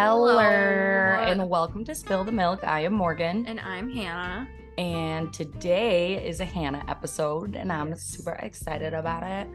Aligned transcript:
Hello, 0.00 0.38
and 0.38 1.48
welcome 1.48 1.82
to 1.86 1.94
Spill 1.94 2.22
the 2.22 2.30
Milk. 2.30 2.62
I 2.64 2.80
am 2.80 2.92
Morgan, 2.92 3.46
And 3.46 3.58
I'm 3.58 3.90
Hannah. 3.90 4.46
and 4.76 5.32
today 5.32 6.22
is 6.22 6.40
a 6.40 6.44
Hannah 6.44 6.84
episode, 6.86 7.56
and 7.56 7.72
I'm 7.72 7.88
Yes. 7.88 8.02
super 8.02 8.32
excited 8.32 8.92
about 8.92 9.22
it. 9.22 9.48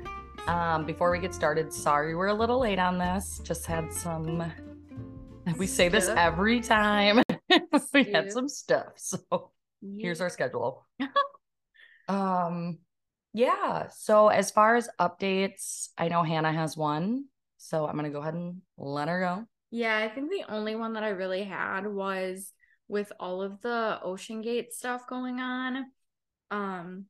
Um, 0.50 0.88
before 0.88 1.12
we 1.12 1.20
get 1.20 1.36
started, 1.36 1.71
sorry 1.71 2.16
we're 2.16 2.30
a 2.30 2.34
little 2.34 2.57
late 2.57 2.80
on 2.80 2.98
this. 2.98 3.38
Just 3.43 3.68
had 3.68 3.93
some. 3.93 4.52
We 5.59 5.68
say 5.68 5.89
this 5.89 6.07
every 6.09 6.60
time. 6.60 7.21
we 7.94 8.05
had 8.05 8.32
some 8.32 8.50
stuff, 8.50 8.94
so 8.96 9.52
here's 9.80 10.21
our 10.21 10.30
schedule. 10.32 10.88
um, 12.08 12.80
yeah. 13.34 13.89
So 13.89 14.30
as 14.30 14.50
far 14.50 14.76
as 14.76 14.89
updates, 15.00 15.89
I 16.00 16.07
know 16.07 16.23
Hannah 16.23 16.51
has 16.51 16.75
one, 16.75 17.25
so 17.57 17.86
I'm 17.86 17.96
gonna 17.96 18.10
go 18.10 18.21
ahead 18.21 18.33
and 18.33 18.64
let 18.75 19.07
her 19.07 19.19
go. 19.19 19.47
Yeah, 19.71 19.98
I 19.98 20.10
think 20.10 20.30
the 20.30 20.46
only 20.52 20.75
one 20.75 20.93
that 20.93 21.04
I 21.04 21.10
really 21.10 21.43
had 21.43 21.88
was 21.88 22.52
with 22.88 23.12
all 23.20 23.42
of 23.42 23.62
the 23.62 24.00
OceanGate 24.06 24.71
stuff 24.71 25.07
going 25.07 25.39
on. 25.39 25.86
Um 26.52 27.06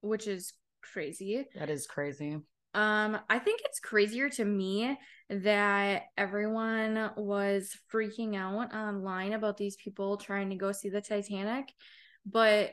which 0.00 0.26
is 0.26 0.52
crazy. 0.92 1.44
That 1.54 1.70
is 1.70 1.86
crazy. 1.86 2.38
Um, 2.74 3.18
I 3.30 3.38
think 3.38 3.62
it's 3.64 3.80
crazier 3.80 4.28
to 4.30 4.44
me 4.44 4.98
that 5.30 6.02
everyone 6.16 7.10
was 7.16 7.74
freaking 7.92 8.36
out 8.36 8.74
online 8.74 9.32
about 9.32 9.56
these 9.56 9.76
people 9.76 10.18
trying 10.18 10.50
to 10.50 10.56
go 10.56 10.72
see 10.72 10.90
the 10.90 11.00
Titanic, 11.00 11.72
but 12.26 12.72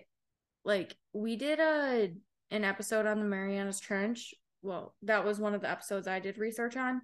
like 0.65 0.95
we 1.13 1.35
did 1.37 1.59
a 1.59 2.13
an 2.51 2.63
episode 2.63 3.05
on 3.05 3.19
the 3.19 3.25
Marianas 3.25 3.79
Trench. 3.79 4.33
Well, 4.61 4.93
that 5.03 5.25
was 5.25 5.39
one 5.39 5.55
of 5.55 5.61
the 5.61 5.71
episodes 5.71 6.07
I 6.07 6.19
did 6.19 6.37
research 6.37 6.75
on. 6.75 7.01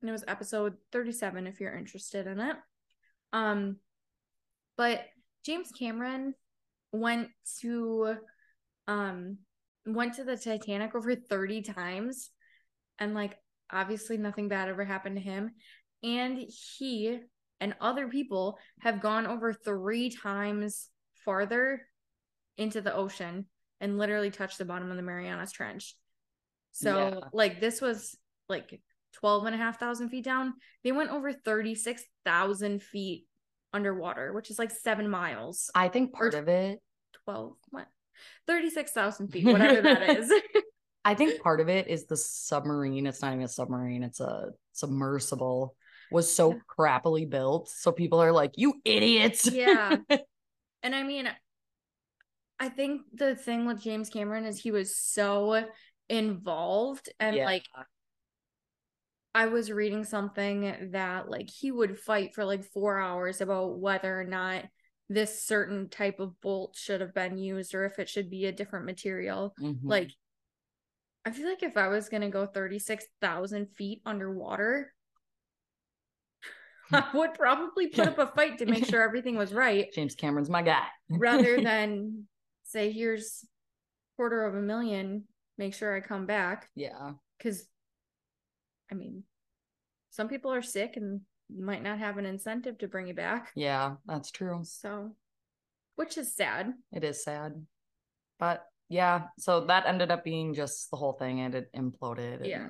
And 0.00 0.08
it 0.08 0.12
was 0.12 0.24
episode 0.26 0.74
37 0.92 1.46
if 1.46 1.60
you're 1.60 1.76
interested 1.76 2.26
in 2.26 2.40
it. 2.40 2.56
Um 3.32 3.76
but 4.76 5.04
James 5.44 5.70
Cameron 5.78 6.34
went 6.92 7.28
to 7.60 8.16
um 8.88 9.38
went 9.86 10.14
to 10.14 10.24
the 10.24 10.36
Titanic 10.36 10.94
over 10.94 11.14
30 11.14 11.62
times 11.62 12.30
and 12.98 13.14
like 13.14 13.36
obviously 13.70 14.16
nothing 14.16 14.48
bad 14.48 14.68
ever 14.68 14.84
happened 14.84 15.16
to 15.16 15.22
him 15.22 15.52
and 16.02 16.38
he 16.78 17.20
and 17.60 17.74
other 17.80 18.08
people 18.08 18.58
have 18.80 19.02
gone 19.02 19.26
over 19.26 19.52
3 19.52 20.10
times 20.10 20.88
farther 21.24 21.86
into 22.56 22.80
the 22.80 22.94
ocean 22.94 23.46
and 23.80 23.98
literally 23.98 24.30
touched 24.30 24.58
the 24.58 24.64
bottom 24.64 24.90
of 24.90 24.96
the 24.96 25.02
Marianas 25.02 25.52
Trench. 25.52 25.94
So 26.72 26.96
Yeah. 26.96 27.20
like 27.32 27.60
this 27.60 27.80
was 27.80 28.16
like 28.48 28.80
12 29.14 29.46
and 29.46 29.54
a 29.54 29.58
half 29.58 29.78
thousand 29.78 30.08
feet 30.10 30.24
down. 30.24 30.54
They 30.84 30.92
went 30.92 31.10
over 31.10 31.32
36,000 31.32 32.82
feet 32.82 33.26
underwater, 33.72 34.32
which 34.32 34.50
is 34.50 34.58
like 34.58 34.70
seven 34.70 35.08
miles. 35.08 35.70
I 35.74 35.88
think 35.88 36.12
part 36.12 36.34
of 36.34 36.48
it 36.48 36.80
12 37.24 37.54
what 37.70 37.86
36,000 38.46 39.28
feet 39.28 39.44
whatever 39.46 39.82
that 39.82 40.18
is 40.18 40.32
I 41.04 41.14
think 41.14 41.42
part 41.42 41.60
of 41.60 41.68
it 41.70 41.88
is 41.88 42.04
the 42.06 42.16
submarine. 42.16 43.06
It's 43.06 43.22
not 43.22 43.32
even 43.32 43.44
a 43.44 43.48
submarine, 43.48 44.02
it's 44.02 44.20
a 44.20 44.50
submersible 44.72 45.74
was 46.12 46.30
so 46.30 46.60
crappily 46.68 47.28
built. 47.28 47.68
So 47.68 47.92
people 47.92 48.20
are 48.20 48.32
like, 48.32 48.52
you 48.56 48.74
idiots. 48.84 49.50
yeah 49.50 49.96
and 50.82 50.94
i 50.94 51.02
mean 51.02 51.28
i 52.58 52.68
think 52.68 53.02
the 53.14 53.34
thing 53.36 53.66
with 53.66 53.82
james 53.82 54.08
cameron 54.10 54.44
is 54.44 54.58
he 54.58 54.70
was 54.70 54.96
so 54.96 55.64
involved 56.08 57.08
and 57.20 57.36
Yeah. 57.36 57.46
like 57.46 57.64
i 59.34 59.46
was 59.46 59.70
reading 59.70 60.04
something 60.04 60.90
that 60.92 61.28
like 61.28 61.48
he 61.48 61.70
would 61.70 61.98
fight 61.98 62.34
for 62.34 62.44
like 62.44 62.64
4 62.64 62.98
hours 62.98 63.40
about 63.40 63.78
whether 63.78 64.20
or 64.20 64.24
not 64.24 64.64
this 65.08 65.42
certain 65.44 65.88
type 65.88 66.20
of 66.20 66.40
bolt 66.40 66.76
should 66.76 67.00
have 67.00 67.14
been 67.14 67.36
used 67.38 67.74
or 67.74 67.84
if 67.84 67.98
it 67.98 68.08
should 68.08 68.30
be 68.30 68.46
a 68.46 68.52
different 68.52 68.86
material 68.86 69.54
Mhm. 69.60 69.78
like 69.84 70.10
I 71.24 71.32
feel 71.32 71.46
like 71.48 71.62
if 71.62 71.76
I 71.76 71.88
was 71.88 72.08
gonna 72.08 72.30
go 72.30 72.46
36,000 72.46 73.66
feet 73.76 74.00
underwater, 74.06 74.94
I 76.92 77.04
would 77.12 77.34
probably 77.34 77.88
put 77.88 78.06
up 78.08 78.18
a 78.18 78.26
fight 78.28 78.56
to 78.58 78.66
make 78.66 78.86
sure 78.86 79.02
everything 79.02 79.36
was 79.36 79.52
right 79.52 79.92
James 79.94 80.14
Cameron's 80.14 80.48
my 80.48 80.62
guy. 80.62 80.86
rather 81.10 81.60
than 81.62 82.24
say, 82.64 82.90
here's 82.90 83.44
quarter 84.16 84.46
of 84.46 84.54
a 84.54 84.62
million, 84.62 85.24
make 85.58 85.74
sure 85.74 85.94
I 85.94 86.00
come 86.00 86.24
back. 86.24 86.68
yeah. 86.74 87.12
Cause 87.42 87.66
I 88.90 88.94
mean, 88.94 89.22
some 90.10 90.28
people 90.28 90.52
are 90.52 90.62
sick 90.62 90.96
and 90.96 91.20
might 91.56 91.82
not 91.82 91.98
have 91.98 92.18
an 92.18 92.26
incentive 92.26 92.78
to 92.78 92.88
bring 92.88 93.06
you 93.08 93.14
back. 93.14 93.50
Yeah, 93.54 93.94
that's 94.06 94.30
true. 94.30 94.60
So, 94.64 95.10
which 95.96 96.16
is 96.18 96.34
sad. 96.34 96.72
It 96.92 97.02
is 97.04 97.22
sad. 97.24 97.54
But 98.38 98.64
yeah, 98.88 99.24
so 99.38 99.60
that 99.66 99.86
ended 99.86 100.10
up 100.10 100.24
being 100.24 100.54
just 100.54 100.90
the 100.90 100.96
whole 100.96 101.12
thing 101.12 101.40
and 101.40 101.54
it 101.54 101.70
imploded. 101.76 102.46
Yeah. 102.46 102.68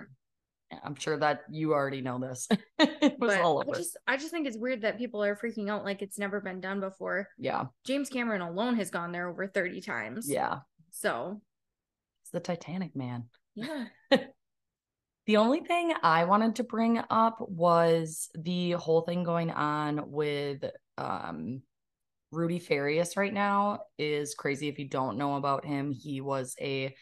I'm 0.85 0.95
sure 0.95 1.17
that 1.19 1.41
you 1.51 1.73
already 1.73 2.01
know 2.01 2.19
this. 2.21 2.47
it 2.79 3.19
was 3.19 3.33
But 3.35 3.41
all 3.41 3.59
I 3.59 3.65
over. 3.67 3.75
just, 3.77 3.97
I 4.07 4.17
just 4.17 4.31
think 4.31 4.47
it's 4.47 4.57
weird 4.57 4.83
that 4.83 4.99
people 4.99 5.23
are 5.25 5.35
freaking 5.35 5.69
out 5.69 5.85
like 5.85 6.01
it's 6.01 6.19
never 6.19 6.41
been 6.41 6.61
done 6.61 6.81
before. 6.81 7.27
yeah. 7.39 7.65
James 7.85 8.09
Cameron 8.09 8.41
alone 8.41 8.77
has 8.77 8.89
gone 8.91 9.11
there 9.13 9.29
over 9.29 9.47
30 9.49 9.81
times. 9.81 10.31
Yeah. 10.31 10.59
So, 10.91 11.41
It's 12.23 12.31
the 12.31 12.41
Titanic 12.41 12.95
man. 12.95 13.25
yeah. 13.55 13.87
The 15.31 15.37
only 15.37 15.61
thing 15.61 15.95
I 16.03 16.25
wanted 16.25 16.57
to 16.57 16.65
bring 16.65 17.01
up 17.09 17.37
was 17.41 18.31
the 18.35 18.73
whole 18.73 19.03
thing 19.03 19.23
going 19.23 19.53
on 19.53 20.11
with 20.11 20.65
um 20.99 21.63
Rudy 22.33 22.59
Farias 22.59 23.17
right 23.17 23.33
now 23.33 23.83
is 23.97 24.35
crazy 24.35 24.67
if 24.67 24.81
you 24.81 24.89
don't 24.89 25.19
know 25.19 25.37
about 25.37 25.65
him. 25.65 25.93
He 25.93 26.21
was 26.21 26.57
a 26.61 26.97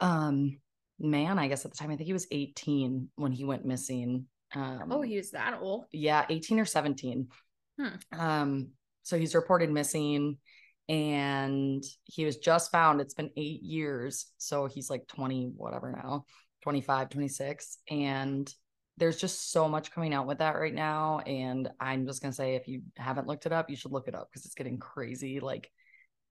um 0.00 0.58
man, 0.98 1.38
I 1.38 1.48
guess 1.48 1.64
at 1.64 1.70
the 1.70 1.78
time 1.78 1.90
I 1.90 1.96
think 1.96 2.08
he 2.08 2.12
was 2.12 2.26
18 2.30 3.08
when 3.16 3.32
he 3.32 3.46
went 3.46 3.64
missing. 3.64 4.26
Um 4.54 4.88
Oh, 4.90 5.00
he 5.00 5.16
was 5.16 5.30
that 5.30 5.60
old. 5.62 5.86
yeah, 5.92 6.26
18 6.28 6.60
or 6.60 6.66
17. 6.66 7.28
Hmm. 7.80 8.20
Um, 8.20 8.68
so 9.02 9.18
he's 9.18 9.34
reported 9.34 9.70
missing 9.70 10.36
and 10.90 11.82
he 12.04 12.26
was 12.26 12.36
just 12.36 12.70
found. 12.70 13.00
It's 13.00 13.14
been 13.14 13.30
eight 13.38 13.62
years. 13.62 14.26
So 14.36 14.66
he's 14.66 14.90
like 14.90 15.06
20, 15.06 15.52
whatever 15.56 15.90
now, 15.90 16.26
25, 16.62 17.10
26. 17.10 17.78
And 17.90 18.52
there's 18.96 19.16
just 19.16 19.50
so 19.50 19.68
much 19.68 19.92
coming 19.92 20.12
out 20.12 20.26
with 20.26 20.38
that 20.38 20.56
right 20.56 20.74
now. 20.74 21.20
And 21.20 21.70
I'm 21.80 22.06
just 22.06 22.20
gonna 22.22 22.32
say 22.32 22.54
if 22.54 22.68
you 22.68 22.82
haven't 22.96 23.26
looked 23.26 23.46
it 23.46 23.52
up, 23.52 23.70
you 23.70 23.76
should 23.76 23.92
look 23.92 24.08
it 24.08 24.14
up 24.14 24.28
because 24.30 24.44
it's 24.44 24.54
getting 24.54 24.78
crazy. 24.78 25.40
Like 25.40 25.70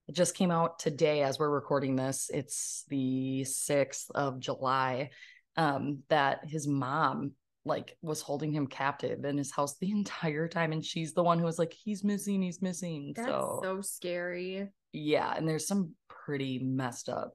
it 0.08 0.14
just 0.14 0.36
came 0.36 0.50
out 0.50 0.78
today 0.78 1.22
as 1.22 1.38
we're 1.38 1.50
recording 1.50 1.96
this. 1.96 2.30
It's 2.32 2.84
the 2.88 3.44
6th 3.44 4.10
of 4.14 4.38
July. 4.40 5.10
Um, 5.56 6.04
that 6.08 6.48
his 6.48 6.68
mom 6.68 7.32
like 7.64 7.96
was 8.02 8.20
holding 8.20 8.52
him 8.52 8.66
captive 8.66 9.24
in 9.24 9.36
his 9.36 9.50
house 9.50 9.76
the 9.78 9.90
entire 9.98 10.48
time 10.48 10.72
and 10.72 10.84
she's 10.84 11.12
the 11.12 11.22
one 11.22 11.38
who 11.38 11.44
was 11.44 11.58
like 11.58 11.72
he's 11.72 12.04
missing 12.04 12.40
he's 12.40 12.62
missing 12.62 13.12
That's 13.14 13.28
so, 13.28 13.60
so, 13.62 13.80
scary. 13.82 14.68
yeah 14.92 15.34
and 15.36 15.46
there's 15.48 15.66
some 15.66 15.92
pretty 16.08 16.58
messed 16.58 17.08
up 17.08 17.32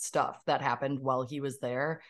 stuff 0.00 0.40
that 0.46 0.62
happened 0.62 0.98
while 0.98 1.26
he 1.26 1.40
was 1.40 1.58
there 1.60 2.00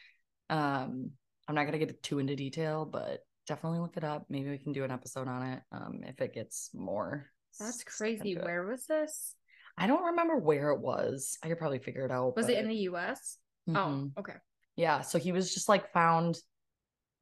um 0.49 1.11
i'm 1.49 1.55
not 1.55 1.62
going 1.65 1.78
to 1.78 1.84
get 1.84 2.03
too 2.03 2.19
into 2.19 2.37
detail 2.37 2.84
but 2.84 3.21
definitely 3.47 3.78
look 3.81 3.97
it 3.97 4.05
up 4.05 4.27
maybe 4.28 4.51
we 4.51 4.59
can 4.59 4.73
do 4.73 4.84
an 4.84 4.91
episode 4.91 5.28
on 5.28 5.43
it 5.43 5.61
um 5.73 6.01
if 6.05 6.21
it 6.21 6.33
gets 6.34 6.71
more 6.75 7.27
That's 7.59 7.83
crazy. 7.84 8.37
Where 8.37 8.65
was 8.65 8.87
this? 8.87 9.34
i 9.78 9.87
don't 9.87 10.05
remember 10.05 10.37
where 10.37 10.71
it 10.71 10.81
was 10.81 11.39
i 11.43 11.49
could 11.49 11.59
probably 11.59 11.78
figure 11.78 12.04
it 12.04 12.10
out 12.10 12.37
Was 12.37 12.48
it 12.48 12.59
in 12.59 12.69
the 12.69 12.75
US? 12.91 13.39
Mhm. 13.69 13.77
Oh, 14.16 14.21
okay. 14.21 14.34
Yeah, 14.77 15.03
so 15.03 15.19
he 15.19 15.33
was 15.33 15.53
just 15.53 15.69
like 15.69 15.92
found 15.92 16.39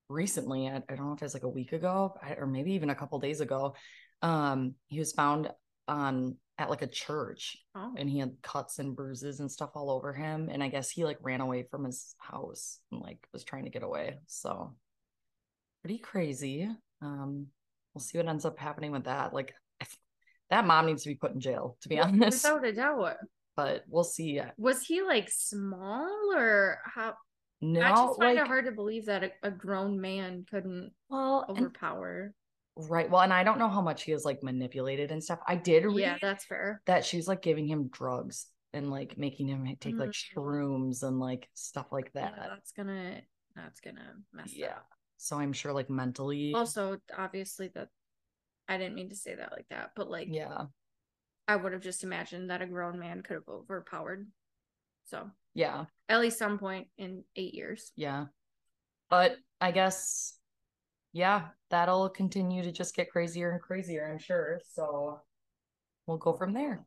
recently. 0.09 0.69
I, 0.69 0.77
I 0.89 0.95
don't 0.95 1.07
know 1.07 1.13
if 1.15 1.23
it's 1.23 1.35
like 1.35 1.43
a 1.43 1.49
week 1.49 1.73
ago 1.73 2.15
or 2.37 2.47
maybe 2.47 2.73
even 2.73 2.91
a 2.91 2.95
couple 2.95 3.19
days 3.19 3.41
ago. 3.41 3.75
Um, 4.23 4.75
he 4.89 4.99
was 4.99 5.13
found 5.13 5.51
on 5.89 6.37
at 6.59 6.71
like 6.71 6.83
a 6.83 6.87
church 6.89 7.57
Oh, 7.75 7.95
and 7.97 8.11
he 8.11 8.19
had 8.19 8.37
cuts 8.43 8.79
and 8.81 8.95
bruises 8.97 9.41
and 9.41 9.51
stuff 9.51 9.71
all 9.75 9.91
over 9.91 10.13
him. 10.13 10.49
And 10.51 10.63
I 10.63 10.69
guess 10.69 10.91
he 10.91 11.05
like 11.05 11.19
ran 11.23 11.41
away 11.41 11.65
from 11.71 11.85
his 11.85 12.15
house 12.19 12.81
and 12.91 13.01
like 13.01 13.19
was 13.33 13.45
trying 13.45 13.65
to 13.65 13.71
get 13.71 13.83
away. 13.83 14.19
So 14.27 14.75
pretty 15.83 15.99
crazy. 15.99 16.69
Um, 17.01 17.47
we'll 17.95 18.03
see 18.03 18.19
what 18.19 18.29
ends 18.29 18.45
up 18.45 18.59
happening 18.59 18.91
with 18.91 19.05
that. 19.05 19.33
Like 19.33 19.55
that 20.51 20.67
mom 20.67 20.87
needs 20.87 21.05
to 21.05 21.09
be 21.09 21.15
put 21.15 21.33
in 21.33 21.41
jail, 21.41 21.77
to 21.83 21.89
be 21.89 21.97
Wi- 21.97 22.13
honest. 22.13 22.45
Without 22.45 22.67
a 22.67 22.73
doubt. 22.73 23.17
But 23.57 23.83
we'll 23.89 24.05
see. 24.05 24.41
Was 24.57 24.83
he 24.83 25.03
like 25.03 25.29
small 25.29 26.33
or 26.33 26.79
how? 26.85 27.15
No, 27.61 27.81
I 27.81 27.91
just 27.91 28.21
find 28.21 28.37
like, 28.37 28.45
it 28.45 28.47
hard 28.47 28.67
to 28.67 28.71
believe 28.71 29.07
that 29.07 29.25
a, 29.25 29.33
a 29.43 29.51
grown 29.51 30.01
man 30.01 30.47
couldn't 30.49 30.93
well, 31.11 31.45
overpower. 31.49 32.33
Right. 32.79 33.11
Well, 33.11 33.23
and 33.23 33.33
I 33.33 33.43
don't 33.43 33.59
know 33.59 33.69
how 33.69 33.81
much 33.81 34.05
he 34.05 34.13
is 34.13 34.25
like 34.25 34.43
manipulated 34.43 35.11
and 35.11 35.23
stuff. 35.23 35.41
I 35.49 35.57
did 35.57 35.85
read 35.85 35.99
Yeah, 35.99 36.19
that's 36.23 36.45
fair. 36.45 36.81
that 36.87 37.05
she's 37.05 37.27
like 37.27 37.43
giving 37.43 37.67
him 37.67 37.89
drugs 37.89 38.47
and 38.73 38.89
like 38.91 39.19
making 39.19 39.49
him 39.49 39.67
take 39.81 39.97
like 39.97 40.11
Mm. 40.11 40.35
shrooms 40.37 41.03
and 41.03 41.19
like 41.19 41.49
stuff 41.55 41.87
like 41.91 42.13
Yeah, 42.15 42.31
that. 42.31 42.49
that's 42.51 42.71
gonna 42.73 43.21
that's 43.57 43.81
gonna 43.81 44.15
mess 44.33 44.55
Yeah. 44.55 44.77
up. 44.77 44.87
So 45.17 45.39
I'm 45.41 45.53
sure 45.53 45.73
like 45.73 45.91
mentally. 45.91 46.53
Also, 46.55 47.01
obviously, 47.17 47.69
that 47.75 47.89
I 48.69 48.79
didn't 48.79 48.95
mean 48.95 49.09
to 49.09 49.17
say 49.17 49.35
that 49.35 49.51
like 49.51 49.67
that, 49.71 49.93
but 49.97 50.09
like, 50.09 50.29
yeah. 50.31 50.67
I 51.49 51.57
would 51.57 51.73
have 51.73 51.83
just 51.83 52.05
imagined 52.05 52.51
that 52.51 52.63
a 52.63 52.67
grown 52.67 52.99
man 53.01 53.23
could 53.23 53.35
have 53.35 53.49
overpowered. 53.49 54.31
So, 55.07 55.31
Yeah. 55.55 55.87
at 56.09 56.21
least 56.21 56.39
some 56.39 56.59
point 56.59 56.89
in 56.99 57.25
eight 57.35 57.55
years. 57.55 57.91
Yeah. 57.97 58.27
But 59.09 59.39
I 59.61 59.73
guess, 59.73 60.38
yeah, 61.13 61.49
that'll 61.71 62.09
continue 62.09 62.63
to 62.63 62.73
just 62.73 62.95
get 62.95 63.11
crazier 63.11 63.51
and 63.51 63.61
crazier, 63.61 64.09
I'm 64.11 64.19
sure. 64.19 64.61
So 64.73 65.21
we'll 66.07 66.19
go 66.19 66.33
from 66.33 66.53
there. 66.53 66.85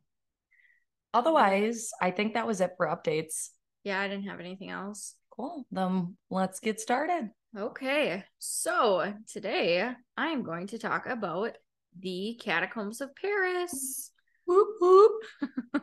Otherwise, 1.14 1.90
I 2.02 2.12
think 2.12 2.34
that 2.34 2.48
was 2.48 2.62
it 2.62 2.72
for 2.78 2.88
updates. 2.88 3.50
Yeah, 3.84 4.00
I 4.00 4.08
didn't 4.08 4.28
have 4.28 4.40
anything 4.40 4.70
else. 4.70 5.16
Cool. 5.30 5.66
Then 5.72 6.16
let's 6.30 6.60
get 6.60 6.80
started. 6.80 7.30
Okay, 7.58 8.24
so 8.40 9.14
today 9.30 9.92
I'm 10.16 10.44
going 10.44 10.68
to 10.68 10.80
talk 10.80 11.06
about 11.06 11.58
the 12.00 12.40
catacombs 12.42 13.02
of 13.02 13.14
Paris. 13.16 14.12
Whoop, 14.46 14.70
whoop. 14.80 15.12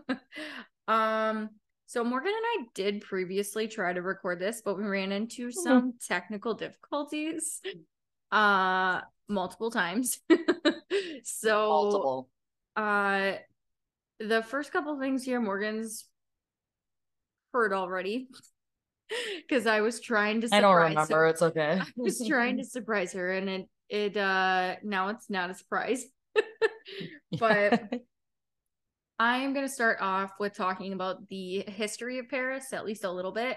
um, 0.89 1.51
so 1.87 2.05
Morgan 2.05 2.33
and 2.33 2.65
I 2.65 2.67
did 2.75 3.03
previously 3.03 3.69
try 3.69 3.93
to 3.93 4.01
record 4.01 4.41
this, 4.41 4.63
but 4.65 4.79
we 4.79 4.85
ran 4.85 5.13
into 5.13 5.51
some 5.53 5.95
technical 6.07 6.55
difficulties 6.55 7.61
uh 8.33 9.01
multiple 9.29 9.71
times. 9.71 10.21
so 11.25 11.69
Multiple. 11.69 12.29
uh 12.77 13.33
the 14.21 14.43
first 14.43 14.73
couple 14.73 14.99
things 14.99 15.23
here 15.23 15.41
Morgan's 15.41 16.07
heard 17.53 17.73
already 17.73 18.29
because 19.49 19.67
I 19.67 19.81
was 19.81 20.01
trying 20.01 20.41
to 20.43 20.49
I 20.53 20.61
don't 20.61 20.77
remember. 20.77 21.17
her. 21.17 21.27
It's 21.27 21.43
okay. 21.43 21.81
I 21.81 21.87
was 21.97 22.27
trying 22.27 22.59
to 22.59 22.65
surprise 22.65 23.13
her 23.13 23.33
and 23.33 23.49
it 23.49 23.69
it 23.89 24.17
uh 24.17 24.77
now 24.83 25.09
it's 25.09 25.31
not 25.31 25.51
a 25.51 25.55
surprise. 25.55 26.05
but 27.39 27.83
I 29.19 29.39
am 29.39 29.53
going 29.53 29.67
to 29.67 29.73
start 29.73 29.99
off 30.01 30.33
with 30.39 30.55
talking 30.55 30.93
about 30.93 31.29
the 31.29 31.65
history 31.67 32.19
of 32.19 32.29
Paris 32.29 32.73
at 32.73 32.85
least 32.85 33.05
a 33.05 33.11
little 33.11 33.33
bit. 33.33 33.57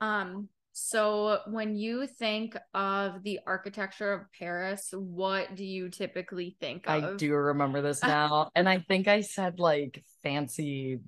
Um 0.00 0.48
so 0.76 1.38
when 1.46 1.76
you 1.76 2.06
think 2.06 2.56
of 2.74 3.22
the 3.22 3.38
architecture 3.46 4.12
of 4.12 4.22
Paris, 4.36 4.92
what 4.92 5.54
do 5.54 5.64
you 5.64 5.88
typically 5.88 6.56
think 6.60 6.88
of? 6.88 7.04
I 7.04 7.16
do 7.16 7.32
remember 7.32 7.80
this 7.80 8.02
now. 8.02 8.50
and 8.56 8.68
I 8.68 8.80
think 8.80 9.06
I 9.06 9.20
said 9.20 9.60
like 9.60 10.02
fancy 10.24 10.98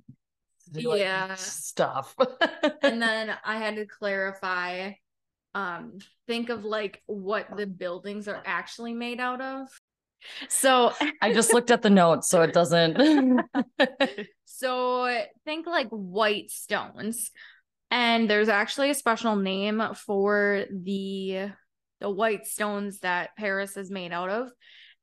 like, 0.72 1.00
Yeah. 1.00 1.34
stuff. 1.34 2.14
and 2.82 3.02
then 3.02 3.36
I 3.44 3.56
had 3.58 3.74
to 3.76 3.86
clarify 3.86 4.92
um 5.54 5.98
think 6.28 6.48
of 6.48 6.64
like 6.64 7.02
what 7.06 7.56
the 7.56 7.66
buildings 7.66 8.28
are 8.28 8.42
actually 8.46 8.94
made 8.94 9.18
out 9.18 9.40
of. 9.40 9.66
So 10.48 10.92
I 11.22 11.32
just 11.32 11.52
looked 11.52 11.72
at 11.72 11.82
the 11.82 11.90
notes 11.90 12.28
so 12.28 12.42
it 12.42 12.52
doesn't 12.52 13.42
so 14.44 15.22
think 15.44 15.66
like 15.66 15.88
white 15.88 16.50
stones. 16.50 17.32
And 17.90 18.28
there's 18.28 18.48
actually 18.48 18.90
a 18.90 18.94
special 18.94 19.36
name 19.36 19.82
for 19.94 20.64
the 20.70 21.50
the 22.00 22.10
white 22.10 22.46
stones 22.46 23.00
that 23.00 23.36
Paris 23.36 23.76
is 23.76 23.90
made 23.90 24.12
out 24.12 24.28
of 24.28 24.50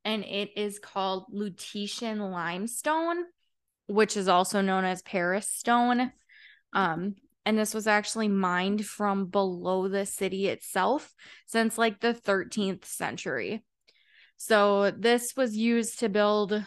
and 0.05 0.23
it 0.23 0.51
is 0.55 0.77
called 0.77 1.25
Lutetia 1.33 2.15
limestone, 2.17 3.23
which 3.87 4.15
is 4.15 4.27
also 4.27 4.61
known 4.61 4.83
as 4.83 5.01
Paris 5.01 5.49
stone. 5.49 6.11
Um 6.73 7.15
and 7.45 7.57
this 7.57 7.73
was 7.73 7.87
actually 7.87 8.29
mined 8.29 8.85
from 8.85 9.25
below 9.25 9.87
the 9.87 10.05
city 10.05 10.47
itself 10.47 11.13
since 11.45 11.77
like 11.77 11.99
the 11.99 12.13
13th 12.13 12.85
century. 12.85 13.63
So 14.37 14.91
this 14.91 15.35
was 15.35 15.55
used 15.55 15.99
to 15.99 16.09
build 16.09 16.65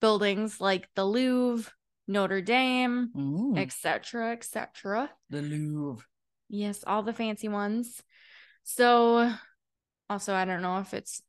buildings 0.00 0.60
like 0.60 0.88
the 0.94 1.04
Louvre, 1.04 1.70
Notre 2.06 2.40
Dame, 2.42 3.54
etc., 3.56 4.32
etc. 4.32 5.10
the 5.30 5.40
Louvre. 5.42 6.04
Yes, 6.48 6.84
all 6.86 7.02
the 7.02 7.12
fancy 7.12 7.48
ones. 7.48 8.02
So 8.64 9.32
also 10.10 10.34
I 10.34 10.44
don't 10.44 10.62
know 10.62 10.78
if 10.78 10.92
it's 10.94 11.22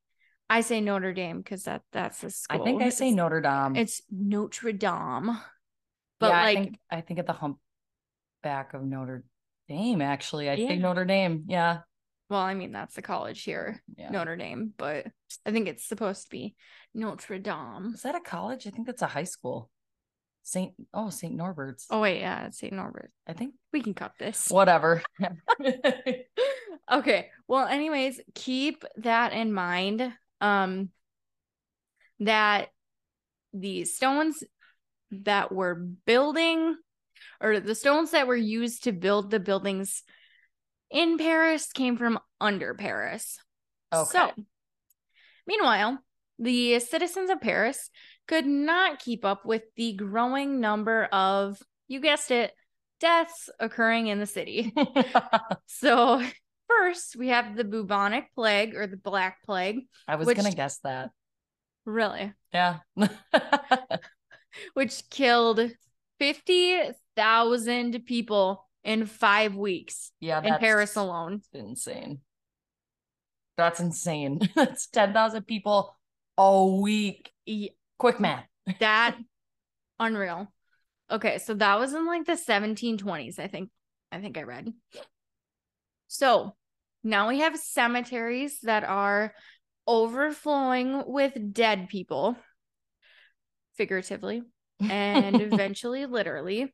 I 0.50 0.62
say 0.62 0.82
Notre 0.82 1.14
Dame 1.14 1.38
because 1.40 1.64
that 1.64 1.82
that's 1.92 2.22
the 2.22 2.30
school. 2.30 2.62
I 2.62 2.64
think 2.64 2.82
I 2.82 2.90
say 2.90 3.08
It's- 3.08 3.16
Notre 3.18 3.42
Dame. 3.42 3.76
It's 3.76 4.02
Notre 4.12 4.72
Dame. 4.74 5.38
But 6.20 6.30
yeah, 6.30 6.42
like 6.44 6.58
I 6.58 6.62
think 6.62 6.80
I 6.92 7.02
think 7.02 7.20
at 7.20 7.28
the 7.28 7.34
humpback 7.34 8.74
of 8.74 8.84
Notre 8.84 9.24
Dame, 9.68 10.02
actually. 10.02 10.50
I 10.50 10.54
Yeah. 10.54 10.68
think 10.68 10.82
Notre 10.82 11.06
Dame. 11.06 11.46
Yeah. 11.48 11.80
well, 12.30 12.42
I 12.42 12.54
mean 12.54 12.72
that's 12.72 12.96
the 12.96 13.02
college 13.02 13.44
here, 13.44 13.82
Yeah. 13.98 14.10
Notre 14.12 14.36
Dame, 14.36 14.74
but 14.78 15.08
I 15.46 15.52
think 15.52 15.68
it's 15.68 15.86
supposed 15.88 16.24
to 16.26 16.30
be 16.30 16.56
Notre 16.94 17.40
Dame. 17.40 17.92
Is 17.94 18.02
that 18.04 18.16
a 18.16 18.20
college? 18.20 18.66
I 18.68 18.72
think 18.72 18.88
that's 18.88 19.02
a 19.02 19.08
high 19.08 19.24
school. 19.26 19.70
Saint 20.46 20.74
oh, 20.94 21.10
Saint 21.10 21.34
Norbert's. 21.34 21.88
Oh 21.90 22.02
wait, 22.02 22.20
yeah, 22.20 22.52
St. 22.52 22.72
Norbert. 22.72 23.12
I 23.26 23.34
think 23.34 23.56
We 23.74 23.82
can 23.82 23.96
cut 23.96 24.14
this. 24.20 24.48
whatever. 24.50 25.02
okay. 26.92 27.32
Well, 27.48 27.66
anyways, 27.66 28.22
keep 28.36 28.86
that 28.98 29.34
in 29.34 29.52
mind. 29.52 30.14
Um 30.40 30.90
that 32.20 32.70
the 33.54 33.86
stones 33.86 34.44
that 35.10 35.52
were 35.52 35.74
building 35.74 36.78
or 37.42 37.60
the 37.60 37.74
stones 37.74 38.12
that 38.12 38.28
were 38.28 38.36
used 38.36 38.84
to 38.84 38.92
build 38.92 39.32
the 39.32 39.40
buildings 39.40 40.04
in 40.92 41.18
Paris 41.18 41.72
came 41.72 41.98
from 41.98 42.20
under 42.40 42.76
Paris. 42.76 43.40
Okay. 43.92 44.12
So, 44.12 44.32
meanwhile, 45.48 45.98
the 46.38 46.80
citizens 46.80 47.32
of 47.32 47.42
Paris 47.42 47.90
could 48.28 48.46
not 48.46 49.00
keep 49.00 49.24
up 49.26 49.46
with 49.46 49.64
the 49.76 49.94
growing 49.94 50.60
number 50.60 51.06
of, 51.06 51.62
you 51.88 52.00
guessed 52.00 52.32
it, 52.32 52.54
deaths 53.00 53.50
occurring 53.60 54.08
in 54.08 54.20
the 54.20 54.26
city. 54.26 54.74
So, 55.68 56.22
first, 56.68 57.16
we 57.16 57.30
have 57.30 57.56
the 57.56 57.64
bubonic 57.64 58.34
plague 58.34 58.76
or 58.76 58.88
the 58.88 58.98
black 58.98 59.44
plague. 59.46 59.82
I 60.08 60.16
was 60.16 60.28
Which- 60.28 60.38
gonna 60.38 60.52
guess 60.52 60.80
that. 60.80 61.12
Really? 61.86 62.34
Yeah. 62.54 62.80
Which 64.74 65.10
killed 65.10 65.60
50,000 66.20 68.06
people 68.06 68.66
in 68.84 69.06
five 69.06 69.56
weeks 69.56 70.12
yeah. 70.20 70.42
in 70.42 70.56
Paris 70.60 70.96
alone. 70.96 71.42
insane. 71.54 72.20
That's 73.58 73.80
insane. 73.80 74.40
That's 74.56 74.88
ten 74.88 75.14
thousand 75.14 75.44
people 75.44 75.96
a 76.38 76.66
week. 76.66 77.32
Quick 77.98 78.20
math. 78.20 78.46
That 78.80 79.16
unreal. 80.00 80.52
Okay, 81.12 81.38
so 81.38 81.54
that 81.54 81.78
was 81.78 81.94
in 81.94 82.08
like 82.08 82.26
the 82.26 82.36
1720s, 82.36 83.38
I 83.38 83.48
think. 83.48 83.70
I 84.12 84.20
think 84.20 84.38
I 84.38 84.44
read. 84.44 84.74
So 86.08 86.56
now 87.04 87.28
we 87.28 87.40
have 87.40 87.58
cemeteries 87.58 88.60
that 88.62 88.84
are 88.84 89.34
overflowing 89.86 91.04
with 91.06 91.54
dead 91.54 91.90
people, 91.90 92.36
figuratively 93.76 94.42
and 94.80 95.42
eventually 95.42 96.08
literally. 96.08 96.74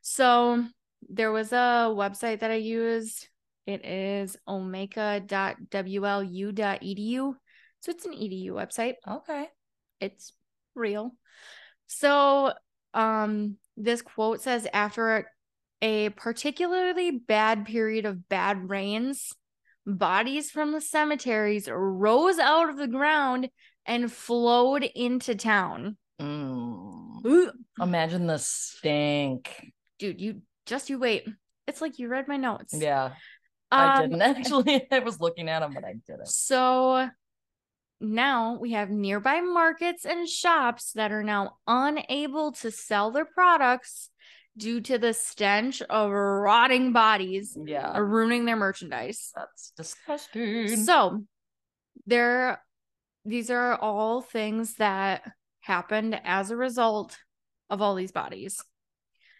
So 0.00 0.64
there 1.08 1.32
was 1.32 1.52
a 1.52 1.92
website 1.94 2.40
that 2.40 2.50
I 2.50 2.56
used. 2.56 3.28
It 3.66 3.84
is 3.84 4.36
omeka.wlu.edu. 4.48 7.34
So 7.80 7.90
it's 7.90 8.06
an 8.06 8.12
edu 8.12 8.50
website 8.50 8.94
okay. 9.06 9.48
It's 10.02 10.32
real. 10.74 11.14
So, 11.86 12.52
um, 12.94 13.56
this 13.76 14.02
quote 14.02 14.42
says 14.42 14.66
after 14.72 15.26
a, 15.80 16.10
particularly 16.10 17.10
bad 17.10 17.64
period 17.64 18.04
of 18.04 18.28
bad 18.28 18.68
rains, 18.68 19.32
bodies 19.86 20.50
from 20.50 20.72
the 20.72 20.80
cemeteries 20.80 21.68
rose 21.70 22.38
out 22.38 22.68
of 22.68 22.76
the 22.76 22.86
ground 22.86 23.48
and 23.86 24.12
flowed 24.12 24.84
into 24.94 25.34
town. 25.34 25.96
Mm. 26.20 27.50
Imagine 27.80 28.26
the 28.26 28.38
stink. 28.38 29.72
Dude, 29.98 30.20
you 30.20 30.42
just 30.66 30.88
you 30.88 30.98
wait. 30.98 31.26
It's 31.66 31.80
like 31.80 31.98
you 31.98 32.08
read 32.08 32.28
my 32.28 32.36
notes. 32.36 32.74
Yeah, 32.76 33.12
I 33.70 34.02
Um, 34.02 34.10
didn't 34.10 34.22
actually. 34.36 34.86
I 34.90 35.00
was 35.00 35.20
looking 35.20 35.48
at 35.48 35.60
them, 35.60 35.72
but 35.74 35.84
I 35.84 35.94
didn't. 36.06 36.28
So 36.28 37.08
now 38.02 38.58
we 38.60 38.72
have 38.72 38.90
nearby 38.90 39.40
markets 39.40 40.04
and 40.04 40.28
shops 40.28 40.92
that 40.92 41.12
are 41.12 41.22
now 41.22 41.56
unable 41.66 42.52
to 42.52 42.70
sell 42.70 43.10
their 43.10 43.24
products 43.24 44.10
due 44.56 44.80
to 44.82 44.98
the 44.98 45.14
stench 45.14 45.80
of 45.82 46.10
rotting 46.10 46.92
bodies 46.92 47.56
Yeah, 47.58 47.96
ruining 47.96 48.44
their 48.44 48.56
merchandise. 48.56 49.30
that's 49.34 49.72
disgusting. 49.76 50.84
So 50.84 51.24
there 52.06 52.62
these 53.24 53.50
are 53.50 53.76
all 53.76 54.20
things 54.20 54.74
that 54.74 55.22
happened 55.60 56.20
as 56.24 56.50
a 56.50 56.56
result 56.56 57.16
of 57.70 57.80
all 57.80 57.94
these 57.94 58.12
bodies. 58.12 58.60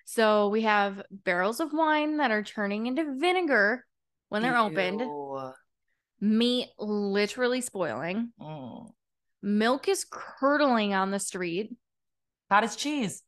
So 0.05 0.49
we 0.49 0.63
have 0.63 1.03
barrels 1.11 1.61
of 1.61 1.73
wine 1.73 2.19
that 2.19 2.31
are 2.31 2.43
turning 2.43 2.87
into 2.87 3.17
vinegar 3.19 3.85
when 4.29 4.43
they're 4.43 4.57
opened. 4.57 5.01
Meat 6.23 6.69
literally 6.79 7.61
spoiling, 7.61 8.33
Mm. 8.41 8.93
milk 9.43 9.89
is 9.89 10.07
curdling 10.09 10.95
on 10.95 11.11
the 11.11 11.19
street. 11.19 11.75
Cottage 12.49 12.77
cheese. 12.77 13.23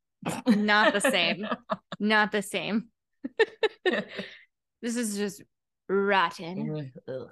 Not 0.46 0.92
the 0.94 1.00
same. 1.00 1.46
Not 2.00 2.32
the 2.32 2.40
same. 2.42 2.88
This 4.82 4.96
is 4.96 5.16
just 5.16 5.42
rotten. 5.88 6.92
Ugh. 7.08 7.28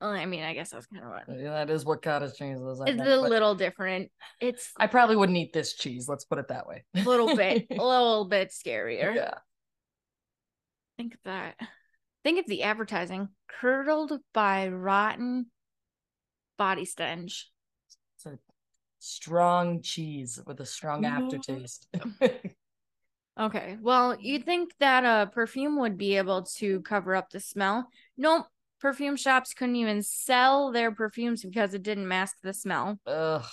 Well, 0.00 0.10
I 0.10 0.24
mean, 0.24 0.44
I 0.44 0.54
guess 0.54 0.70
that's 0.70 0.86
kind 0.86 1.02
of 1.04 1.10
what. 1.10 1.24
Yeah, 1.36 1.50
that 1.50 1.68
is 1.70 1.84
what 1.84 2.00
cottage 2.00 2.34
cheese 2.38 2.58
is. 2.60 2.80
I 2.80 2.90
It's 2.90 3.00
a 3.02 3.20
little 3.20 3.56
different. 3.56 4.12
It's 4.40 4.70
I 4.76 4.86
probably 4.86 5.16
wouldn't 5.16 5.36
eat 5.36 5.52
this 5.52 5.74
cheese. 5.74 6.08
Let's 6.08 6.24
put 6.24 6.38
it 6.38 6.46
that 6.48 6.68
way. 6.68 6.84
a 6.94 7.00
little 7.02 7.34
bit, 7.34 7.66
a 7.70 7.74
little 7.82 8.26
bit 8.26 8.50
scarier. 8.52 9.16
yeah. 9.16 9.34
Think 10.96 11.16
that. 11.24 11.56
Think 12.26 12.40
of 12.40 12.46
the 12.46 12.64
advertising. 12.64 13.28
Curdled 13.46 14.18
by 14.34 14.66
rotten 14.66 15.46
body 16.58 16.84
stench. 16.84 17.52
It's 18.16 18.26
a 18.26 18.36
strong 18.98 19.80
cheese 19.80 20.40
with 20.44 20.58
a 20.58 20.66
strong 20.66 21.02
No. 21.02 21.08
aftertaste. 21.08 21.86
Okay. 23.38 23.76
Well, 23.80 24.16
you'd 24.18 24.44
think 24.44 24.72
that 24.80 25.04
a 25.04 25.30
perfume 25.30 25.78
would 25.78 25.96
be 25.98 26.16
able 26.16 26.44
to 26.56 26.80
cover 26.80 27.14
up 27.14 27.30
the 27.30 27.38
smell. 27.38 27.86
Nope. 28.16 28.46
Perfume 28.80 29.14
shops 29.14 29.54
couldn't 29.54 29.76
even 29.76 30.02
sell 30.02 30.72
their 30.72 30.90
perfumes 30.90 31.44
because 31.44 31.74
it 31.74 31.82
didn't 31.82 32.08
mask 32.08 32.38
the 32.42 32.54
smell. 32.54 32.98
Ugh. 33.06 33.44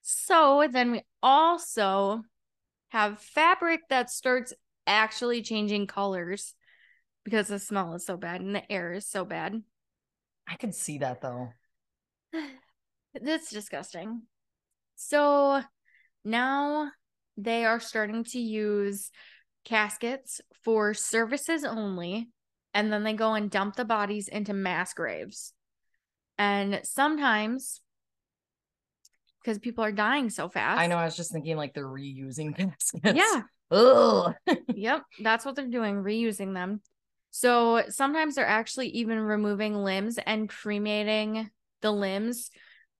So 0.00 0.66
then 0.70 0.92
we 0.92 1.02
also 1.22 2.22
have 2.88 3.18
fabric 3.18 3.80
that 3.90 4.08
starts 4.08 4.54
actually 4.86 5.42
changing 5.42 5.88
colors 5.88 6.54
because 7.24 7.48
the 7.48 7.58
smell 7.58 7.94
is 7.94 8.06
so 8.06 8.16
bad 8.16 8.40
and 8.40 8.54
the 8.54 8.70
air 8.70 8.92
is 8.92 9.06
so 9.06 9.24
bad. 9.24 9.62
I 10.48 10.56
could 10.56 10.74
see 10.74 10.98
that 10.98 11.20
though. 11.20 11.50
That's 13.14 13.50
disgusting. 13.50 14.22
So 14.96 15.62
now 16.24 16.90
they 17.36 17.64
are 17.64 17.80
starting 17.80 18.24
to 18.24 18.38
use 18.38 19.10
caskets 19.64 20.40
for 20.64 20.94
services 20.94 21.64
only, 21.64 22.30
and 22.74 22.92
then 22.92 23.04
they 23.04 23.12
go 23.12 23.34
and 23.34 23.50
dump 23.50 23.76
the 23.76 23.84
bodies 23.84 24.28
into 24.28 24.52
mass 24.54 24.94
graves. 24.94 25.52
And 26.38 26.80
sometimes, 26.84 27.80
because 29.42 29.58
people 29.58 29.84
are 29.84 29.92
dying 29.92 30.30
so 30.30 30.48
fast. 30.48 30.80
I 30.80 30.86
know. 30.86 30.96
I 30.96 31.04
was 31.04 31.16
just 31.16 31.32
thinking 31.32 31.56
like 31.56 31.74
they're 31.74 31.84
reusing 31.84 32.56
caskets. 32.56 33.14
Yeah. 33.14 33.42
Ugh. 33.70 34.34
yep. 34.74 35.02
That's 35.22 35.44
what 35.44 35.56
they're 35.56 35.66
doing, 35.68 35.96
reusing 35.96 36.54
them. 36.54 36.80
So 37.32 37.82
sometimes 37.88 38.36
they're 38.36 38.46
actually 38.46 38.88
even 38.88 39.18
removing 39.18 39.74
limbs 39.74 40.18
and 40.24 40.48
cremating 40.48 41.50
the 41.80 41.90
limbs 41.90 42.50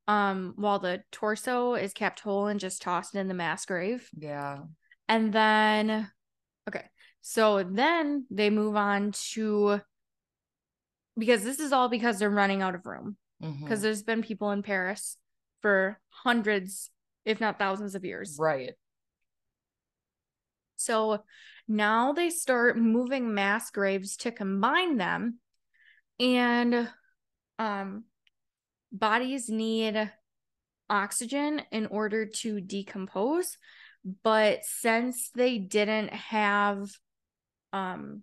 um 0.09 0.55
while 0.57 0.81
the 0.81 1.01
torso 1.13 1.75
is 1.75 1.93
kept 1.93 2.19
whole 2.19 2.49
and 2.49 2.59
just 2.59 2.83
tossed 2.83 3.15
in 3.15 3.29
the 3.29 3.35
mass 3.35 3.65
grave. 3.67 4.09
Yeah. 4.19 4.63
And 5.09 5.33
then 5.33 6.11
okay. 6.69 6.87
So 7.21 7.63
then 7.63 8.27
they 8.31 8.51
move 8.51 8.75
on 8.75 9.13
to 9.33 9.81
because 11.17 11.45
this 11.45 11.61
is 11.61 11.73
all 11.73 11.89
because 11.89 12.19
they're 12.19 12.31
running 12.31 12.63
out 12.63 12.75
of 12.75 12.85
room. 12.87 13.17
Because 13.41 13.83
there's 13.83 14.03
been 14.03 14.23
people 14.23 14.51
in 14.53 14.63
Paris 14.63 15.17
for 15.63 15.99
hundreds, 16.11 16.91
if 17.25 17.41
not 17.41 17.59
thousands 17.59 17.95
of 17.95 18.05
years. 18.05 18.37
right. 18.39 18.73
So 20.85 21.23
now 21.69 22.13
they 22.13 22.31
start 22.31 22.77
moving 22.77 23.35
mass 23.35 23.71
graves 23.71 24.17
to 24.19 24.33
combine 24.33 24.97
them. 24.97 25.39
And 26.21 26.89
um 27.59 28.05
bodies 28.91 29.49
need 29.49 30.11
oxygen 30.91 31.63
in 31.71 31.87
order 31.87 32.27
to 32.27 32.61
decompose. 32.61 33.57
But 34.23 34.65
since 34.65 35.31
they 35.35 35.59
didn't 35.59 36.13
have 36.13 36.91
um 37.73 38.23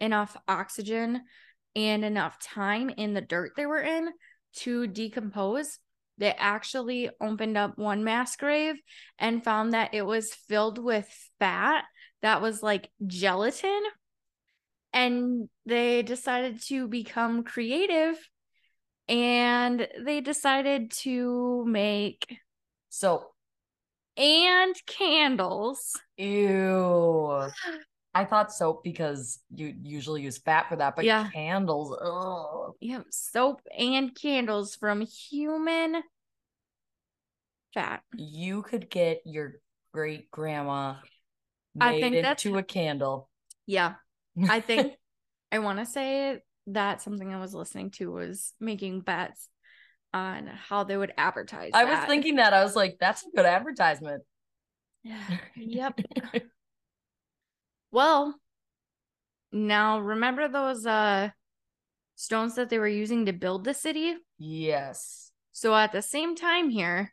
enough 0.00 0.36
oxygen 0.48 1.22
and 1.76 2.04
enough 2.04 2.38
time 2.38 2.88
in 2.90 3.14
the 3.14 3.20
dirt 3.20 3.52
they 3.56 3.66
were 3.66 3.82
in 3.82 4.08
to 4.52 4.86
decompose 4.86 5.78
they 6.20 6.32
actually 6.32 7.10
opened 7.20 7.56
up 7.56 7.78
one 7.78 8.04
mass 8.04 8.36
grave 8.36 8.76
and 9.18 9.42
found 9.42 9.72
that 9.72 9.94
it 9.94 10.02
was 10.02 10.34
filled 10.34 10.78
with 10.78 11.08
fat 11.38 11.84
that 12.20 12.42
was 12.42 12.62
like 12.62 12.90
gelatin. 13.06 13.82
And 14.92 15.48
they 15.64 16.02
decided 16.02 16.60
to 16.64 16.86
become 16.88 17.42
creative 17.42 18.16
and 19.08 19.88
they 20.04 20.20
decided 20.20 20.90
to 20.90 21.64
make 21.66 22.36
soap 22.90 23.32
and 24.16 24.74
candles. 24.86 25.98
ew. 26.18 27.48
I 28.12 28.24
thought 28.24 28.52
soap 28.52 28.82
because 28.82 29.38
you 29.54 29.74
usually 29.82 30.22
use 30.22 30.38
fat 30.38 30.68
for 30.68 30.76
that, 30.76 30.96
but 30.96 31.04
Yeah. 31.04 31.28
candles. 31.30 31.96
Ugh. 32.00 32.74
Yep, 32.80 33.06
soap 33.10 33.60
and 33.76 34.14
candles 34.14 34.74
from 34.74 35.00
human 35.02 36.02
fat. 37.72 38.02
You 38.16 38.62
could 38.62 38.90
get 38.90 39.22
your 39.24 39.54
great 39.92 40.30
grandma 40.30 40.96
I 41.80 41.92
made 41.92 42.00
think 42.00 42.14
that's- 42.16 42.44
into 42.44 42.58
a 42.58 42.62
candle. 42.64 43.28
Yeah. 43.66 43.94
I 44.48 44.60
think 44.60 44.94
I 45.52 45.60
want 45.60 45.78
to 45.78 45.86
say 45.86 46.40
that 46.68 47.02
something 47.02 47.32
I 47.32 47.38
was 47.40 47.54
listening 47.54 47.90
to 47.92 48.10
was 48.12 48.52
making 48.60 49.00
bets 49.02 49.48
on 50.12 50.46
how 50.48 50.82
they 50.82 50.96
would 50.96 51.12
advertise. 51.16 51.70
I 51.74 51.84
was 51.84 52.00
thinking 52.06 52.36
that. 52.36 52.52
I 52.52 52.64
was 52.64 52.74
like, 52.74 52.96
that's 53.00 53.24
a 53.24 53.30
good 53.36 53.46
advertisement. 53.46 54.24
Yeah. 55.04 55.38
yep. 55.56 56.00
Well, 57.92 58.38
now 59.52 59.98
remember 60.00 60.48
those 60.48 60.86
uh 60.86 61.30
stones 62.14 62.54
that 62.54 62.68
they 62.68 62.78
were 62.78 62.88
using 62.88 63.26
to 63.26 63.32
build 63.32 63.64
the 63.64 63.74
city? 63.74 64.14
yes. 64.38 65.32
So 65.52 65.74
at 65.74 65.92
the 65.92 66.00
same 66.00 66.36
time 66.36 66.70
here, 66.70 67.12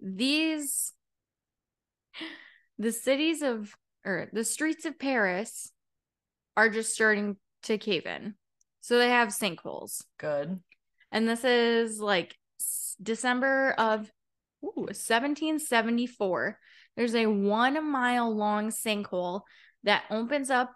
these 0.00 0.92
the 2.78 2.92
cities 2.92 3.42
of 3.42 3.74
or 4.04 4.28
the 4.32 4.44
streets 4.44 4.84
of 4.84 4.98
Paris 4.98 5.72
are 6.56 6.68
just 6.68 6.92
starting 6.92 7.36
to 7.64 7.78
cave 7.78 8.06
in. 8.06 8.34
So 8.80 8.98
they 8.98 9.08
have 9.10 9.28
sinkholes. 9.28 10.02
Good. 10.18 10.60
And 11.10 11.28
this 11.28 11.44
is 11.44 12.00
like 12.00 12.36
December 13.02 13.72
of 13.78 14.10
ooh, 14.64 14.86
1774. 14.92 16.58
There's 16.96 17.14
a 17.14 17.26
one 17.26 17.90
mile 17.90 18.34
long 18.34 18.70
sinkhole 18.70 19.42
that 19.86 20.04
opens 20.10 20.50
up 20.50 20.72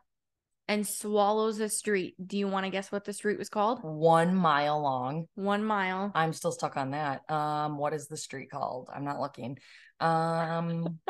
and 0.66 0.86
swallows 0.86 1.60
a 1.60 1.68
street. 1.68 2.14
Do 2.24 2.38
you 2.38 2.48
want 2.48 2.64
to 2.64 2.70
guess 2.70 2.90
what 2.90 3.04
the 3.04 3.12
street 3.12 3.38
was 3.38 3.48
called? 3.48 3.80
One 3.82 4.34
mile 4.34 4.80
long. 4.80 5.26
One 5.34 5.64
mile. 5.64 6.12
I'm 6.14 6.32
still 6.32 6.52
stuck 6.52 6.76
on 6.76 6.92
that. 6.92 7.28
Um, 7.30 7.76
what 7.76 7.92
is 7.92 8.06
the 8.06 8.16
street 8.16 8.50
called? 8.50 8.88
I'm 8.94 9.04
not 9.04 9.20
looking. 9.20 9.58
Um, 9.98 11.00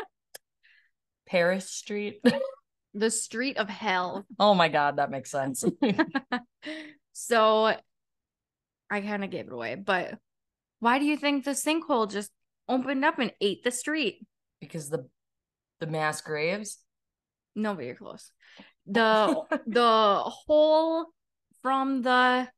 Paris 1.29 1.71
Street. 1.71 2.25
The 2.93 3.11
street 3.11 3.57
of 3.57 3.69
hell. 3.69 4.27
oh 4.41 4.55
my 4.55 4.69
God, 4.69 4.97
that 4.97 5.13
makes 5.13 5.31
sense. 5.31 5.63
so 7.13 7.73
I 8.91 9.01
kind 9.01 9.23
of 9.23 9.31
gave 9.31 9.47
it 9.47 9.53
away, 9.53 9.77
but 9.77 10.19
why 10.81 10.99
do 10.99 11.05
you 11.05 11.17
think 11.17 11.45
the 11.45 11.53
sinkhole 11.53 12.11
just 12.11 12.33
opened 12.69 13.05
up 13.05 13.21
and 13.21 13.33
ate 13.41 13.63
the 13.63 13.71
street? 13.71 14.27
because 14.61 14.89
the 14.89 15.09
the 15.81 15.87
mass 15.87 16.21
graves. 16.21 16.79
No, 17.55 17.75
but 17.75 17.85
you're 17.85 17.95
close. 17.97 18.31
The 18.87 19.43
the 19.67 20.23
hole 20.25 21.07
from 21.63 22.03
the 22.03 22.49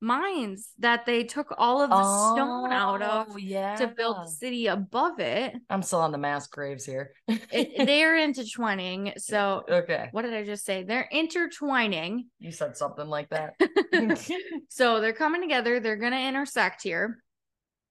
mines 0.00 0.70
that 0.78 1.04
they 1.04 1.22
took 1.24 1.54
all 1.58 1.82
of 1.82 1.90
the 1.90 2.02
stone 2.32 2.72
out 2.72 3.02
of 3.02 3.26
Oh, 3.30 3.36
yeah. 3.36 3.76
to 3.76 3.86
build 3.86 4.16
the 4.16 4.26
city 4.30 4.66
above 4.66 5.20
it. 5.20 5.54
I'm 5.68 5.82
still 5.82 6.00
on 6.00 6.10
the 6.10 6.18
mass 6.18 6.46
graves 6.48 6.84
here. 6.86 7.12
it 7.28 7.86
they're 7.86 8.16
intertwining. 8.16 9.12
So 9.18 9.62
okay, 9.68 10.08
what 10.12 10.22
did 10.22 10.34
I 10.34 10.44
just 10.44 10.64
say? 10.64 10.82
They're 10.82 11.08
intertwining. 11.12 12.28
you 12.38 12.50
said 12.50 12.76
something 12.76 13.06
like 13.06 13.28
that. 13.28 13.52
so 14.70 15.00
they're 15.00 15.12
coming 15.12 15.42
together. 15.42 15.78
They're 15.78 15.96
going 15.96 16.12
to 16.12 16.20
intersect 16.20 16.82
here. 16.82 17.18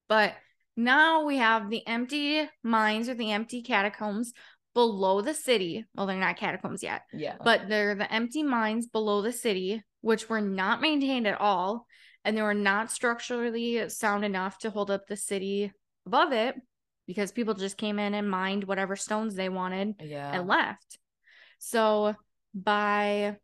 But 0.10 0.34
now 0.76 1.24
we 1.26 1.38
have 1.38 1.70
the 1.70 1.86
empty 1.88 2.50
mines 2.64 3.08
or 3.08 3.14
the 3.14 3.32
empty 3.32 3.62
catacombs 3.62 4.34
below 4.80 5.20
the 5.20 5.34
city. 5.34 5.86
Well, 5.94 6.06
they're 6.06 6.16
not 6.16 6.38
catacombs 6.38 6.82
yet, 6.82 7.02
yeah, 7.12 7.36
but 7.44 7.68
they're 7.68 7.96
the 7.96 8.10
empty 8.10 8.44
mines 8.44 8.88
below 8.88 9.22
the 9.22 9.34
city, 9.34 9.84
which 10.00 10.30
were 10.30 10.40
not 10.40 10.80
maintained 10.80 11.28
at 11.28 11.42
all. 11.42 11.86
And 12.24 12.38
they 12.38 12.42
were 12.42 12.54
not 12.54 12.90
structurally 12.90 13.90
sound 13.90 14.24
enough 14.24 14.58
to 14.60 14.70
hold 14.70 14.90
up 14.90 15.06
the 15.06 15.18
city 15.18 15.74
above 16.06 16.32
it 16.32 16.56
because 17.08 17.34
people 17.34 17.56
just 17.56 17.78
came 17.78 18.00
in 18.00 18.14
and 18.14 18.32
mined 18.32 18.64
whatever 18.64 18.96
stones 18.96 19.36
they 19.36 19.50
wanted 19.50 19.96
yeah. 20.00 20.32
and 20.34 20.48
left. 20.48 20.98
So 21.58 22.16
by 22.54 23.36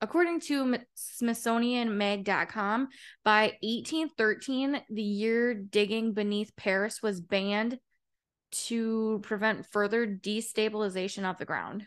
according 0.00 0.40
to 0.40 0.78
smithsonianmag.com 0.96 2.88
by 3.24 3.42
1813 3.62 4.82
the 4.90 5.02
year 5.02 5.54
digging 5.54 6.12
beneath 6.12 6.54
paris 6.56 7.00
was 7.00 7.20
banned 7.20 7.78
to 8.52 9.20
prevent 9.22 9.66
further 9.66 10.06
destabilization 10.06 11.24
of 11.24 11.38
the 11.38 11.44
ground 11.44 11.86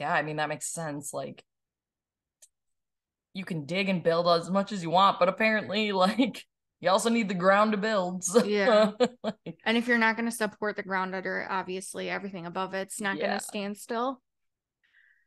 yeah 0.00 0.12
i 0.12 0.22
mean 0.22 0.36
that 0.36 0.48
makes 0.48 0.68
sense 0.68 1.12
like 1.12 1.44
you 3.32 3.44
can 3.44 3.66
dig 3.66 3.88
and 3.88 4.02
build 4.02 4.26
as 4.26 4.50
much 4.50 4.72
as 4.72 4.82
you 4.82 4.90
want 4.90 5.18
but 5.18 5.28
apparently 5.28 5.92
like 5.92 6.44
you 6.80 6.90
also 6.90 7.08
need 7.08 7.28
the 7.28 7.34
ground 7.34 7.72
to 7.72 7.78
build 7.78 8.22
so. 8.24 8.44
yeah 8.44 8.90
and 9.64 9.76
if 9.76 9.86
you're 9.86 9.98
not 9.98 10.16
going 10.16 10.28
to 10.28 10.34
support 10.34 10.76
the 10.76 10.82
ground 10.82 11.14
under 11.14 11.40
it 11.40 11.48
obviously 11.50 12.10
everything 12.10 12.46
above 12.46 12.74
it's 12.74 13.00
not 13.00 13.16
yeah. 13.16 13.26
going 13.26 13.38
to 13.38 13.44
stand 13.44 13.76
still 13.76 14.20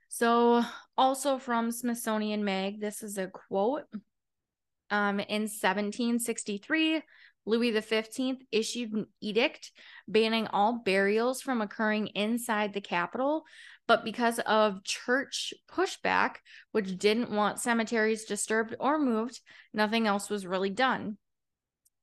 so, 0.09 0.63
also 0.97 1.37
from 1.37 1.71
Smithsonian 1.71 2.43
Mag, 2.43 2.81
this 2.81 3.03
is 3.03 3.17
a 3.17 3.27
quote. 3.27 3.85
Um, 4.91 5.19
in 5.19 5.43
1763, 5.43 7.03
Louis 7.49 7.75
XV 7.81 8.35
issued 8.51 8.93
an 8.93 9.07
edict 9.21 9.71
banning 10.07 10.45
all 10.45 10.83
burials 10.85 11.41
from 11.41 11.61
occurring 11.61 12.07
inside 12.09 12.73
the 12.73 12.79
capital. 12.79 13.43
But 13.87 14.03
because 14.03 14.37
of 14.45 14.83
church 14.83 15.51
pushback, 15.67 16.35
which 16.73 16.99
didn't 16.99 17.31
want 17.31 17.59
cemeteries 17.59 18.25
disturbed 18.25 18.75
or 18.79 18.99
moved, 18.99 19.39
nothing 19.73 20.05
else 20.05 20.29
was 20.29 20.45
really 20.45 20.69
done. 20.69 21.17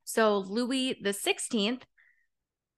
So 0.03 0.39
Louis 0.39 1.01
XVI, 1.01 1.81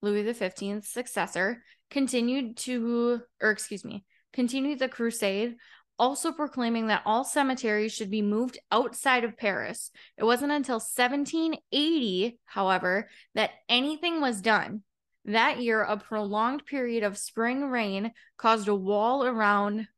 Louis 0.03 0.25
XV's 0.25 0.89
successor, 0.89 1.65
continued 1.91 2.59
to, 2.59 3.23
or 3.41 3.51
excuse 3.51 3.83
me, 3.83 4.05
continued 4.35 4.79
the 4.79 4.89
crusade, 4.89 5.57
also 5.99 6.33
proclaiming 6.33 6.87
that 6.89 7.03
all 7.05 7.25
cemeteries 7.25 7.93
should 7.93 8.11
be 8.11 8.23
moved 8.23 8.59
outside 8.71 9.25
of 9.25 9.37
Paris. 9.37 9.91
It 10.17 10.25
wasn't 10.25 10.53
until 10.53 10.77
1780, 10.77 12.39
however, 12.45 13.09
that 13.35 13.51
anything 13.69 14.21
was 14.21 14.41
done. 14.41 14.83
That 15.25 15.61
year, 15.61 15.83
a 15.83 15.97
prolonged 15.97 16.65
period 16.65 17.03
of 17.03 17.19
spring 17.19 17.69
rain 17.69 18.13
caused 18.37 18.69
a 18.69 18.75
wall 18.75 19.25
around 19.25 19.89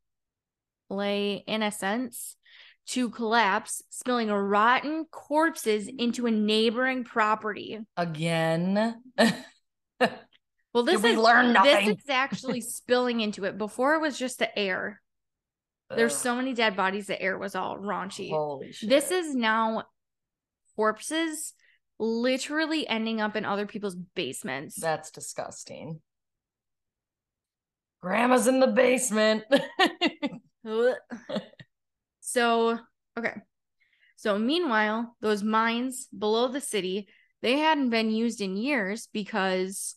Les 0.89 1.43
Innocents 1.47 2.35
to 2.87 3.09
collapse, 3.09 3.81
spilling 3.89 4.29
rotten 4.29 5.05
corpses 5.09 5.87
into 5.87 6.25
a 6.25 6.31
neighboring 6.31 7.03
property. 7.03 7.79
Again. 7.95 9.01
Well, 10.73 10.83
this 10.83 11.03
is 11.03 11.17
learn 11.17 11.53
nothing. 11.53 11.87
This 11.87 11.97
is 11.99 12.09
actually 12.09 12.61
spilling 12.61 13.21
into 13.21 13.45
it. 13.45 13.57
Before 13.57 13.95
it 13.95 14.01
was 14.01 14.17
just 14.17 14.39
the 14.39 14.57
air. 14.57 15.00
There's 15.95 16.15
so 16.15 16.35
many 16.35 16.53
dead 16.53 16.75
bodies. 16.75 17.07
The 17.07 17.21
air 17.21 17.37
was 17.37 17.55
all 17.55 17.77
raunchy. 17.77 18.29
Holy 18.29 18.71
shit! 18.71 18.89
This 18.89 19.11
is 19.11 19.35
now 19.35 19.83
corpses 20.75 21.53
literally 21.99 22.87
ending 22.87 23.21
up 23.21 23.35
in 23.35 23.45
other 23.45 23.65
people's 23.65 23.95
basements. 23.95 24.75
That's 24.75 25.11
disgusting. 25.11 26.01
Grandma's 28.01 28.47
in 28.47 28.59
the 28.59 28.67
basement. 28.67 29.43
so, 32.19 32.79
okay. 33.17 33.35
So, 34.15 34.39
meanwhile, 34.39 35.15
those 35.21 35.43
mines 35.43 36.07
below 36.17 36.47
the 36.47 36.61
city, 36.61 37.07
they 37.41 37.59
hadn't 37.59 37.91
been 37.91 38.09
used 38.09 38.41
in 38.41 38.57
years 38.57 39.07
because 39.13 39.95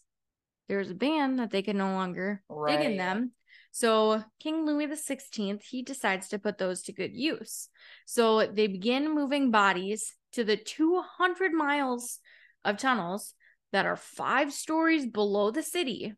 there's 0.69 0.91
a 0.91 0.95
ban 0.95 1.37
that 1.37 1.51
they 1.51 1.63
can 1.63 1.79
no 1.79 1.93
longer 1.93 2.43
right. 2.49 2.79
dig 2.79 2.91
in 2.91 2.97
them. 2.97 3.33
So 3.75 4.23
King 4.39 4.65
Louis 4.65 4.87
XVI, 4.87 5.61
he 5.61 5.83
decides 5.83 6.29
to 6.29 6.39
put 6.39 6.59
those 6.59 6.83
to 6.83 6.93
good 6.93 7.13
use. 7.13 7.69
So 8.07 8.47
they 8.47 8.69
begin 8.69 9.13
moving 9.13 9.51
bodies 9.51 10.15
to 10.35 10.45
the 10.45 10.57
200 10.57 11.53
miles 11.53 12.21
of 12.65 12.79
tunnels 12.79 13.35
that 13.73 13.85
are 13.85 13.97
five 13.97 14.53
stories 14.53 15.07
below 15.07 15.51
the 15.51 15.65
city. 15.65 16.15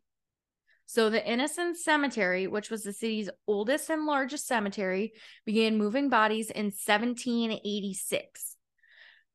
So 0.85 1.09
the 1.09 1.27
Innocent 1.27 1.77
Cemetery, 1.77 2.45
which 2.45 2.69
was 2.69 2.83
the 2.83 2.93
city's 2.93 3.31
oldest 3.47 3.89
and 3.89 4.05
largest 4.05 4.45
cemetery, 4.45 5.13
began 5.43 5.79
moving 5.79 6.09
bodies 6.09 6.51
in 6.51 6.65
1786. 6.65 8.55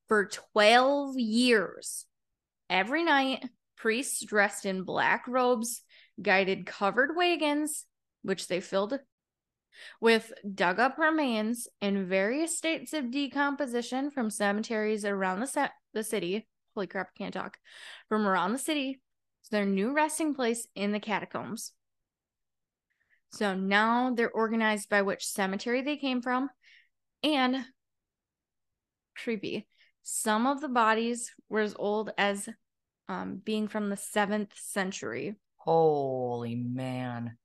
For 0.07 0.27
12 0.53 1.19
years, 1.19 2.07
every 2.71 3.03
night, 3.03 3.45
Priests 3.77 4.25
dressed 4.25 4.65
in 4.65 4.85
black 4.85 5.27
robes 5.27 5.83
guided 6.23 6.67
covered 6.67 7.17
wagons, 7.17 7.85
which 8.23 8.49
they 8.49 8.61
filled 8.61 8.99
with 10.01 10.33
dug 10.55 10.79
up 10.79 10.99
remains 10.99 11.69
in 11.81 12.07
various 12.07 12.57
states 12.57 12.93
of 12.93 13.11
decomposition 13.11 14.11
from 14.11 14.31
cemeteries 14.31 15.05
around 15.05 15.41
the, 15.41 15.47
se- 15.47 15.71
the 15.95 16.05
city. 16.05 16.47
Holy 16.75 16.87
crap, 16.87 17.15
can't 17.17 17.35
talk. 17.35 17.59
From 18.09 18.27
around 18.27 18.53
the 18.53 18.59
city 18.59 19.01
to 19.45 19.51
their 19.51 19.67
new 19.67 19.93
resting 19.93 20.35
place 20.35 20.67
in 20.75 20.93
the 20.93 21.01
catacombs. 21.01 21.73
So 23.33 23.55
now 23.55 24.13
they're 24.15 24.31
organized 24.31 24.89
by 24.89 25.03
which 25.03 25.27
cemetery 25.27 25.83
they 25.83 25.97
came 25.97 26.21
from 26.21 26.51
and 27.23 27.65
creepy. 29.17 29.67
Some 30.03 30.47
of 30.47 30.61
the 30.61 30.69
bodies 30.69 31.31
were 31.49 31.61
as 31.61 31.75
old 31.79 32.11
as 32.19 32.49
um, 33.09 33.41
being 33.43 33.69
from 33.69 33.89
the 33.89 33.97
seventh 33.97 34.53
century. 34.57 35.37
Holy 35.57 36.57
man. 36.57 37.37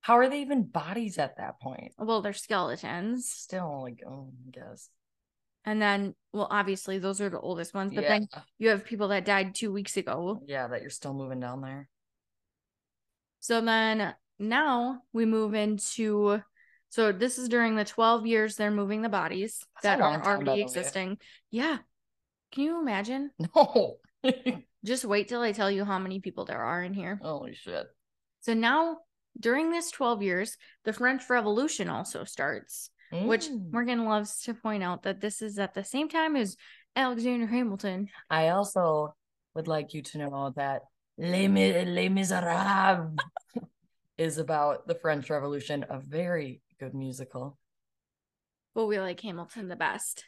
How 0.00 0.18
are 0.18 0.28
they 0.28 0.40
even 0.40 0.64
bodies 0.64 1.18
at 1.18 1.36
that 1.36 1.60
point? 1.60 1.92
Well, 1.98 2.22
they're 2.22 2.32
skeletons. 2.32 3.28
Still, 3.28 3.82
like, 3.82 4.02
oh, 4.06 4.32
I 4.46 4.50
guess. 4.50 4.88
And 5.64 5.80
then, 5.80 6.14
well, 6.32 6.48
obviously, 6.50 6.98
those 6.98 7.20
are 7.20 7.28
the 7.28 7.38
oldest 7.38 7.74
ones, 7.74 7.92
but 7.94 8.04
yeah. 8.04 8.08
then 8.08 8.28
you 8.58 8.70
have 8.70 8.86
people 8.86 9.08
that 9.08 9.26
died 9.26 9.54
two 9.54 9.70
weeks 9.70 9.98
ago. 9.98 10.40
Yeah, 10.46 10.68
that 10.68 10.80
you're 10.80 10.90
still 10.90 11.12
moving 11.12 11.40
down 11.40 11.60
there. 11.60 11.88
So 13.40 13.60
then 13.60 14.14
now 14.38 15.02
we 15.12 15.26
move 15.26 15.54
into 15.54 16.40
so 16.90 17.12
this 17.12 17.38
is 17.38 17.48
during 17.48 17.76
the 17.76 17.84
12 17.84 18.26
years 18.26 18.56
they're 18.56 18.70
moving 18.70 19.02
the 19.02 19.08
bodies 19.08 19.64
That's 19.82 20.00
that 20.00 20.00
are 20.00 20.24
already 20.26 20.60
existing. 20.60 21.18
Yeah. 21.50 21.78
Can 22.52 22.64
you 22.64 22.80
imagine? 22.80 23.30
No. 23.54 23.98
Just 24.84 25.04
wait 25.04 25.28
till 25.28 25.40
I 25.40 25.52
tell 25.52 25.70
you 25.70 25.84
how 25.84 25.98
many 25.98 26.20
people 26.20 26.46
there 26.46 26.60
are 26.60 26.82
in 26.82 26.92
here. 26.92 27.20
Holy 27.22 27.54
shit. 27.54 27.86
So 28.40 28.54
now, 28.54 28.98
during 29.38 29.70
this 29.70 29.90
12 29.90 30.22
years, 30.22 30.56
the 30.84 30.92
French 30.92 31.28
Revolution 31.28 31.88
also 31.88 32.24
starts, 32.24 32.90
mm. 33.12 33.26
which 33.26 33.48
Morgan 33.70 34.04
loves 34.04 34.42
to 34.42 34.54
point 34.54 34.82
out 34.82 35.02
that 35.04 35.20
this 35.20 35.42
is 35.42 35.58
at 35.58 35.74
the 35.74 35.84
same 35.84 36.08
time 36.08 36.36
as 36.36 36.56
Alexander 36.96 37.46
Hamilton. 37.46 38.08
I 38.28 38.48
also 38.48 39.14
would 39.54 39.68
like 39.68 39.94
you 39.94 40.02
to 40.02 40.18
know 40.18 40.52
that 40.56 40.82
Les, 41.18 41.48
Les 41.48 42.08
Miserables 42.08 43.16
is 44.18 44.38
about 44.38 44.86
the 44.86 44.94
French 44.94 45.30
Revolution, 45.30 45.84
a 45.88 45.98
very 45.98 46.60
good 46.78 46.94
musical. 46.94 47.58
But 48.74 48.86
we 48.86 49.00
like 49.00 49.20
Hamilton 49.20 49.68
the 49.68 49.76
best. 49.76 50.24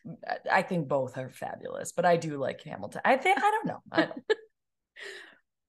I 0.51 0.62
think 0.62 0.88
both 0.88 1.17
are 1.17 1.31
fabulous, 1.31 1.93
but 1.93 2.05
I 2.05 2.17
do 2.17 2.37
like 2.38 2.62
Hamilton. 2.62 3.01
I 3.05 3.17
think 3.17 3.38
I 3.38 3.51
don't 3.51 3.67
know. 3.67 3.79
I 3.93 4.01
don't. 4.07 4.23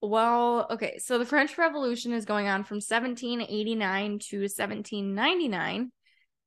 Well, 0.09 0.67
okay. 0.69 0.97
So 0.99 1.17
the 1.17 1.25
French 1.25 1.57
Revolution 1.57 2.11
is 2.11 2.25
going 2.25 2.47
on 2.47 2.65
from 2.65 2.75
1789 2.75 4.19
to 4.19 4.39
1799, 4.41 5.91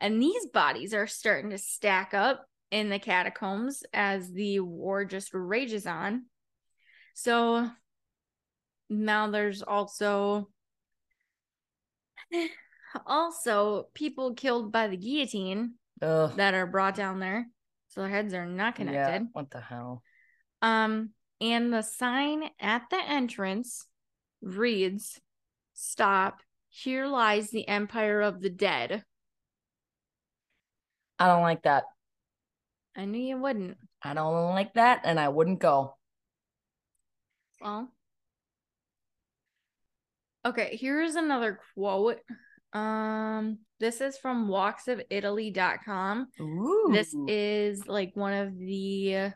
and 0.00 0.22
these 0.22 0.46
bodies 0.46 0.92
are 0.92 1.06
starting 1.06 1.50
to 1.50 1.58
stack 1.58 2.12
up 2.12 2.44
in 2.70 2.90
the 2.90 2.98
catacombs 2.98 3.82
as 3.94 4.30
the 4.30 4.60
war 4.60 5.06
just 5.06 5.30
rages 5.32 5.86
on. 5.86 6.26
So 7.14 7.70
now 8.90 9.30
there's 9.30 9.62
also 9.62 10.50
also 13.06 13.88
people 13.94 14.34
killed 14.34 14.70
by 14.70 14.88
the 14.88 14.98
guillotine 14.98 15.74
Ugh. 16.02 16.36
that 16.36 16.52
are 16.52 16.66
brought 16.66 16.94
down 16.94 17.20
there. 17.20 17.48
So 17.88 18.02
their 18.02 18.10
heads 18.10 18.34
are 18.34 18.44
not 18.44 18.74
connected. 18.74 19.22
Yeah, 19.22 19.28
what 19.32 19.50
the 19.50 19.60
hell? 19.60 20.02
Um, 20.60 21.10
and 21.40 21.72
the 21.72 21.82
sign 21.82 22.50
at 22.60 22.82
the 22.90 22.98
entrance 22.98 23.86
reads, 24.40 25.20
Stop. 25.74 26.40
Here 26.68 27.06
lies 27.06 27.50
the 27.50 27.66
empire 27.68 28.20
of 28.20 28.40
the 28.40 28.50
dead. 28.50 29.04
I 31.18 31.26
don't 31.26 31.42
like 31.42 31.62
that. 31.62 31.84
I 32.94 33.06
knew 33.06 33.20
you 33.20 33.38
wouldn't. 33.38 33.78
I 34.02 34.14
don't 34.14 34.50
like 34.50 34.74
that, 34.74 35.02
and 35.04 35.18
I 35.18 35.28
wouldn't 35.28 35.58
go. 35.58 35.96
Well, 37.60 37.88
okay, 40.44 40.76
here's 40.78 41.14
another 41.14 41.60
quote 41.74 42.20
um, 42.76 43.58
this 43.80 44.00
is 44.00 44.18
from 44.18 44.48
walksofitaly.com. 44.48 46.28
Ooh. 46.40 46.90
This 46.92 47.14
is 47.26 47.86
like 47.86 48.14
one 48.14 48.34
of 48.34 48.58
the 48.58 49.32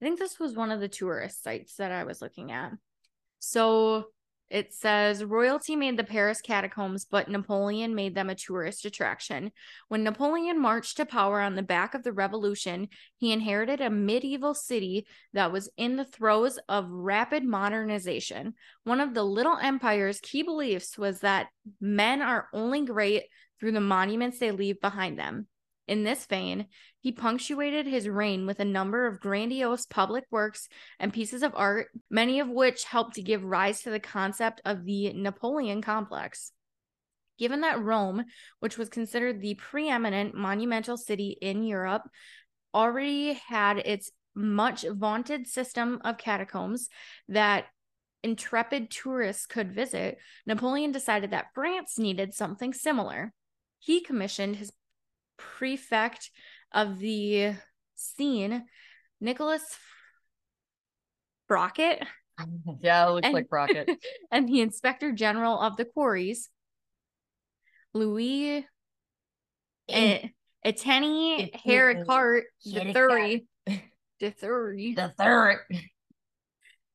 I 0.00 0.04
think 0.04 0.18
this 0.18 0.38
was 0.38 0.54
one 0.54 0.70
of 0.70 0.80
the 0.80 0.88
tourist 0.88 1.42
sites 1.42 1.76
that 1.76 1.92
I 1.92 2.04
was 2.04 2.22
looking 2.22 2.52
at. 2.52 2.72
So 3.38 4.06
It 4.50 4.74
says 4.74 5.22
royalty 5.22 5.76
made 5.76 5.96
the 5.96 6.02
Paris 6.02 6.40
catacombs, 6.40 7.04
but 7.04 7.28
Napoleon 7.28 7.94
made 7.94 8.16
them 8.16 8.28
a 8.28 8.34
tourist 8.34 8.84
attraction. 8.84 9.52
When 9.86 10.02
Napoleon 10.02 10.60
marched 10.60 10.96
to 10.96 11.06
power 11.06 11.40
on 11.40 11.54
the 11.54 11.62
back 11.62 11.94
of 11.94 12.02
the 12.02 12.12
revolution, 12.12 12.88
he 13.16 13.30
inherited 13.30 13.80
a 13.80 13.90
medieval 13.90 14.54
city 14.54 15.06
that 15.34 15.52
was 15.52 15.70
in 15.76 15.94
the 15.94 16.04
throes 16.04 16.58
of 16.68 16.90
rapid 16.90 17.44
modernization. 17.44 18.54
One 18.82 19.00
of 19.00 19.14
the 19.14 19.22
little 19.22 19.56
empire's 19.56 20.18
key 20.20 20.42
beliefs 20.42 20.98
was 20.98 21.20
that 21.20 21.46
men 21.80 22.20
are 22.20 22.48
only 22.52 22.84
great 22.84 23.26
through 23.60 23.72
the 23.72 23.80
monuments 23.80 24.40
they 24.40 24.50
leave 24.50 24.80
behind 24.80 25.16
them. 25.16 25.46
In 25.90 26.04
this 26.04 26.24
vein, 26.26 26.66
he 27.00 27.10
punctuated 27.10 27.84
his 27.84 28.08
reign 28.08 28.46
with 28.46 28.60
a 28.60 28.64
number 28.64 29.08
of 29.08 29.18
grandiose 29.18 29.86
public 29.86 30.22
works 30.30 30.68
and 31.00 31.12
pieces 31.12 31.42
of 31.42 31.52
art, 31.56 31.88
many 32.08 32.38
of 32.38 32.48
which 32.48 32.84
helped 32.84 33.16
to 33.16 33.22
give 33.22 33.42
rise 33.42 33.82
to 33.82 33.90
the 33.90 33.98
concept 33.98 34.60
of 34.64 34.84
the 34.84 35.12
Napoleon 35.12 35.82
complex. 35.82 36.52
Given 37.40 37.62
that 37.62 37.82
Rome, 37.82 38.24
which 38.60 38.78
was 38.78 38.88
considered 38.88 39.40
the 39.40 39.54
preeminent 39.56 40.32
monumental 40.32 40.96
city 40.96 41.36
in 41.42 41.64
Europe, 41.64 42.08
already 42.72 43.32
had 43.48 43.78
its 43.78 44.12
much 44.36 44.84
vaunted 44.88 45.48
system 45.48 46.00
of 46.04 46.18
catacombs 46.18 46.88
that 47.28 47.64
intrepid 48.22 48.92
tourists 48.92 49.44
could 49.44 49.74
visit, 49.74 50.18
Napoleon 50.46 50.92
decided 50.92 51.32
that 51.32 51.52
France 51.52 51.98
needed 51.98 52.32
something 52.32 52.72
similar. 52.72 53.32
He 53.80 54.02
commissioned 54.02 54.54
his 54.54 54.70
prefect 55.58 56.30
of 56.72 56.98
the 56.98 57.54
Seine, 57.94 58.62
Nicholas 59.20 59.76
Brockett. 61.48 62.02
Yeah, 62.80 63.06
it 63.06 63.10
looks 63.10 63.26
and, 63.26 63.34
like 63.34 63.50
Brockett. 63.50 63.90
and 64.32 64.48
the 64.48 64.62
inspector 64.62 65.12
general 65.12 65.60
of 65.60 65.76
the 65.76 65.84
quarries, 65.84 66.48
Louis 67.92 68.64
the 72.64 72.92
third. 72.92 73.40
The 74.20 74.32
third. 74.32 74.78
The 74.96 75.14
third. 75.18 75.60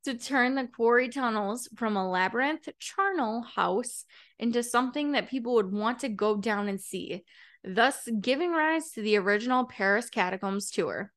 To 0.03 0.15
turn 0.15 0.53
the 0.53 0.67
quarry 0.67 1.10
tunnels 1.10 1.67
from 1.75 1.97
a 1.97 2.08
labyrinth 2.08 2.69
charnel 2.77 3.41
house 3.41 4.05
into 4.38 4.62
something 4.62 5.13
that 5.13 5.29
people 5.29 5.55
would 5.55 5.71
want 5.71 6.01
to 6.01 6.10
go 6.10 6.38
down 6.38 6.67
and 6.67 6.79
see 6.79 7.23
thus 7.65 8.08
giving 8.21 8.51
rise 8.51 8.91
to 8.91 9.01
the 9.01 9.17
original 9.17 9.65
Paris 9.65 10.10
Catacombs 10.10 10.69
tour. 10.71 11.12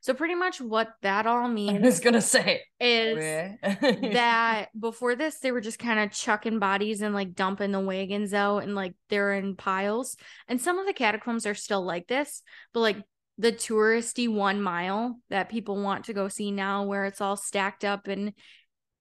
So 0.00 0.14
pretty 0.14 0.34
much 0.34 0.60
what 0.60 0.92
that 1.02 1.26
all 1.26 1.48
means 1.48 1.78
I 1.78 1.86
was 1.86 2.00
gonna 2.00 2.20
say 2.20 2.62
is 2.80 3.18
that 3.62 4.68
before 4.78 5.16
this 5.16 5.38
they 5.38 5.50
were 5.52 5.60
just 5.60 5.78
kind 5.78 5.98
of 5.98 6.12
chucking 6.12 6.58
bodies 6.58 7.02
and 7.02 7.14
like 7.14 7.34
dumping 7.34 7.72
the 7.72 7.80
wagons 7.80 8.32
out 8.32 8.62
and 8.62 8.74
like 8.74 8.94
they're 9.08 9.32
in 9.32 9.56
piles. 9.56 10.16
And 10.46 10.60
some 10.60 10.78
of 10.78 10.86
the 10.86 10.92
catacombs 10.92 11.46
are 11.46 11.54
still 11.54 11.82
like 11.82 12.06
this, 12.06 12.42
but 12.72 12.80
like 12.80 12.96
the 13.38 13.52
touristy 13.52 14.28
one 14.28 14.60
mile 14.60 15.20
that 15.30 15.48
people 15.48 15.80
want 15.80 16.06
to 16.06 16.12
go 16.12 16.28
see 16.28 16.50
now 16.50 16.84
where 16.84 17.04
it's 17.04 17.20
all 17.20 17.36
stacked 17.36 17.84
up 17.84 18.08
and 18.08 18.32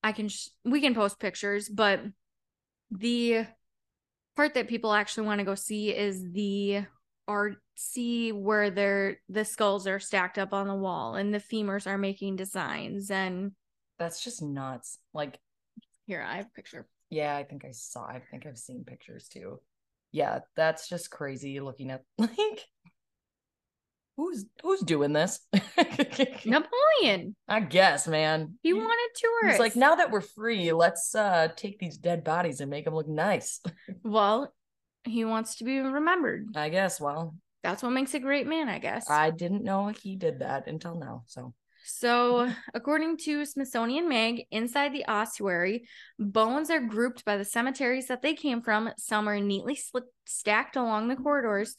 I 0.03 0.11
can 0.11 0.29
sh- 0.29 0.49
we 0.63 0.79
can 0.79 0.93
post 0.93 1.19
pictures, 1.19 1.69
but 1.69 2.01
the 2.91 3.45
part 4.37 4.53
that 4.53 4.69
people 4.69 4.93
actually 4.93 5.25
want 5.27 5.39
to 5.39 5.45
go 5.45 5.55
see 5.55 5.89
is 5.89 6.23
the 6.31 6.85
art 7.27 7.57
see 7.75 8.31
where 8.31 8.69
they're 8.69 9.19
the 9.27 9.43
skulls 9.43 9.85
are 9.85 9.99
stacked 9.99 10.37
up 10.37 10.53
on 10.53 10.67
the 10.67 10.73
wall 10.75 11.15
and 11.15 11.33
the 11.33 11.39
femurs 11.39 11.85
are 11.85 11.97
making 11.97 12.35
designs 12.37 13.11
and 13.11 13.51
that's 13.99 14.23
just 14.23 14.41
nuts. 14.41 14.99
Like 15.13 15.39
here 16.05 16.21
i 16.21 16.37
have 16.37 16.45
a 16.45 16.55
picture. 16.55 16.87
yeah 17.09 17.35
i 17.35 17.43
think 17.43 17.65
i 17.65 17.71
saw 17.71 18.05
i 18.05 18.21
think 18.31 18.45
i've 18.45 18.57
seen 18.57 18.85
pictures 18.85 19.27
too. 19.27 19.59
Yeah 20.13 20.39
that's 20.55 20.87
just 20.87 21.11
crazy 21.11 21.59
looking 21.59 21.91
at 21.91 22.03
like 22.17 22.63
who's 24.17 24.45
who's 24.61 24.81
doing 24.81 25.13
this? 25.13 25.39
Napoleon. 26.45 27.35
I 27.47 27.61
guess, 27.61 28.07
man. 28.07 28.55
He 28.63 28.73
wanted 28.73 29.09
tourists. 29.15 29.53
He's 29.53 29.59
like, 29.59 29.75
now 29.75 29.95
that 29.95 30.11
we're 30.11 30.21
free, 30.21 30.73
let's 30.73 31.15
uh 31.15 31.49
take 31.55 31.79
these 31.79 31.97
dead 31.97 32.23
bodies 32.23 32.59
and 32.59 32.69
make 32.69 32.85
them 32.85 32.95
look 32.95 33.07
nice. 33.07 33.61
well, 34.03 34.53
he 35.05 35.23
wants 35.23 35.55
to 35.57 35.63
be 35.63 35.79
remembered. 35.79 36.47
I 36.55 36.69
guess. 36.69 36.99
Well, 36.99 37.35
that's 37.63 37.83
what 37.83 37.91
makes 37.91 38.13
a 38.13 38.19
great 38.19 38.47
man, 38.47 38.67
I 38.67 38.79
guess. 38.79 39.09
I 39.09 39.29
didn't 39.29 39.63
know 39.63 39.87
he 39.87 40.15
did 40.15 40.39
that 40.39 40.67
until 40.67 40.95
now. 40.95 41.23
So 41.27 41.53
so, 41.89 42.51
according 42.73 43.15
to 43.19 43.45
Smithsonian 43.45 44.09
Mag, 44.09 44.45
inside 44.51 44.91
the 44.93 45.05
ossuary, 45.05 45.87
bones 46.19 46.69
are 46.69 46.81
grouped 46.81 47.23
by 47.23 47.37
the 47.37 47.45
cemeteries 47.45 48.07
that 48.07 48.21
they 48.21 48.33
came 48.33 48.61
from. 48.61 48.89
Some 48.97 49.29
are 49.29 49.39
neatly 49.39 49.79
stacked 50.25 50.75
along 50.75 51.07
the 51.07 51.15
corridors, 51.15 51.77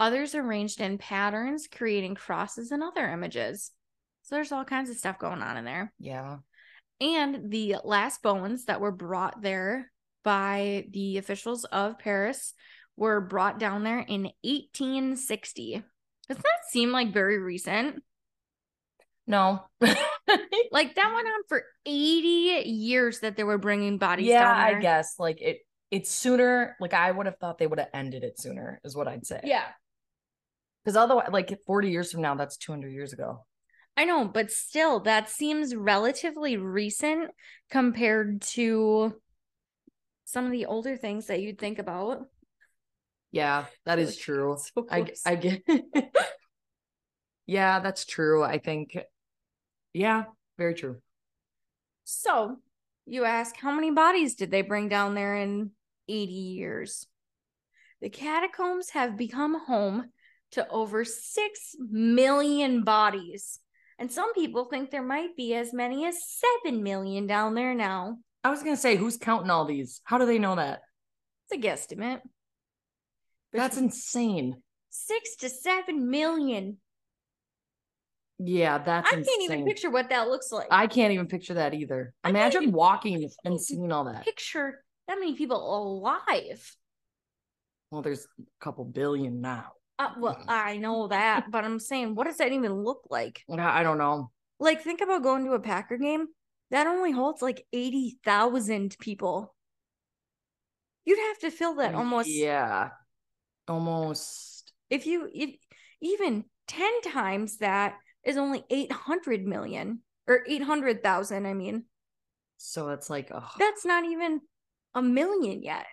others 0.00 0.34
arranged 0.34 0.80
in 0.80 0.98
patterns, 0.98 1.68
creating 1.70 2.14
crosses 2.14 2.70
and 2.70 2.82
other 2.82 3.08
images. 3.08 3.72
So 4.22 4.34
there's 4.34 4.52
all 4.52 4.64
kinds 4.64 4.90
of 4.90 4.96
stuff 4.96 5.18
going 5.18 5.42
on 5.42 5.56
in 5.56 5.64
there. 5.64 5.92
Yeah. 5.98 6.38
And 7.00 7.50
the 7.50 7.76
last 7.84 8.22
bones 8.22 8.66
that 8.66 8.80
were 8.80 8.92
brought 8.92 9.40
there 9.40 9.90
by 10.24 10.86
the 10.90 11.18
officials 11.18 11.64
of 11.64 11.98
Paris 11.98 12.54
were 12.96 13.20
brought 13.20 13.58
down 13.58 13.84
there 13.84 14.00
in 14.00 14.24
1860. 14.42 15.82
Doesn't 16.28 16.42
that 16.42 16.68
seem 16.68 16.90
like 16.90 17.12
very 17.12 17.38
recent? 17.38 18.02
No. 19.26 19.62
like 19.80 20.94
that 20.94 21.14
went 21.14 21.28
on 21.28 21.40
for 21.48 21.62
80 21.86 22.68
years 22.68 23.20
that 23.20 23.36
they 23.36 23.44
were 23.44 23.58
bringing 23.58 23.98
bodies 23.98 24.26
yeah, 24.26 24.52
I 24.52 24.80
guess. 24.80 25.14
Like 25.18 25.40
it 25.40 25.60
it's 25.90 26.10
sooner 26.10 26.76
like 26.80 26.92
I 26.92 27.10
would 27.10 27.26
have 27.26 27.38
thought 27.38 27.58
they 27.58 27.66
would 27.66 27.78
have 27.78 27.88
ended 27.94 28.24
it 28.24 28.38
sooner 28.38 28.80
is 28.84 28.96
what 28.96 29.08
I'd 29.08 29.26
say. 29.26 29.40
Yeah. 29.44 29.64
Because 30.88 30.96
otherwise, 30.96 31.28
like 31.30 31.54
40 31.66 31.90
years 31.90 32.10
from 32.10 32.22
now, 32.22 32.34
that's 32.34 32.56
200 32.56 32.88
years 32.88 33.12
ago. 33.12 33.44
I 33.94 34.06
know, 34.06 34.24
but 34.24 34.50
still, 34.50 35.00
that 35.00 35.28
seems 35.28 35.74
relatively 35.74 36.56
recent 36.56 37.30
compared 37.70 38.40
to 38.56 39.20
some 40.24 40.46
of 40.46 40.50
the 40.50 40.64
older 40.64 40.96
things 40.96 41.26
that 41.26 41.42
you'd 41.42 41.58
think 41.58 41.78
about. 41.78 42.22
Yeah, 43.32 43.66
that 43.84 43.98
is 43.98 44.16
true. 44.16 44.56
So 44.74 44.86
I 44.90 45.12
I 45.26 45.34
get. 45.34 45.62
yeah, 47.46 47.80
that's 47.80 48.06
true. 48.06 48.42
I 48.42 48.56
think. 48.56 48.96
Yeah, 49.92 50.24
very 50.56 50.72
true. 50.72 51.02
So, 52.04 52.60
you 53.04 53.26
ask, 53.26 53.54
how 53.58 53.72
many 53.72 53.90
bodies 53.90 54.36
did 54.36 54.50
they 54.50 54.62
bring 54.62 54.88
down 54.88 55.14
there 55.14 55.36
in 55.36 55.72
80 56.08 56.32
years? 56.32 57.06
The 58.00 58.08
catacombs 58.08 58.88
have 58.90 59.18
become 59.18 59.66
home 59.66 60.12
to 60.52 60.68
over 60.68 61.04
6 61.04 61.76
million 61.78 62.84
bodies. 62.84 63.60
And 63.98 64.10
some 64.10 64.32
people 64.32 64.66
think 64.66 64.90
there 64.90 65.02
might 65.02 65.36
be 65.36 65.54
as 65.54 65.72
many 65.72 66.06
as 66.06 66.16
7 66.64 66.82
million 66.82 67.26
down 67.26 67.54
there 67.54 67.74
now. 67.74 68.18
I 68.44 68.50
was 68.50 68.62
going 68.62 68.76
to 68.76 68.80
say, 68.80 68.96
who's 68.96 69.16
counting 69.16 69.50
all 69.50 69.64
these? 69.64 70.00
How 70.04 70.18
do 70.18 70.26
they 70.26 70.38
know 70.38 70.56
that? 70.56 70.80
It's 71.50 71.64
a 71.64 71.68
guesstimate. 71.68 72.20
That's 73.52 73.76
insane. 73.76 74.62
Six 74.90 75.36
to 75.36 75.48
seven 75.48 76.10
million. 76.10 76.78
Yeah, 78.38 78.78
that's. 78.78 79.08
I 79.08 79.14
can't 79.14 79.26
insane. 79.26 79.42
even 79.42 79.64
picture 79.66 79.90
what 79.90 80.10
that 80.10 80.28
looks 80.28 80.52
like. 80.52 80.68
I 80.70 80.86
can't 80.86 81.12
even 81.12 81.26
picture 81.26 81.54
that 81.54 81.74
either. 81.74 82.14
I 82.22 82.30
Imagine 82.30 82.72
walking 82.72 83.28
and 83.44 83.60
seeing 83.60 83.90
all 83.90 84.04
that. 84.04 84.24
Picture 84.24 84.84
that 85.08 85.18
many 85.18 85.34
people 85.34 85.56
alive. 85.56 86.76
Well, 87.90 88.02
there's 88.02 88.26
a 88.38 88.64
couple 88.64 88.84
billion 88.84 89.40
now. 89.40 89.72
Uh, 89.98 90.10
well. 90.18 90.44
I 90.46 90.76
know 90.76 91.08
that, 91.08 91.50
but 91.50 91.64
I'm 91.64 91.80
saying, 91.80 92.14
what 92.14 92.26
does 92.26 92.36
that 92.36 92.52
even 92.52 92.72
look 92.72 93.02
like? 93.10 93.42
I 93.50 93.82
don't 93.82 93.98
know. 93.98 94.30
Like, 94.60 94.82
think 94.82 95.00
about 95.00 95.22
going 95.22 95.44
to 95.44 95.52
a 95.52 95.60
Packer 95.60 95.98
game. 95.98 96.26
That 96.70 96.86
only 96.86 97.12
holds 97.12 97.40
like 97.40 97.64
eighty 97.72 98.18
thousand 98.24 98.96
people. 99.00 99.54
You'd 101.04 101.18
have 101.18 101.38
to 101.38 101.50
fill 101.50 101.76
that 101.76 101.94
almost. 101.94 102.28
Yeah, 102.28 102.90
almost. 103.66 104.72
If 104.90 105.06
you 105.06 105.28
if 105.32 105.56
even 106.02 106.44
ten 106.66 107.00
times 107.00 107.58
that 107.58 107.94
is 108.22 108.36
only 108.36 108.64
eight 108.68 108.92
hundred 108.92 109.46
million 109.46 110.00
or 110.26 110.44
eight 110.46 110.62
hundred 110.62 111.02
thousand. 111.02 111.46
I 111.46 111.54
mean. 111.54 111.84
So 112.58 112.90
it's 112.90 113.08
like, 113.08 113.30
oh. 113.32 113.48
that's 113.58 113.84
not 113.84 114.04
even 114.04 114.40
a 114.94 115.00
million 115.00 115.62
yet. 115.62 115.86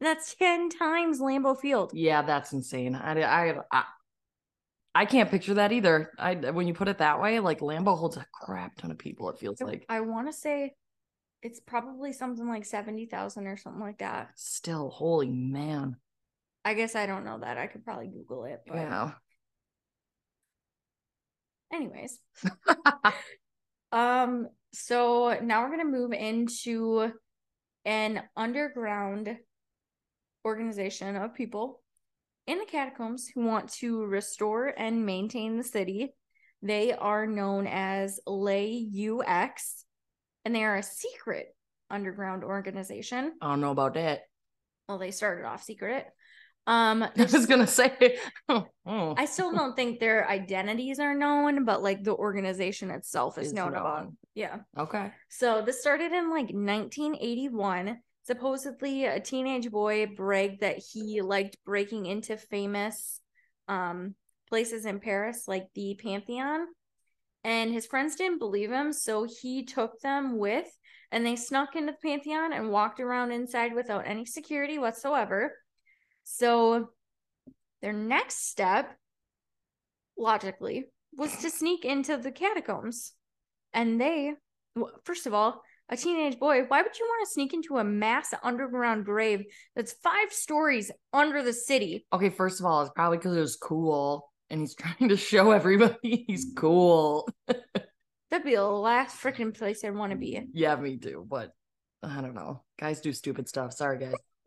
That's 0.00 0.34
10 0.34 0.70
times 0.70 1.20
Lambeau 1.20 1.58
Field. 1.58 1.92
Yeah, 1.94 2.22
that's 2.22 2.52
insane. 2.52 2.94
I, 2.94 3.20
I, 3.22 3.60
I, 3.70 3.84
I 4.94 5.04
can't 5.06 5.30
picture 5.30 5.54
that 5.54 5.72
either. 5.72 6.12
I 6.18 6.34
when 6.34 6.68
you 6.68 6.74
put 6.74 6.88
it 6.88 6.98
that 6.98 7.20
way, 7.20 7.40
like 7.40 7.60
Lambeau 7.60 7.98
holds 7.98 8.16
a 8.16 8.26
crap 8.32 8.76
ton 8.76 8.92
of 8.92 8.98
people. 8.98 9.28
It 9.30 9.38
feels 9.38 9.60
like 9.60 9.84
I 9.88 10.00
want 10.00 10.28
to 10.28 10.32
say 10.32 10.74
it's 11.42 11.58
probably 11.58 12.12
something 12.12 12.48
like 12.48 12.64
seventy 12.64 13.06
thousand 13.06 13.48
or 13.48 13.56
something 13.56 13.82
like 13.82 13.98
that. 13.98 14.30
Still, 14.36 14.90
holy 14.90 15.30
man! 15.30 15.96
I 16.64 16.74
guess 16.74 16.94
I 16.94 17.06
don't 17.06 17.24
know 17.24 17.38
that. 17.40 17.58
I 17.58 17.66
could 17.66 17.84
probably 17.84 18.06
Google 18.06 18.44
it. 18.44 18.60
But... 18.66 18.76
Yeah. 18.76 19.10
Anyways, 21.72 22.20
um, 23.92 24.46
so 24.72 25.40
now 25.42 25.64
we're 25.64 25.70
gonna 25.70 25.84
move 25.84 26.12
into 26.12 27.10
an 27.84 28.22
underground 28.36 29.36
organization 30.44 31.16
of 31.16 31.34
people 31.34 31.80
in 32.46 32.58
the 32.58 32.66
catacombs 32.66 33.28
who 33.34 33.44
want 33.44 33.70
to 33.74 34.04
restore 34.04 34.66
and 34.66 35.06
maintain 35.06 35.56
the 35.56 35.64
city. 35.64 36.14
They 36.62 36.92
are 36.92 37.26
known 37.26 37.66
as 37.66 38.20
Les 38.26 38.86
UX, 39.08 39.84
and 40.44 40.54
they 40.54 40.64
are 40.64 40.76
a 40.76 40.82
secret 40.82 41.54
underground 41.90 42.44
organization. 42.44 43.32
I 43.40 43.48
don't 43.50 43.60
know 43.60 43.70
about 43.70 43.94
that. 43.94 44.22
Well, 44.88 44.98
they 44.98 45.10
started 45.10 45.44
off 45.46 45.62
secret. 45.62 46.06
Um, 46.66 47.02
I 47.16 47.22
was 47.22 47.46
gonna 47.46 47.66
say, 47.66 48.18
oh, 48.48 48.66
I 48.86 49.26
still 49.26 49.52
don't 49.52 49.76
think 49.76 50.00
their 50.00 50.28
identities 50.28 50.98
are 50.98 51.14
known, 51.14 51.64
but 51.64 51.82
like 51.82 52.02
the 52.02 52.14
organization 52.14 52.90
itself 52.90 53.38
is, 53.38 53.48
Is 53.48 53.52
known, 53.52 53.72
known. 53.72 53.80
about. 53.80 54.12
Yeah. 54.34 54.58
okay. 54.78 55.12
So 55.28 55.62
this 55.62 55.80
started 55.80 56.12
in 56.12 56.30
like 56.30 56.50
1981. 56.50 57.98
Supposedly, 58.24 59.04
a 59.04 59.20
teenage 59.20 59.70
boy 59.70 60.06
bragged 60.06 60.60
that 60.60 60.78
he 60.78 61.20
liked 61.20 61.58
breaking 61.64 62.06
into 62.06 62.36
famous 62.36 63.20
um, 63.68 64.14
places 64.48 64.86
in 64.86 64.98
Paris, 65.00 65.44
like 65.46 65.66
the 65.74 65.98
Pantheon. 66.02 66.66
And 67.44 67.70
his 67.70 67.84
friends 67.84 68.16
didn't 68.16 68.38
believe 68.38 68.70
him, 68.70 68.94
so 68.94 69.26
he 69.42 69.64
took 69.64 70.00
them 70.00 70.38
with, 70.38 70.66
and 71.12 71.26
they 71.26 71.36
snuck 71.36 71.76
into 71.76 71.92
the 71.92 72.08
Pantheon 72.08 72.54
and 72.54 72.70
walked 72.70 73.00
around 73.00 73.32
inside 73.32 73.74
without 73.74 74.06
any 74.06 74.24
security 74.24 74.78
whatsoever. 74.78 75.52
So 76.22 76.88
their 77.82 77.92
next 77.92 78.48
step, 78.48 78.96
logically, 80.16 80.86
was 81.14 81.36
to 81.42 81.50
sneak 81.50 81.84
into 81.84 82.16
the 82.16 82.32
catacombs. 82.32 83.12
And 83.74 84.00
they, 84.00 84.32
first 85.04 85.26
of 85.26 85.34
all, 85.34 85.60
a 85.88 85.96
teenage 85.96 86.38
boy, 86.38 86.62
why 86.68 86.82
would 86.82 86.98
you 86.98 87.06
want 87.06 87.26
to 87.26 87.32
sneak 87.32 87.52
into 87.52 87.76
a 87.76 87.84
mass 87.84 88.32
underground 88.42 89.04
grave 89.04 89.44
that's 89.76 89.92
five 89.92 90.32
stories 90.32 90.90
under 91.12 91.42
the 91.42 91.52
city? 91.52 92.06
Okay, 92.12 92.30
first 92.30 92.60
of 92.60 92.66
all, 92.66 92.82
it's 92.82 92.90
probably 92.94 93.18
because 93.18 93.36
it 93.36 93.40
was 93.40 93.56
cool 93.56 94.30
and 94.50 94.60
he's 94.60 94.74
trying 94.78 95.08
to 95.08 95.16
show 95.16 95.50
everybody 95.50 96.24
he's 96.26 96.52
cool. 96.56 97.28
That'd 97.46 98.44
be 98.44 98.56
the 98.56 98.64
last 98.64 99.20
freaking 99.22 99.56
place 99.56 99.84
I'd 99.84 99.94
want 99.94 100.12
to 100.12 100.18
be. 100.18 100.34
In. 100.34 100.48
Yeah, 100.52 100.74
me 100.76 100.96
too. 100.96 101.24
But 101.28 101.52
I 102.02 102.20
don't 102.20 102.34
know. 102.34 102.62
Guys 102.80 103.00
do 103.00 103.12
stupid 103.12 103.48
stuff. 103.48 103.72
Sorry, 103.72 103.98
guys. 103.98 104.14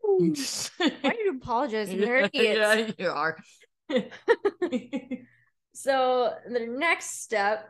Why 0.78 1.10
do 1.10 1.18
you 1.18 1.38
apologize? 1.40 1.88
They're 1.88 2.28
idiots. 2.32 2.94
yeah, 2.98 3.04
you 3.06 3.10
are. 3.10 3.38
So 5.78 6.34
the 6.44 6.66
next 6.66 7.22
step, 7.22 7.68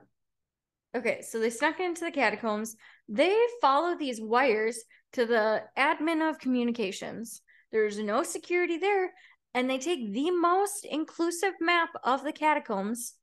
okay, 0.97 1.23
so 1.23 1.39
they 1.39 1.51
snuck 1.51 1.81
into 1.81 2.05
the 2.05 2.11
catacombs. 2.11 2.77
They 3.09 3.37
follow 3.61 3.97
these 3.97 4.21
wires 4.21 4.83
to 5.13 5.27
the 5.27 5.63
admin 5.77 6.29
of 6.29 6.39
communications. 6.39 7.43
There's 7.71 7.99
no 7.99 8.23
security 8.23 8.79
there, 8.79 9.13
and 9.55 9.69
they 9.69 9.79
take 9.79 10.13
the 10.13 10.31
most 10.31 10.85
inclusive 10.85 11.55
map 11.61 11.91
of 12.05 12.25
the 12.25 12.33
catacombs, 12.33 13.15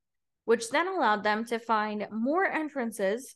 which 0.46 0.70
then 0.70 0.88
allowed 0.88 1.24
them 1.24 1.46
to 1.46 1.60
find 1.60 2.08
more 2.12 2.46
entrances, 2.46 3.36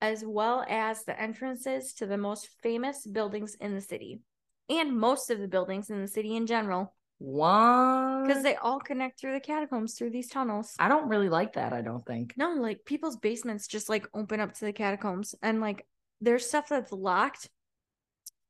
as 0.00 0.24
well 0.24 0.64
as 0.68 1.04
the 1.04 1.20
entrances 1.20 1.92
to 1.94 2.06
the 2.06 2.18
most 2.18 2.48
famous 2.62 3.06
buildings 3.06 3.54
in 3.60 3.74
the 3.74 3.80
city, 3.80 4.20
and 4.68 4.98
most 4.98 5.30
of 5.30 5.38
the 5.38 5.48
buildings 5.48 5.90
in 5.90 6.00
the 6.00 6.08
city 6.08 6.36
in 6.36 6.46
general, 6.46 6.95
what? 7.18 8.26
because 8.26 8.42
they 8.42 8.56
all 8.56 8.78
connect 8.78 9.18
through 9.18 9.32
the 9.32 9.40
catacombs 9.40 9.94
through 9.94 10.10
these 10.10 10.28
tunnels. 10.28 10.74
I 10.78 10.88
don't 10.88 11.08
really 11.08 11.28
like 11.28 11.54
that. 11.54 11.72
I 11.72 11.80
don't 11.82 12.04
think. 12.04 12.34
No, 12.36 12.50
like 12.52 12.84
people's 12.84 13.16
basements 13.16 13.66
just 13.66 13.88
like 13.88 14.06
open 14.14 14.40
up 14.40 14.54
to 14.54 14.64
the 14.64 14.72
catacombs 14.72 15.34
and 15.42 15.60
like 15.60 15.86
there's 16.20 16.46
stuff 16.46 16.68
that's 16.68 16.92
locked. 16.92 17.48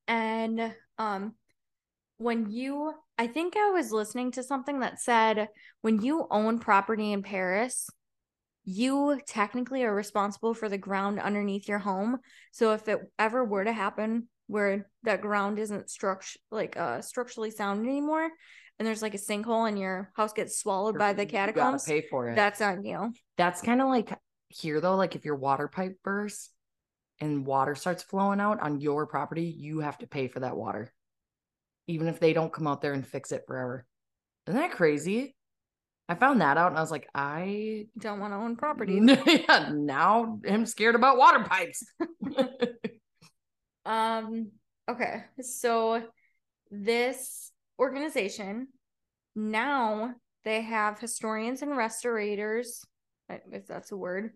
And 0.09 0.75
um 0.99 1.35
when 2.19 2.51
you 2.51 2.93
I 3.19 3.27
think 3.27 3.57
I 3.57 3.71
was 3.71 3.93
listening 3.93 4.33
to 4.33 4.43
something 4.43 4.81
that 4.81 5.01
said 5.01 5.49
when 5.83 6.01
you 6.03 6.27
own 6.31 6.59
property 6.59 7.13
in 7.13 7.23
Paris, 7.23 7.89
you 8.65 9.21
technically 9.27 9.85
are 9.85 9.95
responsible 9.95 10.55
for 10.55 10.69
the 10.69 10.79
ground 10.79 11.21
underneath 11.21 11.69
your 11.69 11.79
home. 11.79 12.19
So 12.53 12.73
if 12.73 12.89
it 12.89 13.01
ever 13.19 13.45
were 13.45 13.65
to 13.65 13.73
happen 13.73 14.29
where 14.47 14.89
that 15.03 15.21
ground 15.21 15.59
isn't 15.59 15.89
struct 15.89 16.37
like 16.51 16.77
uh 16.77 17.01
structurally 17.01 17.51
sound 17.51 17.87
anymore 17.87 18.31
and 18.79 18.87
there's 18.87 19.03
like 19.03 19.15
a 19.15 19.19
sinkhole 19.19 19.69
and 19.69 19.79
your 19.79 20.11
house 20.15 20.33
gets 20.33 20.59
swallowed 20.59 20.99
by 20.99 21.13
the 21.13 21.27
catacombs, 21.27 21.85
pay 21.85 22.03
for 22.03 22.29
it. 22.29 22.37
that's 22.37 22.61
on 22.61 22.85
you. 22.85 23.13
That's 23.37 23.63
kind 23.63 23.81
of 23.81 23.89
like 23.89 24.13
here 24.49 24.81
though. 24.81 24.97
Like 24.97 25.17
if 25.17 25.25
your 25.25 25.37
water 25.37 25.69
pipe 25.69 25.99
bursts 26.05 26.51
and 27.21 27.47
water 27.47 27.75
starts 27.75 28.03
flowing 28.03 28.41
out 28.41 28.61
on 28.61 28.81
your 28.81 29.07
property, 29.07 29.45
you 29.45 29.81
have 29.81 29.99
to 29.99 30.07
pay 30.07 30.29
for 30.29 30.41
that 30.41 30.57
water, 30.57 30.93
even 31.87 32.07
if 32.07 32.21
they 32.21 32.33
don't 32.35 32.53
come 32.53 32.67
out 32.67 32.83
there 32.83 32.93
and 32.93 33.07
fix 33.07 33.33
it 33.33 33.45
forever. 33.47 33.87
Isn't 34.47 34.61
that 34.61 34.73
crazy? 34.73 35.35
I 36.09 36.15
found 36.15 36.41
that 36.41 36.57
out 36.57 36.69
and 36.69 36.79
I 36.79 36.83
was 36.83 36.91
like, 36.91 37.09
I 37.15 37.87
Don't 37.99 38.21
want 38.21 38.33
to 38.33 38.37
own 38.37 38.57
property. 38.57 39.01
yeah, 39.27 39.71
now 39.75 40.39
I'm 40.49 40.67
scared 40.67 40.95
about 40.95 41.17
water 41.17 41.43
pipes. 41.45 41.83
Um, 43.87 44.51
okay. 44.91 45.25
So 45.41 46.03
this 46.71 47.53
organization 47.79 48.69
now 49.35 50.15
they 50.45 50.63
have 50.63 50.99
historians 50.99 51.61
and 51.63 51.77
restorators, 51.77 52.85
if 53.29 53.67
that's 53.67 53.93
a 53.93 53.97
word, 53.97 54.31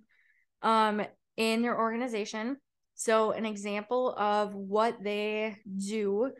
um, 0.62 1.02
in 1.36 1.62
their 1.62 1.78
organization. 1.78 2.56
So 2.94 3.30
an 3.30 3.46
example 3.46 4.14
of 4.16 4.54
what 4.54 5.02
they 5.02 5.56
do 5.76 6.32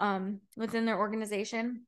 um 0.00 0.40
within 0.56 0.86
their 0.86 0.98
organization 0.98 1.82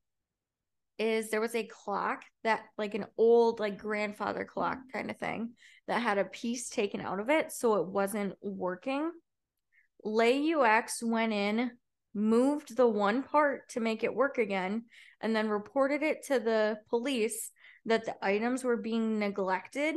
is 0.99 1.29
there 1.29 1.41
was 1.41 1.55
a 1.55 1.63
clock 1.67 2.23
that 2.43 2.61
like 2.77 2.93
an 2.93 3.05
old 3.17 3.59
like 3.59 3.79
grandfather 3.79 4.45
clock 4.45 4.77
kind 4.93 5.09
of 5.09 5.17
thing 5.17 5.51
that 5.87 6.01
had 6.01 6.19
a 6.19 6.25
piece 6.25 6.69
taken 6.69 7.01
out 7.01 7.19
of 7.19 7.29
it 7.29 7.51
so 7.51 7.75
it 7.75 7.87
wasn't 7.87 8.33
working 8.41 9.11
Les 10.05 10.53
UX 10.53 11.01
went 11.03 11.33
in, 11.33 11.71
moved 12.13 12.77
the 12.77 12.87
one 12.87 13.23
part 13.23 13.67
to 13.69 13.79
make 13.79 14.03
it 14.03 14.15
work 14.15 14.37
again, 14.37 14.85
and 15.19 15.35
then 15.35 15.49
reported 15.49 16.03
it 16.03 16.23
to 16.27 16.39
the 16.39 16.77
police 16.89 17.51
that 17.85 18.05
the 18.05 18.15
items 18.23 18.63
were 18.63 18.77
being 18.77 19.19
neglected. 19.19 19.95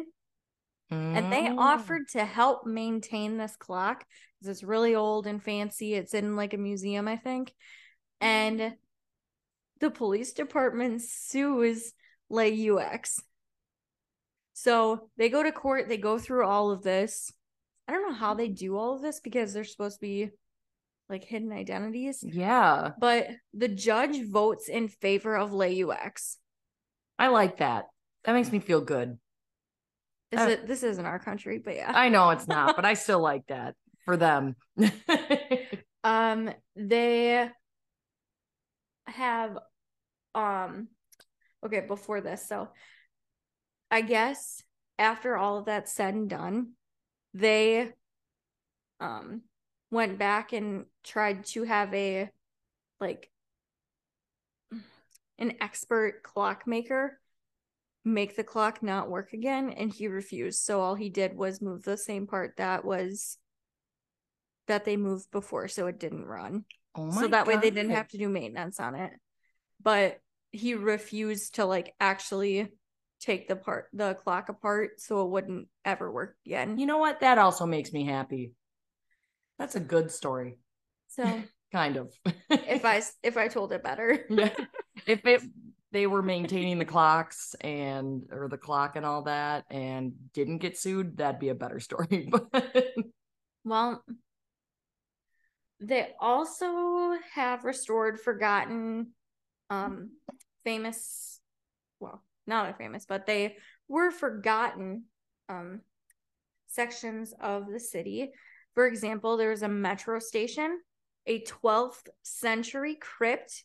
And 0.91 1.31
they 1.31 1.43
Mm. 1.43 1.59
offered 1.59 2.09
to 2.09 2.25
help 2.25 2.67
maintain 2.67 3.37
this 3.37 3.55
clock. 3.57 4.07
'cause 4.41 4.49
It's 4.49 4.63
really 4.63 4.95
old 4.95 5.27
and 5.27 5.43
fancy. 5.43 5.95
It's 5.95 6.15
in 6.15 6.35
like 6.35 6.55
a 6.55 6.59
museum, 6.59 7.07
I 7.07 7.17
think. 7.17 7.55
And 8.21 8.77
the 9.81 9.91
police 9.91 10.33
department 10.33 11.03
sues 11.03 11.93
Les 12.31 12.51
UX. 12.51 13.21
So 14.55 15.11
they 15.17 15.29
go 15.29 15.43
to 15.43 15.53
court, 15.53 15.89
they 15.89 15.99
go 15.99 16.19
through 16.19 16.47
all 16.47 16.71
of 16.71 16.83
this. 16.83 17.33
I 17.89 17.93
don't 17.93 18.03
know 18.09 18.17
how 18.17 18.35
they 18.35 18.49
do 18.49 18.77
all 18.77 18.95
of 18.95 19.03
this 19.03 19.19
because 19.21 19.53
they're 19.53 19.65
supposed 19.65 19.97
to 19.97 20.01
be 20.03 20.31
like 21.09 21.25
hidden 21.25 21.53
identities, 21.53 22.23
Yeah, 22.23 22.91
but 23.01 23.29
the 23.55 23.69
judge 23.69 24.23
votes 24.31 24.69
in 24.69 24.89
favor 24.89 25.35
of 25.37 25.55
Les 25.55 25.83
UX. 25.83 26.37
I 27.19 27.29
like 27.29 27.57
that. 27.59 27.87
That 28.25 28.35
makes 28.35 28.53
me 28.53 28.59
feel 28.59 28.83
good. 28.83 29.19
This, 30.31 30.41
Uh, 30.41 30.51
is, 30.51 30.69
this 30.69 30.83
isn't 30.83 31.07
our 31.07 31.19
country, 31.19 31.59
but 31.59 31.77
yeah. 31.77 31.91
I 31.95 32.11
know 32.11 32.29
it's 32.31 32.47
not, 32.47 32.77
but 32.77 32.85
I 32.85 32.93
still 33.05 33.21
like 33.21 33.47
that 33.49 33.75
for 34.05 34.19
them. 34.19 34.55
um 36.05 36.51
they 36.77 37.49
have 39.07 39.59
um 40.35 40.89
okay 41.65 41.81
before 41.81 42.21
this 42.21 42.47
so 42.47 42.69
i 43.91 44.01
guess 44.01 44.63
after 44.99 45.37
all 45.37 45.59
of 45.59 45.65
that 45.65 45.89
said 45.89 46.15
and 46.15 46.31
done 46.31 46.69
they 47.39 47.93
um 49.01 49.43
went 49.91 50.19
back 50.19 50.53
and 50.53 50.85
tried 51.05 51.45
to 51.45 51.63
have 51.65 51.93
a 51.95 52.29
like 53.01 53.31
an 55.39 55.55
expert 55.61 56.23
clockmaker 56.23 57.19
make 58.05 58.37
the 58.37 58.45
clock 58.45 58.83
not 58.83 59.11
work 59.11 59.33
again 59.33 59.71
and 59.71 59.93
he 59.93 60.09
refused. 60.09 60.63
So 60.63 60.81
all 60.81 60.95
he 60.95 61.11
did 61.11 61.37
was 61.37 61.61
move 61.61 61.85
the 61.85 61.97
same 61.97 62.27
part 62.27 62.57
that 62.57 62.85
was 62.85 63.39
that 64.67 64.85
they 64.85 64.97
moved 64.97 65.31
before 65.31 65.69
so 65.69 65.87
it 65.87 66.01
didn't 66.01 66.25
run. 66.25 66.65
Oh 66.95 67.11
so 67.11 67.29
that 67.29 67.47
way 67.47 67.57
they 67.57 67.71
didn't 67.71 67.93
have 67.93 68.09
to 68.09 68.19
do 68.19 68.29
maintenance 68.29 68.81
on 68.81 68.95
it. 68.95 69.13
But 69.83 70.21
he 70.51 70.75
refused 70.75 71.57
to 71.57 71.67
like 71.67 71.95
actually 72.01 72.69
take 73.21 73.49
the 73.49 73.57
part 73.57 73.89
the 73.93 74.15
clock 74.15 74.49
apart 74.49 75.01
so 75.01 75.25
it 75.25 75.31
wouldn't 75.31 75.69
ever 75.85 76.11
work 76.11 76.37
again 76.47 76.79
You 76.79 76.87
know 76.87 76.99
what? 76.99 77.21
That 77.21 77.39
also 77.39 77.67
makes 77.67 77.93
me 77.93 78.05
happy. 78.05 78.53
That's 79.59 79.75
a 79.75 79.81
good 79.81 80.11
story, 80.11 80.59
so 81.09 81.43
kind 81.73 81.97
of. 81.97 82.13
if 82.51 82.85
i 82.85 83.03
if 83.23 83.37
i 83.37 83.49
told 83.49 83.73
it 83.73 83.83
better 83.83 84.25
Yeah. 84.31 84.55
if 85.07 85.27
it 85.27 85.43
they 85.91 86.07
were 86.07 86.23
maintaining 86.23 86.79
the 86.79 86.85
clocks 86.85 87.55
and 87.61 88.25
or 88.31 88.49
the 88.49 88.59
clock 88.59 88.95
and 88.97 89.05
all 89.07 89.23
that 89.23 89.65
and 89.71 90.13
didn't 90.35 90.59
get 90.59 90.77
sued, 90.79 91.17
that'd 91.17 91.41
be 91.41 91.49
a 91.49 91.55
better 91.55 91.81
story. 91.81 92.31
But 92.53 92.75
well 93.65 94.05
they 95.81 96.15
also 96.21 97.17
have 97.35 97.65
restored 97.65 98.19
forgotten 98.21 99.13
um 99.71 100.11
famous 100.65 101.41
well 102.01 102.23
not 102.49 102.77
famous 102.79 103.05
but 103.07 103.27
they 103.27 103.57
were 103.89 104.11
forgotten 104.11 105.05
um 105.49 105.81
sections 106.67 107.33
of 107.41 107.71
the 107.71 107.81
city 107.81 108.31
for 108.75 108.87
example 108.87 109.37
there's 109.37 109.63
a 109.63 109.69
metro 109.69 110.19
station 110.19 110.81
a 111.27 111.43
12th 111.45 112.09
century 112.23 112.97
crypt 113.01 113.65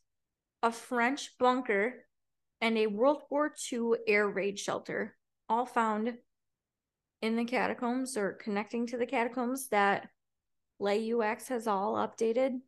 a 0.61 0.71
french 0.71 1.31
bunker 1.39 2.05
and 2.61 2.77
a 2.77 2.87
world 2.87 3.23
war 3.29 3.53
ii 3.71 3.79
air 4.07 4.29
raid 4.29 4.59
shelter 4.59 5.15
all 5.49 5.65
found 5.65 6.13
in 7.21 7.35
the 7.37 7.45
catacombs 7.45 8.17
or 8.17 8.33
connecting 8.33 8.85
to 8.87 8.97
the 8.97 9.05
catacombs 9.05 9.69
that 9.69 10.09
Les 10.79 11.13
UX 11.13 11.47
has 11.47 11.67
all 11.67 11.95
updated. 11.95 12.59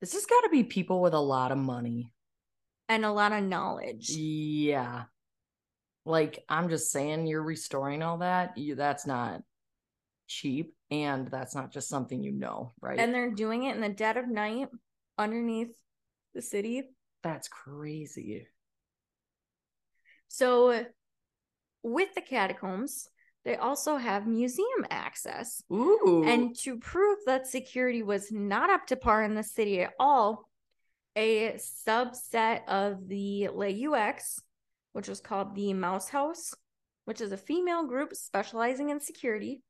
This 0.00 0.14
has 0.14 0.24
got 0.24 0.40
to 0.40 0.48
be 0.48 0.64
people 0.64 1.02
with 1.02 1.12
a 1.12 1.20
lot 1.20 1.52
of 1.52 1.58
money 1.58 2.14
and 2.90 3.04
a 3.04 3.12
lot 3.12 3.32
of 3.32 3.44
knowledge. 3.44 4.10
Yeah. 4.10 5.04
Like 6.04 6.42
I'm 6.48 6.68
just 6.68 6.90
saying 6.90 7.26
you're 7.26 7.42
restoring 7.42 8.02
all 8.02 8.18
that. 8.18 8.58
You 8.58 8.74
that's 8.74 9.06
not 9.06 9.42
cheap 10.26 10.74
and 10.90 11.28
that's 11.28 11.54
not 11.54 11.72
just 11.72 11.88
something 11.88 12.20
you 12.22 12.32
know, 12.32 12.72
right? 12.80 12.98
And 12.98 13.14
they're 13.14 13.30
doing 13.30 13.62
it 13.64 13.76
in 13.76 13.80
the 13.80 13.88
dead 13.88 14.16
of 14.16 14.28
night 14.28 14.68
underneath 15.16 15.70
the 16.34 16.42
city. 16.42 16.82
That's 17.22 17.46
crazy. 17.46 18.48
So 20.26 20.84
with 21.84 22.14
the 22.14 22.22
catacombs, 22.22 23.08
they 23.44 23.56
also 23.56 23.96
have 23.96 24.26
museum 24.26 24.86
access. 24.90 25.62
Ooh. 25.72 26.24
And 26.26 26.56
to 26.60 26.78
prove 26.78 27.18
that 27.26 27.46
security 27.46 28.02
was 28.02 28.32
not 28.32 28.68
up 28.68 28.86
to 28.88 28.96
par 28.96 29.22
in 29.22 29.34
the 29.34 29.44
city 29.44 29.80
at 29.82 29.92
all, 30.00 30.49
a 31.16 31.58
subset 31.86 32.66
of 32.68 33.08
the 33.08 33.48
Les 33.48 33.86
UX, 33.86 34.40
which 34.92 35.08
was 35.08 35.20
called 35.20 35.54
the 35.54 35.74
Mouse 35.74 36.08
House, 36.08 36.54
which 37.04 37.20
is 37.20 37.32
a 37.32 37.36
female 37.36 37.86
group 37.86 38.14
specializing 38.14 38.90
in 38.90 39.00
security, 39.00 39.62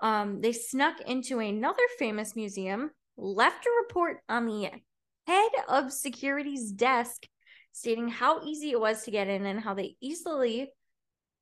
um, 0.00 0.40
they 0.40 0.52
snuck 0.52 1.00
into 1.00 1.38
another 1.38 1.82
famous 1.98 2.34
museum, 2.34 2.90
left 3.16 3.66
a 3.66 3.70
report 3.82 4.18
on 4.28 4.46
the 4.46 4.70
head 5.26 5.50
of 5.68 5.92
security's 5.92 6.72
desk 6.72 7.26
stating 7.70 8.08
how 8.08 8.42
easy 8.42 8.72
it 8.72 8.80
was 8.80 9.04
to 9.04 9.10
get 9.10 9.28
in 9.28 9.46
and 9.46 9.60
how 9.60 9.74
they 9.74 9.96
easily 10.00 10.70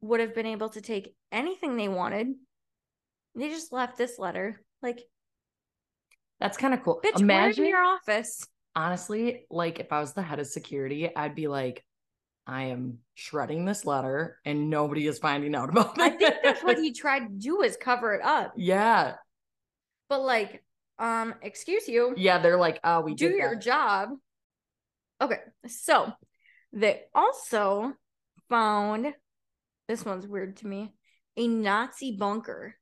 would 0.03 0.21
have 0.21 0.35
been 0.35 0.47
able 0.47 0.69
to 0.69 0.81
take 0.81 1.15
anything 1.33 1.77
they 1.77 1.89
wanted. 1.89 2.29
They 3.35 3.49
just 3.49 3.73
left 3.73 3.97
this 3.97 4.19
letter. 4.19 4.61
Like, 4.83 5.01
that's 6.39 6.57
kind 6.57 6.75
of 6.75 6.83
cool. 6.83 7.01
Bitch, 7.05 7.21
Imagine 7.21 7.65
in 7.65 7.71
your 7.71 7.85
office. 7.85 8.47
Honestly, 8.75 9.47
like 9.51 9.81
if 9.81 9.93
I 9.93 10.01
was 10.01 10.13
the 10.13 10.23
head 10.23 10.39
of 10.39 10.47
security, 10.47 11.15
I'd 11.15 11.35
be 11.35 11.49
like, 11.49 11.85
I 12.47 12.65
am 12.65 12.99
shredding 13.15 13.65
this 13.65 13.85
letter 13.85 14.39
and 14.45 14.71
nobody 14.71 15.07
is 15.07 15.19
finding 15.19 15.55
out 15.55 15.69
about 15.71 15.99
it. 15.99 16.03
I 16.03 16.11
think 16.11 16.35
that's 16.43 16.63
what 16.63 16.79
he 16.79 16.93
tried 16.93 17.29
to 17.29 17.35
do 17.35 17.63
is 17.63 17.77
cover 17.77 18.15
it 18.15 18.23
up. 18.23 18.55
Yeah. 18.57 19.15
But 20.09 20.23
like, 20.23 20.63
um, 20.99 21.35
excuse 21.43 21.89
you. 21.89 22.15
Yeah, 22.17 22.39
they're 22.39 22.59
like, 22.59 22.81
oh, 22.85 23.01
we 23.01 23.15
do 23.15 23.31
your 23.31 23.55
that. 23.55 23.63
job. 23.63 24.11
Okay, 25.21 25.39
so 25.67 26.13
they 26.73 27.03
also 27.15 27.95
found 28.49 29.13
this 29.89 30.05
one's 30.05 30.27
weird 30.27 30.57
to 30.59 30.67
me. 30.67 30.93
A 31.37 31.47
Nazi 31.49 32.17
bunker. 32.17 32.77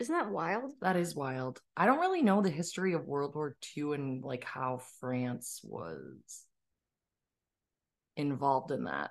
Isn't 0.00 0.14
that 0.14 0.30
wild? 0.30 0.72
That 0.80 0.96
is 0.96 1.14
wild. 1.14 1.60
I 1.76 1.84
don't 1.84 2.00
really 2.00 2.22
know 2.22 2.40
the 2.40 2.48
history 2.48 2.94
of 2.94 3.04
World 3.04 3.34
War 3.34 3.54
II 3.76 3.92
and 3.92 4.24
like 4.24 4.44
how 4.44 4.80
France 4.98 5.60
was 5.62 6.16
involved 8.16 8.70
in 8.70 8.84
that. 8.84 9.10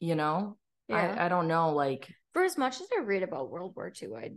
You 0.00 0.16
know? 0.16 0.58
Yeah. 0.88 1.16
I, 1.18 1.26
I 1.26 1.28
don't 1.28 1.46
know, 1.46 1.72
like 1.72 2.12
for 2.32 2.42
as 2.42 2.58
much 2.58 2.80
as 2.80 2.88
I 2.98 3.02
read 3.02 3.22
about 3.22 3.48
World 3.48 3.74
War 3.76 3.92
II, 4.02 4.08
I 4.16 4.32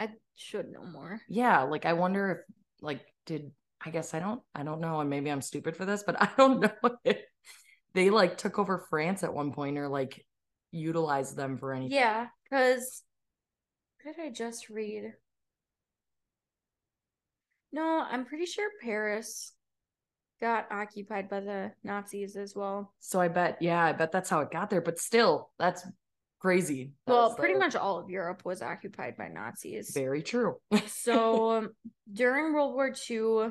I 0.00 0.08
should 0.34 0.68
know 0.68 0.84
more. 0.84 1.20
Yeah, 1.28 1.62
like 1.62 1.86
I 1.86 1.92
wonder 1.92 2.30
if 2.30 2.54
like 2.82 3.02
did 3.24 3.52
I 3.80 3.90
guess 3.90 4.14
I 4.14 4.18
don't 4.18 4.42
I 4.52 4.64
don't 4.64 4.80
know, 4.80 5.00
and 5.00 5.08
maybe 5.08 5.30
I'm 5.30 5.40
stupid 5.40 5.76
for 5.76 5.84
this, 5.84 6.02
but 6.04 6.20
I 6.20 6.28
don't 6.36 6.60
know 6.60 6.96
if 7.04 7.18
they 7.94 8.10
like 8.10 8.36
took 8.36 8.58
over 8.58 8.84
France 8.90 9.22
at 9.22 9.32
one 9.32 9.52
point 9.52 9.78
or 9.78 9.88
like 9.88 10.26
utilized 10.72 11.36
them 11.36 11.56
for 11.56 11.72
anything. 11.72 11.96
Yeah, 11.96 12.26
because 12.44 13.02
what 14.06 14.14
did 14.14 14.24
I 14.24 14.30
just 14.30 14.70
read? 14.70 15.14
No, 17.72 18.06
I'm 18.08 18.24
pretty 18.24 18.46
sure 18.46 18.70
Paris 18.80 19.52
got 20.40 20.70
occupied 20.70 21.28
by 21.28 21.40
the 21.40 21.72
Nazis 21.82 22.36
as 22.36 22.54
well. 22.54 22.94
So 23.00 23.20
I 23.20 23.26
bet, 23.26 23.58
yeah, 23.60 23.84
I 23.84 23.92
bet 23.92 24.12
that's 24.12 24.30
how 24.30 24.40
it 24.40 24.52
got 24.52 24.70
there. 24.70 24.80
But 24.80 25.00
still, 25.00 25.50
that's 25.58 25.84
crazy. 26.38 26.92
well, 27.08 27.34
pretty 27.34 27.54
the... 27.54 27.58
much 27.58 27.74
all 27.74 27.98
of 27.98 28.08
Europe 28.08 28.44
was 28.44 28.62
occupied 28.62 29.16
by 29.16 29.26
Nazis. 29.26 29.90
Very 29.92 30.22
true. 30.22 30.54
so 30.86 31.50
um, 31.56 31.70
during 32.12 32.54
World 32.54 32.74
War 32.74 32.92
II, 33.10 33.50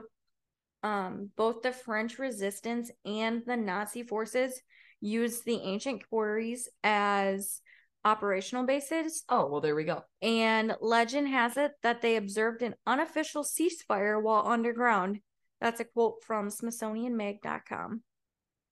um, 0.84 1.32
both 1.36 1.64
the 1.64 1.74
French 1.74 2.18
resistance 2.18 2.90
and 3.04 3.42
the 3.46 3.58
Nazi 3.58 4.04
forces 4.04 4.62
used 5.02 5.44
the 5.44 5.58
ancient 5.58 6.08
quarries 6.10 6.70
as 6.82 7.60
operational 8.06 8.66
bases. 8.66 9.24
Oh, 9.28 9.48
well, 9.48 9.60
there 9.60 9.76
we 9.76 9.84
go. 9.84 10.04
And 10.22 10.76
legend 10.80 11.28
has 11.28 11.58
it 11.58 11.72
that 11.84 12.02
they 12.02 12.16
observed 12.16 12.62
an 12.62 12.76
unofficial 12.86 13.44
ceasefire 13.44 14.22
while 14.22 14.48
underground. 14.48 15.20
That's 15.60 15.80
a 15.80 15.86
quote 15.86 16.24
from 16.24 16.50
SmithsonianMag.com. 16.50 18.02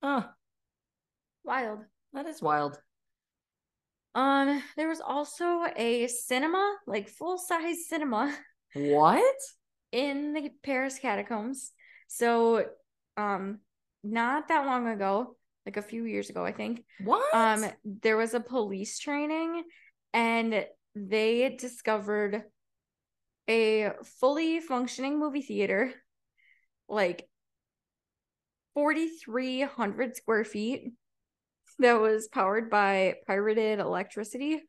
Oh, 0.04 0.26
wild. 1.44 1.80
That 2.14 2.28
is 2.28 2.42
wild. 2.42 2.80
Um, 4.16 4.62
there 4.78 4.88
was 4.88 5.02
also 5.02 5.66
a 5.76 6.08
cinema, 6.08 6.78
like 6.86 7.10
full 7.10 7.38
size 7.38 7.88
cinema. 7.88 8.34
What? 8.76 9.36
In 9.92 10.34
the 10.34 10.50
Paris 10.64 11.00
catacombs. 11.00 11.72
So, 12.08 12.66
um, 13.18 13.60
not 14.04 14.48
that 14.50 14.66
long 14.66 14.88
ago, 14.88 15.36
like 15.66 15.78
a 15.78 15.82
few 15.82 16.06
years 16.06 16.30
ago, 16.30 16.46
I 16.46 16.52
think. 16.52 16.84
What? 17.04 17.34
Um, 17.34 17.66
there 17.84 18.18
was 18.18 18.34
a 18.34 18.40
police 18.40 19.00
training, 19.00 19.64
and 20.14 20.66
they 20.96 21.56
discovered 21.58 22.44
a 23.50 23.92
fully 24.20 24.60
functioning 24.60 25.20
movie 25.20 25.42
theater, 25.42 25.94
like 26.88 27.28
4,300 28.74 30.16
square 30.16 30.44
feet, 30.44 30.92
that 31.80 32.00
was 32.00 32.28
powered 32.28 32.70
by 32.70 33.16
pirated 33.28 33.80
electricity. 33.80 34.62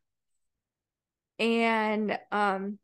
And 1.38 2.18
um, 2.30 2.78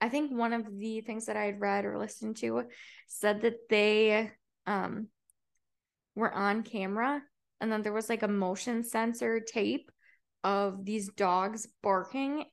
I 0.00 0.08
think 0.08 0.32
one 0.32 0.52
of 0.52 0.66
the 0.78 1.00
things 1.00 1.26
that 1.26 1.36
I 1.36 1.44
had 1.44 1.60
read 1.60 1.84
or 1.84 1.98
listened 1.98 2.36
to 2.38 2.64
said 3.06 3.42
that 3.42 3.68
they 3.70 4.30
um 4.66 5.08
were 6.14 6.32
on 6.32 6.62
camera 6.62 7.22
and 7.60 7.72
then 7.72 7.82
there 7.82 7.92
was 7.92 8.08
like 8.08 8.22
a 8.22 8.28
motion 8.28 8.84
sensor 8.84 9.40
tape 9.40 9.90
of 10.42 10.84
these 10.84 11.08
dogs 11.08 11.66
barking 11.82 12.44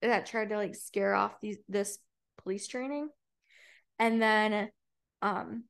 that 0.00 0.26
tried 0.26 0.48
to 0.48 0.56
like 0.56 0.74
scare 0.74 1.14
off 1.14 1.40
these 1.40 1.58
this 1.68 1.98
police 2.42 2.66
training. 2.66 3.10
And 3.98 4.20
then 4.20 4.70
um 5.22 5.64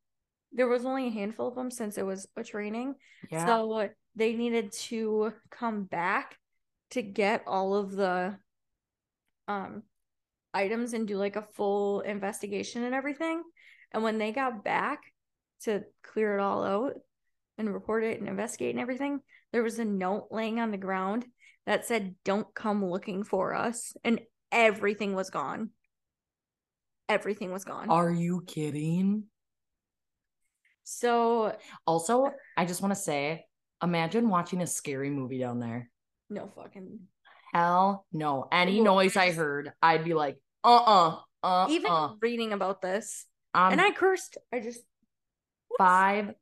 there 0.52 0.68
was 0.68 0.86
only 0.86 1.08
a 1.08 1.10
handful 1.10 1.48
of 1.48 1.54
them 1.54 1.70
since 1.70 1.98
it 1.98 2.06
was 2.06 2.28
a 2.36 2.44
training. 2.44 2.94
Yeah. 3.30 3.46
So 3.46 3.88
they 4.14 4.34
needed 4.34 4.72
to 4.72 5.32
come 5.50 5.84
back 5.84 6.38
to 6.90 7.02
get 7.02 7.42
all 7.46 7.74
of 7.74 7.92
the 7.92 8.36
um 9.48 9.82
items 10.54 10.92
and 10.92 11.08
do 11.08 11.16
like 11.16 11.36
a 11.36 11.46
full 11.54 12.00
investigation 12.02 12.84
and 12.84 12.94
everything. 12.94 13.42
And 13.92 14.02
when 14.02 14.18
they 14.18 14.32
got 14.32 14.64
back 14.64 15.00
to 15.62 15.82
clear 16.02 16.38
it 16.38 16.40
all 16.40 16.62
out 16.62 16.94
and 17.58 17.72
report 17.72 18.04
it 18.04 18.20
and 18.20 18.28
investigate 18.28 18.74
and 18.74 18.80
everything, 18.80 19.20
there 19.52 19.62
was 19.62 19.78
a 19.78 19.84
note 19.84 20.28
laying 20.30 20.60
on 20.60 20.70
the 20.70 20.76
ground 20.76 21.24
that 21.66 21.86
said, 21.86 22.14
Don't 22.24 22.52
come 22.54 22.84
looking 22.84 23.24
for 23.24 23.54
us. 23.54 23.94
And 24.04 24.20
everything 24.52 25.14
was 25.14 25.30
gone. 25.30 25.70
Everything 27.08 27.52
was 27.52 27.64
gone. 27.64 27.88
Are 27.88 28.10
you 28.10 28.42
kidding? 28.46 29.24
So, 30.84 31.56
also, 31.86 32.30
I 32.56 32.64
just 32.64 32.80
want 32.80 32.94
to 32.94 33.00
say, 33.00 33.44
imagine 33.82 34.28
watching 34.28 34.62
a 34.62 34.66
scary 34.66 35.10
movie 35.10 35.38
down 35.38 35.58
there. 35.58 35.90
No 36.30 36.50
fucking 36.54 37.00
hell 37.52 38.06
no. 38.12 38.48
Any 38.52 38.80
noise 38.80 39.16
I 39.16 39.32
heard, 39.32 39.72
I'd 39.82 40.04
be 40.04 40.14
like, 40.14 40.36
uh-uh. 40.64 41.18
Uh, 41.42 41.66
Even 41.70 41.92
reading 42.20 42.52
about 42.52 42.82
this. 42.82 43.26
Um, 43.54 43.72
and 43.72 43.80
I 43.80 43.90
cursed. 43.92 44.36
I 44.52 44.60
just 44.60 44.80
five 45.78 46.34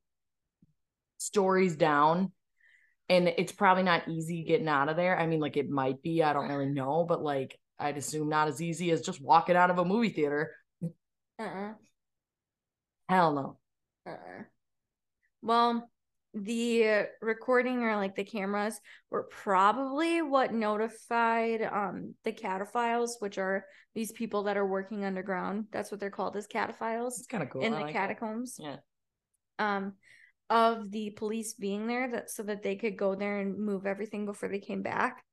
stories 1.24 1.76
down. 1.76 2.32
And 3.08 3.28
it's 3.28 3.52
probably 3.52 3.82
not 3.82 4.08
easy 4.08 4.44
getting 4.44 4.68
out 4.68 4.88
of 4.88 4.96
there. 4.96 5.18
I 5.18 5.26
mean, 5.26 5.40
like 5.40 5.56
it 5.58 5.68
might 5.68 6.00
be, 6.02 6.22
I 6.22 6.32
don't 6.32 6.48
really 6.48 6.70
know, 6.70 7.04
but 7.04 7.22
like 7.22 7.58
I'd 7.78 7.98
assume 7.98 8.28
not 8.30 8.48
as 8.48 8.62
easy 8.62 8.90
as 8.92 9.02
just 9.02 9.20
walking 9.20 9.56
out 9.56 9.70
of 9.70 9.78
a 9.78 9.84
movie 9.84 10.08
theater. 10.08 10.52
Uh-uh. 11.38 11.72
Hell 13.08 13.34
no. 13.34 13.58
Uh-uh. 14.10 14.44
Well, 15.42 15.90
the 16.32 17.04
recording 17.20 17.82
or 17.82 17.94
like 17.96 18.16
the 18.16 18.24
cameras 18.24 18.80
were 19.10 19.24
probably 19.24 20.20
what 20.22 20.52
notified 20.52 21.62
um 21.62 22.14
the 22.24 22.32
cataphiles, 22.32 23.10
which 23.20 23.38
are 23.38 23.66
these 23.94 24.10
people 24.12 24.44
that 24.44 24.56
are 24.56 24.66
working 24.66 25.04
underground. 25.04 25.66
That's 25.70 25.90
what 25.92 26.00
they're 26.00 26.10
called 26.10 26.36
as 26.36 26.46
cataphiles 26.48 27.18
It's 27.18 27.26
kind 27.26 27.42
of 27.42 27.50
cool. 27.50 27.62
in 27.62 27.72
I 27.74 27.76
the 27.78 27.82
like 27.84 27.94
it. 27.94 27.98
catacombs. 27.98 28.56
Yeah. 28.58 28.76
Um 29.58 29.92
of 30.50 30.90
the 30.90 31.10
police 31.10 31.54
being 31.54 31.86
there 31.86 32.10
that 32.10 32.30
so 32.30 32.42
that 32.42 32.62
they 32.62 32.76
could 32.76 32.96
go 32.96 33.14
there 33.14 33.40
and 33.40 33.58
move 33.58 33.86
everything 33.86 34.26
before 34.26 34.48
they 34.48 34.58
came 34.58 34.82
back. 34.82 35.24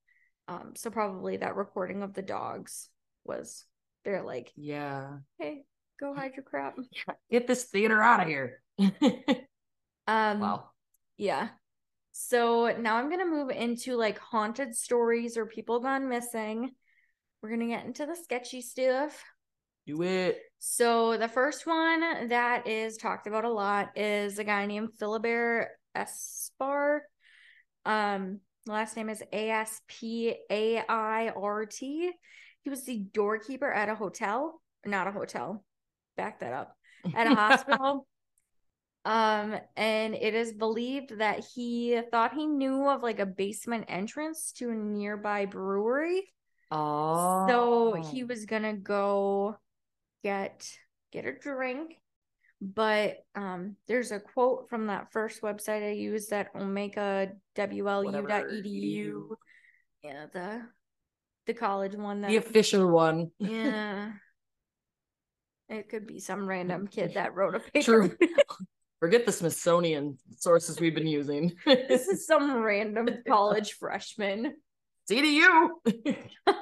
Um 0.47 0.74
so 0.76 0.89
probably 0.89 1.38
that 1.38 1.55
recording 1.55 2.03
of 2.03 2.14
the 2.14 2.22
dogs 2.22 2.89
was 3.24 3.66
they're 4.03 4.24
like, 4.24 4.51
Yeah. 4.55 5.18
"Hey, 5.38 5.64
go 5.99 6.14
hide 6.14 6.34
your 6.36 6.43
crap." 6.43 6.76
Get 7.32 7.47
this 7.47 7.66
theater 7.66 8.01
out 8.01 8.22
of 8.22 8.28
here. 8.28 8.62
Um 10.07 10.39
wow. 10.39 10.70
Yeah. 11.18 11.49
So 12.12 12.76
now 12.78 12.95
I'm 12.97 13.09
gonna 13.09 13.26
move 13.26 13.49
into 13.51 13.95
like 13.95 14.18
haunted 14.18 14.76
stories 14.76 15.38
or 15.38 15.45
people 15.45 15.80
gone 15.80 16.09
missing. 16.09 16.72
We're 17.41 17.51
gonna 17.51 17.68
get 17.68 17.86
into 17.86 18.05
the 18.05 18.16
sketchy 18.16 18.62
stuff. 18.62 19.24
Do 19.88 20.03
it. 20.03 20.39
So 20.59 21.17
the 21.17 21.27
first 21.27 21.65
one 21.65 22.27
that 22.27 22.67
is 22.67 22.97
talked 22.97 23.27
about 23.27 23.45
a 23.45 23.49
lot 23.49 23.97
is 23.97 24.38
a 24.38 24.43
guy 24.43 24.65
named 24.65 24.89
Philibert 24.99 25.67
Aspairt. 25.97 27.01
Um, 27.86 28.39
last 28.67 28.95
name 28.95 29.09
is 29.09 29.23
A 29.32 29.49
S 29.49 29.82
P 29.88 30.36
A 30.49 30.84
I 30.88 31.29
R 31.36 31.65
T. 31.65 32.11
He 32.63 32.69
was 32.69 32.84
the 32.84 32.99
doorkeeper 32.99 33.71
at 33.71 33.89
a 33.89 33.95
hotel, 33.95 34.61
not 34.86 35.07
a 35.07 35.11
hotel. 35.11 35.63
Back 36.15 36.41
that 36.41 36.53
up. 36.53 36.75
At 37.15 37.27
a 37.27 37.36
hospital. 37.36 38.07
Um, 39.03 39.55
and 39.75 40.13
it 40.13 40.36
is 40.36 40.53
believed 40.53 41.17
that 41.17 41.43
he 41.55 41.99
thought 42.11 42.36
he 42.36 42.45
knew 42.45 42.88
of 42.88 43.01
like 43.01 43.19
a 43.19 43.25
basement 43.25 43.86
entrance 43.88 44.51
to 44.57 44.69
a 44.69 44.75
nearby 44.75 45.47
brewery. 45.47 46.32
Oh. 46.69 47.47
So 47.49 47.93
he 48.11 48.23
was 48.23 48.45
gonna 48.45 48.75
go 48.75 49.57
get 50.24 50.67
get 51.11 51.26
a 51.26 51.34
drink. 51.34 51.95
But 52.61 53.17
um 53.36 53.76
there's 53.88 54.11
a 54.11 54.19
quote 54.19 54.69
from 54.69 54.88
that 54.88 55.11
first 55.11 55.41
website 55.41 55.84
I 55.84 55.91
used 55.91 56.30
that 56.30 56.49
Omega 56.55 57.32
Whatever, 57.55 57.67
WLU.edu. 57.74 58.65
edu. 58.65 59.22
Yeah, 60.03 60.26
the 60.32 60.61
the 61.47 61.53
college 61.53 61.95
one 61.95 62.22
that 62.22 62.30
the 62.30 62.38
official 62.38 62.88
one. 62.89 63.32
yeah. 63.39 64.11
It 65.69 65.88
could 65.89 66.05
be 66.05 66.19
some 66.19 66.47
random 66.47 66.88
kid 66.88 67.13
that 67.13 67.34
wrote 67.34 67.55
a 67.55 67.59
paper. 67.59 67.82
True. 67.82 68.17
Forget 68.99 69.26
the 69.26 69.32
Smithsonian 69.32 70.17
sources 70.38 70.80
we've 70.80 70.93
been 70.93 71.07
using. 71.07 71.53
this 71.65 72.07
is 72.07 72.28
some 72.28 72.51
random 72.61 73.07
college 73.28 73.74
freshman. 73.74 74.53
See 75.08 75.22
to 75.22 75.28
you. 75.28 75.82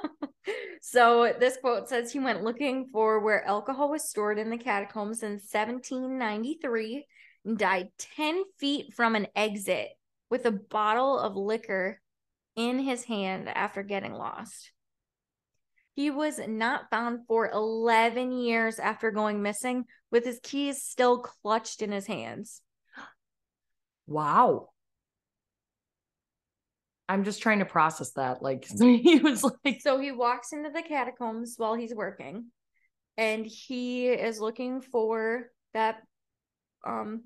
So 0.80 1.32
this 1.38 1.58
quote 1.58 1.88
says 1.88 2.10
he 2.10 2.18
went 2.18 2.42
looking 2.42 2.86
for 2.86 3.20
where 3.20 3.46
alcohol 3.46 3.90
was 3.90 4.08
stored 4.08 4.38
in 4.38 4.50
the 4.50 4.56
catacombs 4.56 5.22
in 5.22 5.32
1793 5.32 7.06
and 7.44 7.58
died 7.58 7.88
10 8.16 8.42
feet 8.58 8.94
from 8.94 9.14
an 9.14 9.28
exit 9.36 9.88
with 10.30 10.46
a 10.46 10.50
bottle 10.50 11.18
of 11.18 11.36
liquor 11.36 12.00
in 12.56 12.78
his 12.78 13.04
hand 13.04 13.48
after 13.48 13.82
getting 13.82 14.14
lost. 14.14 14.72
He 15.94 16.10
was 16.10 16.40
not 16.48 16.90
found 16.90 17.26
for 17.26 17.50
11 17.50 18.32
years 18.32 18.78
after 18.78 19.10
going 19.10 19.42
missing 19.42 19.84
with 20.10 20.24
his 20.24 20.40
keys 20.42 20.82
still 20.82 21.18
clutched 21.18 21.82
in 21.82 21.92
his 21.92 22.06
hands. 22.06 22.62
wow. 24.06 24.69
I'm 27.10 27.24
just 27.24 27.42
trying 27.42 27.58
to 27.58 27.64
process 27.64 28.12
that. 28.12 28.42
Like 28.42 28.64
he 28.80 29.18
was 29.18 29.44
like, 29.44 29.80
So 29.80 29.98
he 29.98 30.12
walks 30.12 30.52
into 30.52 30.70
the 30.70 30.82
catacombs 30.82 31.54
while 31.56 31.74
he's 31.74 31.94
working 31.94 32.46
and 33.16 33.44
he 33.44 34.08
is 34.08 34.40
looking 34.40 34.80
for 34.80 35.50
that 35.74 36.02
um 36.86 37.24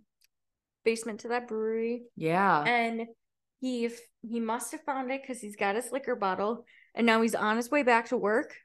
basement 0.85 1.21
to 1.21 1.29
that 1.29 1.49
brewery 1.49 2.03
yeah. 2.17 2.63
and 2.65 3.07
he 3.61 3.89
he 4.23 4.41
must 4.41 4.73
have 4.73 4.83
found 4.83 5.11
it 5.11 5.27
cuz 5.27 5.41
he's 5.41 5.57
got 5.57 5.77
his 5.77 5.93
liquor 5.93 6.17
bottle 6.17 6.65
and 6.95 7.07
now 7.07 7.23
he's 7.23 7.35
on 7.35 7.57
his 7.57 7.71
way 7.71 7.83
back 7.83 8.09
to 8.09 8.17
work 8.17 8.57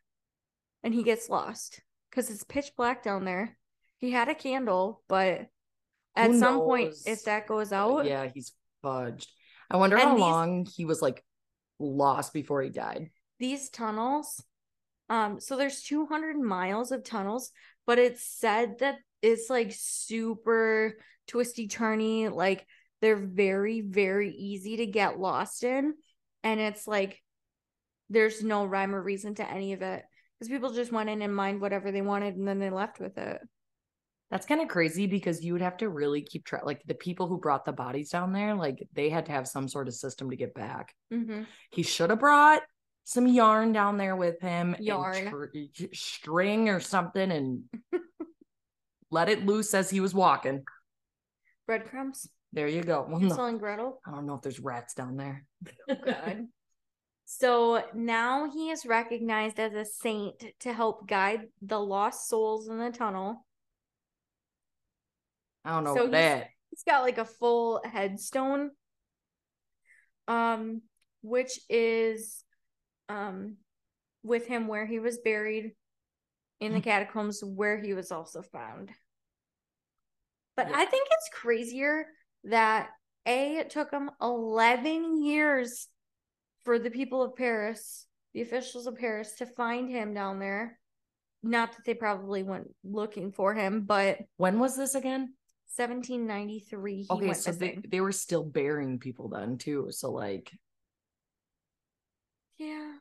and 0.84 0.94
he 0.94 1.04
gets 1.04 1.30
lost 1.30 1.82
cuz 2.12 2.30
it's 2.30 2.44
pitch 2.44 2.72
black 2.76 3.04
down 3.04 3.26
there. 3.26 3.58
He 3.98 4.12
had 4.12 4.30
a 4.30 4.36
candle, 4.36 5.04
but 5.08 5.48
at 6.16 6.32
Who 6.32 6.40
some 6.40 6.60
point 6.60 6.96
if 7.06 7.24
that 7.26 7.48
goes 7.48 7.72
out, 7.72 8.06
Yeah, 8.06 8.28
he's 8.34 8.54
fudged. 8.84 9.28
I 9.70 9.78
wonder 9.78 9.98
And 9.98 10.04
how 10.10 10.16
these- 10.16 10.22
long 10.22 10.66
he 10.66 10.86
was 10.86 11.02
like 11.02 11.24
lost 11.80 12.34
before 12.34 12.62
he 12.62 12.70
died. 12.70 13.10
these 13.40 13.70
tunnels 13.70 14.44
um 15.10 15.40
so 15.40 15.56
there's 15.56 15.82
200 15.82 16.38
miles 16.38 16.92
of 16.92 17.04
tunnels 17.04 17.52
but 17.88 17.98
it's 17.98 18.24
said 18.24 18.80
that 18.80 18.98
it's 19.22 19.50
like 19.50 19.72
super 19.74 20.98
twisty 21.28 21.68
turny 21.68 22.30
like 22.32 22.68
they're 23.02 23.16
very 23.16 23.80
very 23.82 24.32
easy 24.32 24.78
to 24.78 24.86
get 24.86 25.18
lost 25.20 25.64
in 25.64 25.94
and 26.44 26.60
it's 26.60 26.86
like 26.86 27.22
there's 28.10 28.44
no 28.44 28.66
rhyme 28.66 28.94
or 28.94 29.02
reason 29.02 29.36
to 29.36 29.50
any 29.50 29.72
of 29.74 29.82
it 29.82 30.04
because 30.38 30.50
people 30.50 30.72
just 30.74 30.92
went 30.92 31.10
in 31.10 31.22
and 31.22 31.34
mined 31.36 31.62
whatever 31.62 31.92
they 31.92 32.02
wanted 32.02 32.36
and 32.36 32.48
then 32.48 32.60
they 32.60 32.70
left 32.70 33.00
with 33.00 33.18
it 33.18 33.40
That's 34.32 34.46
kind 34.46 34.62
of 34.62 34.68
crazy 34.68 35.08
because 35.08 35.44
you 35.44 35.54
would 35.54 35.62
have 35.62 35.78
to 35.78 35.90
really 35.90 36.22
keep 36.22 36.46
track. 36.46 36.66
Like 36.66 36.84
the 36.86 36.94
people 36.94 37.28
who 37.28 37.40
brought 37.40 37.66
the 37.66 37.72
bodies 37.72 38.10
down 38.10 38.32
there, 38.32 38.54
like 38.54 38.88
they 38.94 39.10
had 39.10 39.26
to 39.26 39.32
have 39.32 39.48
some 39.48 39.68
sort 39.68 39.88
of 39.88 39.96
system 39.96 40.30
to 40.30 40.36
get 40.36 40.54
back. 40.54 40.94
mm-hmm. 41.12 41.44
He 41.72 41.82
should 41.82 42.12
have 42.12 42.20
brought 42.20 42.62
some 43.06 43.26
yarn 43.26 43.72
down 43.72 43.98
there 43.98 44.16
with 44.16 44.40
him, 44.40 44.76
Yarn. 44.80 45.32
tr- 45.74 45.86
string 45.94 46.70
or 46.70 46.80
something, 46.80 47.32
and 47.32 47.64
let 49.12 49.30
it 49.30 49.46
loose 49.48 49.74
as 49.74 49.90
he 49.90 50.00
was 50.00 50.14
walking. 50.14 50.64
breadcrumbs 51.66 52.30
There 52.54 52.68
you 52.68 52.84
go. 52.84 53.08
Well, 53.10 53.20
Hansel 53.20 53.38
no, 53.38 53.46
and 53.46 53.60
Gretel 53.60 54.00
I 54.06 54.12
don't 54.12 54.28
know 54.28 54.36
if 54.36 54.42
there's 54.42 54.60
rats 54.60 54.94
down 54.94 55.18
there. 55.18 55.44
God. 55.88 56.46
So 57.26 57.84
now 57.94 58.50
he 58.50 58.72
is 58.72 58.88
recognized 58.88 59.60
as 59.60 59.74
a 59.74 59.86
saint 59.86 60.44
to 60.62 60.74
help 60.74 61.08
guide 61.08 61.42
the 61.62 61.80
lost 61.80 62.28
souls 62.28 62.68
in 62.70 62.80
the 62.80 62.90
tunnel. 62.90 63.46
I 65.66 65.72
don't 65.72 65.84
know 65.84 65.96
So 65.96 66.02
he's- 66.08 66.12
that. 66.12 66.48
He's 66.70 66.84
got 66.84 67.02
like 67.02 67.18
a 67.18 67.26
full 67.26 67.82
headstone, 67.84 68.72
um, 70.28 70.82
which 71.22 71.60
is 71.70 72.44
um 73.10 73.58
with 74.24 74.46
him 74.48 74.68
where 74.68 74.86
he 74.86 75.00
was 75.00 75.18
buried 75.20 75.76
in 76.60 76.74
the 76.74 76.82
catacombs 76.82 77.42
where 77.44 77.78
he 77.82 77.94
was 77.94 78.12
also 78.12 78.42
found. 78.42 78.92
But 80.56 80.70
Yeah. 80.70 80.78
I 80.78 80.86
think 80.86 81.08
it's 81.10 81.30
crazier 81.34 82.06
that 82.44 82.90
A, 83.26 83.58
it 83.58 83.70
took 83.70 83.92
him 83.92 84.12
11 84.22 85.24
years 85.24 85.88
for 86.64 86.78
the 86.78 86.92
people 86.92 87.22
of 87.24 87.36
Paris, 87.36 88.06
the 88.34 88.42
officials 88.42 88.86
of 88.88 88.98
Paris, 88.98 89.36
to 89.38 89.46
find 89.46 89.90
him 89.90 90.14
down 90.14 90.40
there. 90.40 90.80
Not 91.42 91.72
that 91.74 91.86
they 91.86 91.94
probably 91.94 92.44
went 92.44 92.76
looking 92.84 93.32
for 93.32 93.54
him, 93.54 93.86
but 93.86 94.20
When 94.38 94.60
was 94.60 94.76
this 94.76 94.96
again? 94.96 95.34
1793 95.76 97.04
he 97.04 97.08
okay, 97.10 97.34
so 97.34 97.52
they, 97.52 97.80
they 97.88 98.02
were 98.02 98.12
still 98.12 98.44
burying 98.44 99.00
people 99.00 99.30
then 99.30 99.58
too. 99.58 99.88
So 99.92 100.12
like, 100.12 100.52
Yeah. 102.58 102.94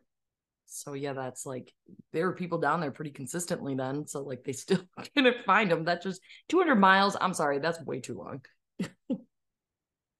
so 0.66 0.92
yeah, 0.92 1.14
that's 1.14 1.46
like 1.46 1.72
there 2.12 2.26
were 2.26 2.34
people 2.34 2.58
down 2.58 2.80
there 2.80 2.90
pretty 2.90 3.10
consistently 3.10 3.74
then. 3.74 4.06
So 4.06 4.22
like 4.22 4.44
they 4.44 4.52
still 4.52 4.80
couldn't 5.14 5.44
find 5.44 5.70
them. 5.70 5.84
That's 5.84 6.04
just 6.04 6.20
200 6.50 6.76
miles. 6.76 7.16
I'm 7.20 7.34
sorry, 7.34 7.58
that's 7.58 7.80
way 7.82 8.00
too 8.00 8.14
long. 8.18 8.42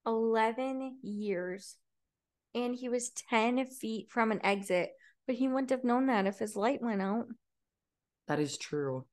11 0.06 0.98
years. 1.02 1.76
And 2.54 2.74
he 2.74 2.88
was 2.88 3.10
10 3.30 3.66
feet 3.66 4.10
from 4.10 4.32
an 4.32 4.40
exit, 4.42 4.90
but 5.26 5.36
he 5.36 5.48
wouldn't 5.48 5.70
have 5.70 5.84
known 5.84 6.06
that 6.06 6.26
if 6.26 6.38
his 6.38 6.56
light 6.56 6.80
went 6.80 7.02
out. 7.02 7.26
That 8.26 8.40
is 8.40 8.56
true. 8.56 9.04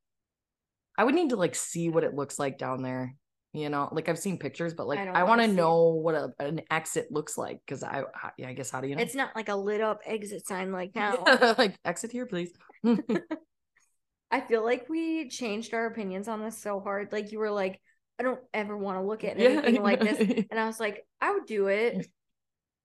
I 0.97 1.03
would 1.03 1.15
need 1.15 1.31
to 1.31 1.35
like 1.35 1.55
see 1.55 1.89
what 1.89 2.05
it 2.05 2.15
looks 2.15 2.39
like 2.39 2.57
down 2.57 2.81
there. 2.81 3.15
You 3.55 3.69
know, 3.69 3.87
like 3.91 4.09
I've 4.09 4.19
seen 4.19 4.37
pictures, 4.37 4.73
but 4.73 4.85
like 4.87 4.99
I 4.99 5.21
I, 5.21 5.23
want 5.23 5.39
to 5.41 5.47
see 5.47 5.53
it. 5.53 5.55
know 5.55 5.89
what 5.89 6.13
a, 6.15 6.33
an 6.39 6.61
exit 6.69 7.11
looks 7.11 7.37
like 7.37 7.61
because 7.65 7.83
I, 7.83 8.03
I, 8.13 8.31
yeah, 8.37 8.49
I 8.49 8.53
guess 8.53 8.69
how 8.69 8.81
do 8.81 8.87
you 8.87 8.95
know? 8.95 9.01
It's 9.01 9.15
not 9.15 9.35
like 9.35 9.47
a 9.49 9.55
lit 9.55 9.79
up 9.81 10.01
exit 10.05 10.45
sign 10.45 10.71
like 10.71 10.93
now. 10.95 11.23
like 11.57 11.75
exit 11.85 12.11
here, 12.11 12.25
please. 12.25 12.51
I 14.31 14.41
feel 14.41 14.63
like 14.65 14.89
we 14.89 15.29
changed 15.29 15.73
our 15.73 15.85
opinions 15.85 16.27
on 16.27 16.41
this 16.43 16.57
so 16.57 16.79
hard. 16.79 17.11
Like 17.11 17.31
you 17.31 17.39
were 17.39 17.51
like, 17.51 17.79
I 18.19 18.23
don't 18.23 18.39
ever 18.53 18.75
want 18.77 18.97
to 18.97 19.03
look 19.03 19.23
at 19.23 19.39
Yeah. 19.39 19.49
anything 19.49 19.83
like 19.83 19.99
this. 19.99 20.45
And 20.51 20.59
I 20.59 20.65
was 20.65 20.79
like, 20.79 21.05
I 21.21 21.31
would 21.31 21.45
do 21.45 21.67
it. 21.67 22.05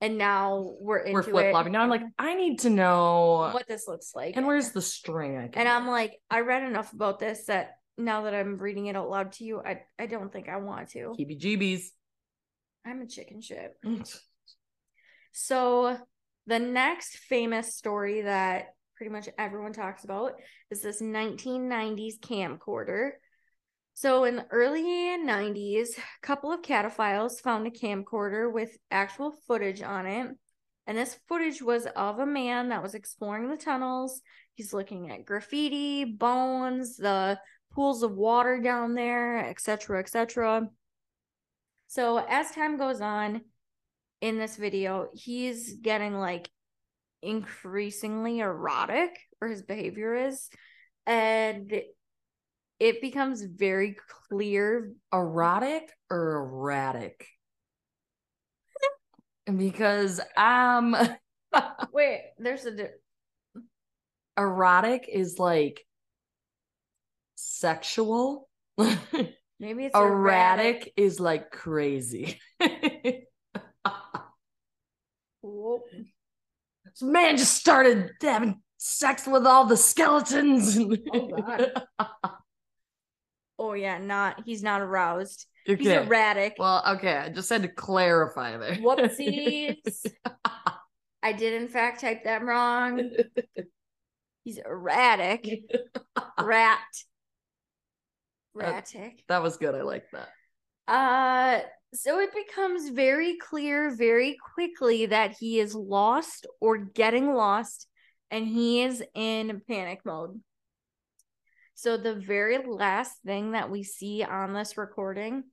and 0.00 0.16
now 0.18 0.74
we're 0.80 0.98
into 0.98 1.12
We're 1.14 1.22
flip 1.24 1.50
flopping. 1.50 1.72
it. 1.72 1.76
Now 1.76 1.82
I'm 1.82 1.90
like, 1.90 2.02
I 2.18 2.34
need 2.34 2.60
to 2.60 2.70
know. 2.70 3.50
what 3.52 3.66
this 3.66 3.88
looks 3.88 4.12
like. 4.14 4.36
and 4.36 4.46
where's 4.46 4.70
the 4.70 4.82
string? 4.82 5.50
And 5.54 5.68
I'm 5.68 5.88
like, 5.88 6.20
I 6.30 6.40
read 6.40 6.62
enough 6.62 6.92
about 6.92 7.18
this 7.18 7.46
that 7.46 7.72
now 8.04 8.22
that 8.22 8.34
I'm 8.34 8.58
reading 8.58 8.86
it 8.86 8.96
out 8.96 9.10
loud 9.10 9.32
to 9.32 9.44
you, 9.44 9.60
I 9.60 9.82
I 9.98 10.06
don't 10.06 10.32
think 10.32 10.48
I 10.48 10.56
want 10.56 10.90
to. 10.90 11.14
heebie 11.18 11.40
jeebies. 11.40 11.84
I'm 12.84 13.02
a 13.02 13.06
chicken 13.06 13.40
shit. 13.40 13.76
So 15.32 15.96
the 16.46 16.58
next 16.58 17.16
famous 17.16 17.76
story 17.76 18.22
that 18.22 18.74
pretty 18.96 19.12
much 19.12 19.28
everyone 19.38 19.72
talks 19.72 20.04
about 20.04 20.32
is 20.70 20.82
this 20.82 21.00
1990s 21.00 22.18
camcorder. 22.20 23.10
So 23.94 24.24
in 24.24 24.36
the 24.36 24.46
early 24.50 24.82
90s, 24.82 25.98
a 25.98 26.26
couple 26.26 26.52
of 26.52 26.62
cataphiles 26.62 27.40
found 27.40 27.66
a 27.66 27.70
camcorder 27.70 28.52
with 28.52 28.76
actual 28.90 29.32
footage 29.46 29.82
on 29.82 30.06
it. 30.06 30.28
And 30.86 30.98
this 30.98 31.18
footage 31.28 31.62
was 31.62 31.86
of 31.94 32.18
a 32.18 32.26
man 32.26 32.70
that 32.70 32.82
was 32.82 32.94
exploring 32.94 33.50
the 33.50 33.56
tunnels. 33.56 34.20
He's 34.54 34.72
looking 34.72 35.10
at 35.10 35.24
graffiti, 35.24 36.04
bones, 36.04 36.96
the 36.96 37.38
pools 37.72 38.02
of 38.02 38.12
water 38.12 38.60
down 38.60 38.94
there, 38.94 39.38
etc., 39.48 40.00
etc. 40.00 40.68
So 41.88 42.18
as 42.18 42.50
time 42.50 42.76
goes 42.76 43.00
on, 43.00 43.42
in 44.20 44.38
this 44.38 44.56
video, 44.56 45.08
he's 45.14 45.74
getting 45.74 46.18
like 46.18 46.48
increasingly 47.22 48.40
erotic, 48.40 49.18
or 49.40 49.48
his 49.48 49.62
behavior 49.62 50.14
is. 50.14 50.48
And 51.06 51.72
it 52.78 53.00
becomes 53.00 53.42
very 53.42 53.96
clear. 54.28 54.92
Erotic 55.12 55.90
or 56.10 56.36
erratic? 56.36 57.26
because 59.56 60.20
um 60.36 60.96
Wait, 61.92 62.20
there's 62.38 62.64
a. 62.64 62.70
di- 62.70 63.64
erotic 64.38 65.06
is 65.12 65.38
like 65.38 65.84
sexual. 67.40 68.48
Maybe 68.76 69.86
it's 69.86 69.96
erratic 69.96 70.92
is 70.96 71.20
like 71.20 71.50
crazy. 71.50 72.40
This 76.84 77.02
man 77.02 77.36
just 77.36 77.54
started 77.54 78.10
having 78.20 78.60
sex 78.76 79.26
with 79.26 79.46
all 79.46 79.66
the 79.66 79.76
skeletons. 79.76 80.78
Oh, 81.12 81.86
Oh 83.62 83.74
yeah, 83.74 83.98
not 83.98 84.42
he's 84.46 84.62
not 84.62 84.80
aroused. 84.80 85.46
He's 85.66 85.86
erratic. 85.86 86.54
Well, 86.58 86.82
okay. 86.96 87.14
I 87.14 87.28
just 87.28 87.50
had 87.50 87.62
to 87.62 87.68
clarify 87.68 88.56
there. 88.56 88.76
Whoopsies. 88.76 90.06
I 91.22 91.32
did 91.32 91.60
in 91.60 91.68
fact 91.68 92.00
type 92.00 92.24
that 92.24 92.42
wrong. 92.42 93.10
He's 94.44 94.58
erratic. 94.58 95.46
Rat. 96.40 96.78
Ratic. 98.56 99.20
that 99.28 99.42
was 99.42 99.56
good. 99.56 99.74
I 99.74 99.82
like 99.82 100.04
that. 100.12 100.28
Uh 100.88 101.60
so 101.92 102.20
it 102.20 102.30
becomes 102.32 102.90
very 102.90 103.36
clear 103.36 103.94
very 103.94 104.36
quickly 104.54 105.06
that 105.06 105.36
he 105.38 105.58
is 105.58 105.74
lost 105.74 106.46
or 106.60 106.78
getting 106.78 107.34
lost 107.34 107.88
and 108.30 108.46
he 108.46 108.82
is 108.82 109.02
in 109.14 109.60
panic 109.68 110.00
mode. 110.04 110.40
So 111.74 111.96
the 111.96 112.14
very 112.14 112.58
last 112.64 113.14
thing 113.24 113.52
that 113.52 113.70
we 113.70 113.82
see 113.82 114.22
on 114.22 114.52
this 114.52 114.76
recording 114.76 115.44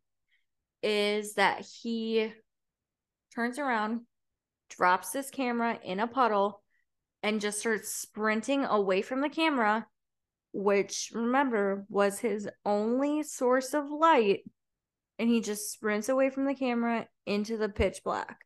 is 0.83 1.33
that 1.35 1.65
he 1.81 2.31
turns 3.33 3.57
around, 3.57 4.01
drops 4.69 5.13
his 5.13 5.29
camera 5.31 5.79
in 5.83 5.99
a 5.99 6.07
puddle 6.07 6.61
and 7.23 7.41
just 7.41 7.59
starts 7.59 7.93
sprinting 7.93 8.65
away 8.65 9.01
from 9.01 9.21
the 9.21 9.29
camera, 9.29 9.87
which 10.57 11.11
remember 11.13 11.85
was 11.87 12.17
his 12.17 12.49
only 12.65 13.21
source 13.21 13.75
of 13.75 13.91
light 13.91 14.39
and 15.19 15.29
he 15.29 15.39
just 15.39 15.71
sprints 15.71 16.09
away 16.09 16.31
from 16.31 16.45
the 16.45 16.55
camera 16.55 17.07
into 17.27 17.57
the 17.57 17.69
pitch 17.69 18.01
black. 18.03 18.39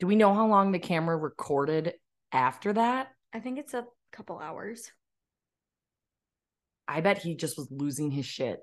Do 0.00 0.06
we 0.06 0.16
know 0.16 0.32
how 0.32 0.46
long 0.46 0.72
the 0.72 0.78
camera 0.78 1.18
recorded 1.18 1.92
after 2.32 2.72
that? 2.72 3.08
I 3.34 3.40
think 3.40 3.58
it's 3.58 3.74
a 3.74 3.84
couple 4.10 4.38
hours. 4.38 4.90
I 6.88 7.02
bet 7.02 7.18
he 7.18 7.36
just 7.36 7.58
was 7.58 7.68
losing 7.70 8.10
his 8.10 8.24
shit. 8.24 8.58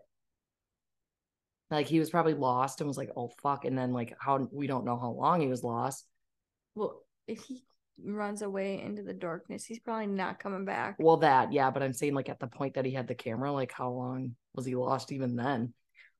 Like 1.69 1.85
he 1.85 1.99
was 1.99 2.09
probably 2.09 2.33
lost 2.33 2.81
and 2.81 2.87
was 2.87 2.97
like, 2.97 3.11
"Oh 3.15 3.29
fuck!" 3.43 3.63
And 3.63 3.77
then 3.77 3.93
like 3.93 4.15
how 4.19 4.47
we 4.51 4.65
don't 4.65 4.85
know 4.85 4.99
how 4.99 5.11
long 5.11 5.39
he 5.39 5.47
was 5.47 5.63
lost. 5.63 6.03
Well, 6.73 7.03
if 7.27 7.43
he 7.43 7.63
runs 8.03 8.41
away 8.41 8.81
into 8.81 9.03
the 9.03 9.13
darkness, 9.13 9.65
he's 9.65 9.79
probably 9.79 10.07
not 10.07 10.39
coming 10.39 10.65
back. 10.65 10.95
Well, 10.99 11.17
that 11.17 11.53
yeah, 11.53 11.71
but 11.71 11.83
I'm 11.83 11.93
saying 11.93 12.13
like 12.13 12.29
at 12.29 12.39
the 12.39 12.47
point 12.47 12.75
that 12.75 12.85
he 12.85 12.91
had 12.91 13.07
the 13.07 13.15
camera, 13.15 13.51
like 13.51 13.71
how 13.71 13.91
long 13.91 14.35
was 14.53 14.65
he 14.65 14.75
lost 14.75 15.11
even 15.11 15.35
then? 15.35 15.73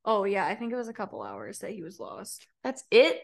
Oh 0.05 0.23
yeah, 0.23 0.45
I 0.45 0.55
think 0.55 0.71
it 0.71 0.77
was 0.77 0.87
a 0.87 0.93
couple 0.93 1.21
hours 1.21 1.59
that 1.59 1.71
he 1.71 1.83
was 1.83 1.99
lost. 1.99 2.47
That's 2.63 2.83
it. 2.91 3.21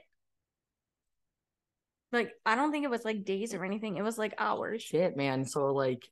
Like 2.12 2.32
I 2.46 2.56
don't 2.56 2.72
think 2.72 2.86
it 2.86 2.92
was 2.92 3.06
like 3.06 3.26
days 3.26 3.54
or 3.54 3.66
anything. 3.66 3.98
It 3.98 4.04
was 4.04 4.18
like 4.18 4.34
hours. 4.38 4.82
Shit, 4.82 5.18
man. 5.18 5.46
So 5.46 5.74
like, 5.74 6.08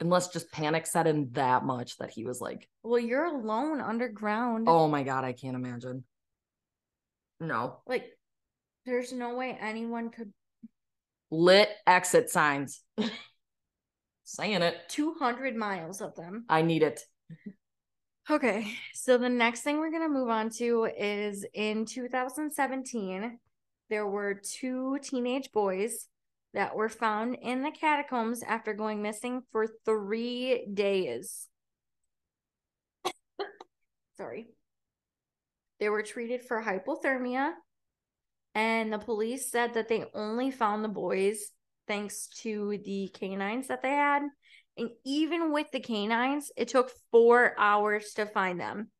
unless 0.00 0.28
just 0.28 0.50
panic 0.52 0.86
set 0.86 1.06
in 1.06 1.30
that 1.32 1.64
much 1.64 1.96
that 1.98 2.10
he 2.10 2.24
was 2.24 2.40
like, 2.40 2.68
Well, 2.82 2.98
you're 2.98 3.24
alone 3.26 3.80
underground. 3.80 4.66
"Oh 4.68 4.88
my 4.88 5.02
god, 5.02 5.24
I 5.24 5.32
can't 5.32 5.56
imagine." 5.56 6.04
No, 7.40 7.80
Like 7.86 8.06
there's 8.84 9.12
no 9.12 9.34
way 9.34 9.56
anyone 9.60 10.10
could 10.10 10.32
lit 11.30 11.68
exit 11.86 12.30
signs. 12.30 12.80
Saying 14.24 14.62
it. 14.62 14.76
200 14.88 15.56
miles 15.56 16.00
of 16.00 16.14
them. 16.14 16.44
I 16.48 16.62
need 16.62 16.82
it. 16.82 17.00
Okay, 18.30 18.74
so 18.92 19.16
the 19.16 19.30
next 19.30 19.62
thing 19.62 19.78
we're 19.78 19.90
going 19.90 20.02
to 20.02 20.08
move 20.08 20.28
on 20.28 20.50
to 20.58 20.86
is 20.98 21.46
in 21.54 21.86
2017, 21.86 23.38
there 23.88 24.06
were 24.06 24.34
two 24.34 24.98
teenage 25.02 25.50
boys 25.50 26.08
that 26.52 26.76
were 26.76 26.90
found 26.90 27.36
in 27.40 27.62
the 27.62 27.70
catacombs 27.70 28.42
after 28.42 28.74
going 28.74 29.00
missing 29.00 29.42
for 29.50 29.66
three 29.86 30.66
days. 30.72 31.48
Sorry. 34.18 34.48
They 35.80 35.88
were 35.88 36.02
treated 36.02 36.42
for 36.42 36.62
hypothermia, 36.62 37.52
and 38.54 38.92
the 38.92 38.98
police 38.98 39.50
said 39.50 39.74
that 39.74 39.88
they 39.88 40.04
only 40.14 40.50
found 40.50 40.84
the 40.84 40.88
boys 40.88 41.50
thanks 41.86 42.28
to 42.42 42.78
the 42.84 43.08
canines 43.14 43.68
that 43.68 43.82
they 43.82 43.90
had. 43.90 44.22
And 44.76 44.90
even 45.04 45.52
with 45.52 45.70
the 45.72 45.80
canines, 45.80 46.52
it 46.56 46.68
took 46.68 46.92
four 47.10 47.54
hours 47.58 48.12
to 48.14 48.26
find 48.26 48.60
them. 48.60 48.90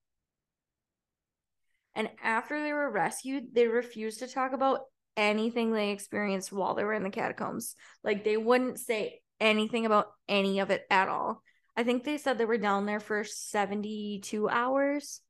And 1.94 2.08
after 2.22 2.62
they 2.62 2.72
were 2.72 2.90
rescued, 2.90 3.54
they 3.54 3.66
refused 3.66 4.20
to 4.20 4.28
talk 4.28 4.52
about 4.52 4.80
anything 5.16 5.72
they 5.72 5.90
experienced 5.90 6.52
while 6.52 6.74
they 6.74 6.84
were 6.84 6.94
in 6.94 7.02
the 7.02 7.10
catacombs. 7.10 7.74
Like 8.04 8.24
they 8.24 8.36
wouldn't 8.36 8.78
say 8.78 9.20
anything 9.40 9.86
about 9.86 10.06
any 10.28 10.60
of 10.60 10.70
it 10.70 10.84
at 10.90 11.08
all. 11.08 11.42
I 11.76 11.84
think 11.84 12.04
they 12.04 12.18
said 12.18 12.38
they 12.38 12.44
were 12.44 12.58
down 12.58 12.86
there 12.86 13.00
for 13.00 13.24
72 13.24 14.48
hours. 14.48 15.20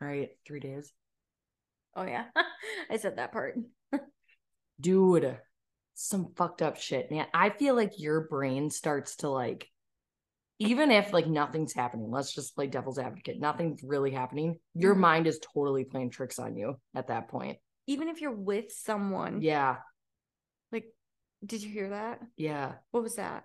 Right, 0.00 0.30
three 0.46 0.60
days, 0.60 0.92
Oh, 1.96 2.04
yeah. 2.04 2.26
I 2.90 2.98
said 2.98 3.16
that 3.16 3.32
part. 3.32 3.56
dude. 4.80 5.38
Some 5.94 6.32
fucked 6.36 6.60
up 6.60 6.76
shit, 6.76 7.10
man. 7.10 7.26
I 7.32 7.48
feel 7.48 7.74
like 7.74 7.92
your 7.98 8.20
brain 8.28 8.68
starts 8.68 9.16
to 9.16 9.30
like, 9.30 9.66
even 10.58 10.90
if 10.90 11.12
like 11.14 11.26
nothing's 11.26 11.72
happening. 11.72 12.10
Let's 12.10 12.34
just 12.34 12.54
play 12.54 12.66
devil's 12.66 12.98
advocate. 12.98 13.40
Nothing's 13.40 13.82
really 13.82 14.10
happening. 14.10 14.58
Your 14.74 14.94
Mhm. 14.94 14.98
mind 14.98 15.26
is 15.26 15.40
totally 15.54 15.84
playing 15.84 16.10
tricks 16.10 16.38
on 16.38 16.54
you 16.54 16.78
at 16.94 17.06
that 17.08 17.28
point. 17.28 17.58
Even 17.86 18.08
if 18.08 18.20
you're 18.20 18.30
with 18.32 18.70
someone. 18.72 19.40
Yeah, 19.40 19.78
Like, 20.70 20.92
did 21.44 21.62
you 21.62 21.70
hear 21.70 21.88
that? 21.90 22.20
yeah. 22.36 22.74
What 22.90 23.02
was 23.02 23.14
that? 23.16 23.44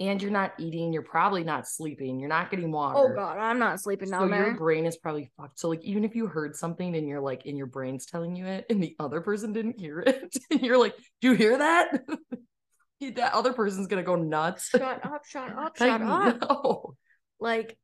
And 0.00 0.20
you're 0.22 0.30
not 0.30 0.54
eating. 0.58 0.92
You're 0.94 1.02
probably 1.02 1.44
not 1.44 1.68
sleeping. 1.68 2.18
You're 2.18 2.30
not 2.30 2.50
getting 2.50 2.66
oh, 2.66 2.76
water. 2.78 3.12
Oh, 3.12 3.14
God. 3.14 3.36
I'm 3.38 3.58
not 3.58 3.80
sleeping 3.80 4.08
So 4.08 4.18
down 4.20 4.30
your 4.30 4.56
brain 4.56 4.86
is 4.86 4.96
probably 4.96 5.30
fucked. 5.36 5.58
So 5.60 5.68
like 5.68 5.82
even 5.84 6.04
if 6.04 6.14
you 6.16 6.26
heard 6.26 6.56
something 6.56 6.96
and 6.96 7.06
you're 7.06 7.20
like 7.20 7.44
in 7.44 7.54
your 7.56 7.66
brain's 7.66 8.06
telling 8.06 8.34
you 8.34 8.46
it 8.46 8.64
and 8.70 8.82
the 8.82 8.96
other 8.98 9.20
person 9.20 9.52
didn't 9.52 9.78
hear 9.78 10.00
it, 10.00 10.34
and 10.50 10.62
you're 10.62 10.78
like, 10.78 10.94
"Do 11.20 11.28
you 11.30 11.34
hear 11.34 11.58
that?" 11.58 12.00
that 13.14 13.34
other 13.34 13.52
person's 13.52 13.86
gonna 13.88 14.02
go 14.02 14.16
nuts. 14.16 14.68
shut 14.70 14.82
up, 15.04 15.24
shut 15.26 15.50
up, 15.58 15.76
shut 15.76 16.00
up. 16.02 16.40
no. 16.50 16.94
Like, 17.38 17.76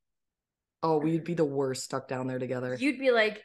Oh, 0.82 0.98
we'd 0.98 1.24
be 1.24 1.34
the 1.34 1.44
worst 1.44 1.84
stuck 1.84 2.06
down 2.08 2.26
there 2.28 2.38
together. 2.38 2.76
you'd 2.78 2.98
be 2.98 3.10
like, 3.10 3.42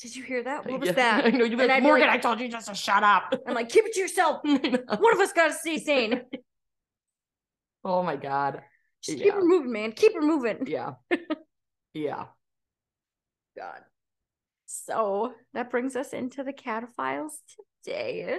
Did 0.00 0.14
you 0.14 0.22
hear 0.22 0.42
that? 0.44 0.66
What 0.66 0.80
was 0.80 0.88
Yeah, 0.88 0.92
that? 0.94 1.24
I 1.26 1.30
know 1.30 1.44
you'd 1.44 1.56
be 1.56 1.62
And 1.64 1.68
like, 1.68 1.70
I'd 1.70 1.80
be 1.80 1.86
Morgan, 1.86 2.06
like- 2.08 2.18
I 2.18 2.20
told 2.20 2.40
you 2.40 2.48
just 2.48 2.68
to 2.68 2.74
shut 2.74 3.02
up. 3.02 3.32
I'm 3.46 3.54
like, 3.54 3.68
Keep 3.70 3.86
it 3.86 3.92
to 3.94 4.00
yourself. 4.00 4.40
One 4.44 5.12
of 5.12 5.20
us 5.20 5.32
got 5.32 5.48
to 5.48 5.52
stay 5.54 5.78
sane. 5.78 6.22
Oh 7.84 8.02
my 8.02 8.16
god. 8.16 8.62
Just 9.02 9.18
Yeah. 9.18 9.24
keep 9.24 9.34
her 9.34 9.44
moving, 9.44 9.72
man. 9.72 9.92
Keep 9.92 10.14
her 10.14 10.22
moving. 10.22 10.66
Yeah. 10.66 10.94
yeah. 11.94 12.26
God. 13.56 13.80
So 14.66 15.34
that 15.54 15.70
brings 15.70 15.96
us 15.96 16.12
into 16.12 16.42
the 16.44 16.52
cataphiles 16.52 17.32
today. 17.84 18.38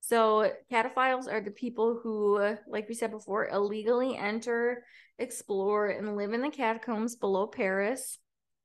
So 0.00 0.50
cataphiles 0.72 1.30
are 1.30 1.40
the 1.40 1.50
people 1.50 2.00
who, 2.02 2.38
like 2.68 2.88
we 2.88 2.94
said 2.94 3.10
before, 3.10 3.48
illegally 3.48 4.16
enter, 4.16 4.84
explore, 5.18 5.88
and 5.88 6.16
live 6.16 6.32
in 6.32 6.40
the 6.40 6.50
catacombs 6.50 7.16
below 7.16 7.46
Paris. 7.46 8.18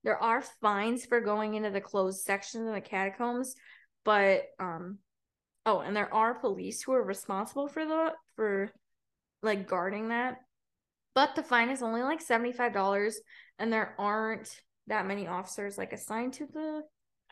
There 0.03 0.17
are 0.17 0.43
fines 0.61 1.05
for 1.05 1.19
going 1.21 1.55
into 1.55 1.69
the 1.71 1.81
closed 1.81 2.23
sections 2.23 2.67
of 2.67 2.73
the 2.73 2.81
catacombs, 2.81 3.55
but 4.05 4.43
um 4.59 4.99
oh, 5.65 5.79
and 5.79 5.95
there 5.95 6.13
are 6.13 6.33
police 6.35 6.81
who 6.83 6.91
are 6.93 7.03
responsible 7.03 7.67
for 7.67 7.85
the 7.85 8.13
for 8.35 8.71
like 9.43 9.67
guarding 9.67 10.09
that. 10.09 10.37
But 11.15 11.35
the 11.35 11.43
fine 11.43 11.69
is 11.69 11.83
only 11.83 12.01
like 12.01 12.25
$75 12.25 13.13
and 13.59 13.71
there 13.71 13.93
aren't 13.99 14.49
that 14.87 15.05
many 15.05 15.27
officers 15.27 15.77
like 15.77 15.93
assigned 15.93 16.33
to 16.33 16.47
the 16.47 16.81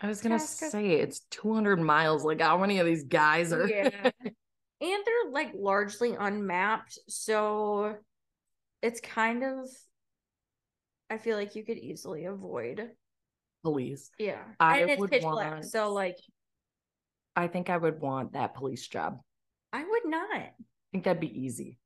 I 0.02 0.08
was 0.08 0.22
gonna 0.22 0.40
say 0.40 0.94
it's 0.94 1.20
200 1.30 1.80
miles. 1.80 2.24
Like, 2.24 2.42
how 2.42 2.58
many 2.58 2.80
of 2.80 2.88
these 2.88 3.04
guys 3.04 3.54
are? 3.54 3.68
yeah. 3.68 3.90
and 4.24 4.34
they're 4.82 5.32
like 5.32 5.52
largely 5.54 6.16
unmapped, 6.20 6.98
so 7.08 7.98
it's 8.82 9.00
kind 9.00 9.44
of 9.44 9.70
I 11.10 11.18
feel 11.18 11.38
like 11.38 11.56
you 11.56 11.64
could 11.64 11.78
easily 11.78 12.26
avoid. 12.26 12.90
police. 13.64 14.10
Yeah. 14.18 14.42
I 14.60 14.80
and 14.80 14.92
it's 14.92 15.00
would 15.00 15.12
pitch 15.12 15.22
black. 15.22 15.64
So 15.66 15.94
like 15.94 16.18
I 17.36 17.48
think 17.48 17.70
I 17.70 17.78
would 17.78 18.00
want 18.00 18.34
that 18.34 18.56
police 18.56 18.88
job. 18.88 19.20
I 19.72 19.84
would 19.84 20.06
not. 20.06 20.32
I 20.36 20.52
think 20.92 21.04
that'd 21.04 21.22
be 21.22 21.44
easy 21.44 21.78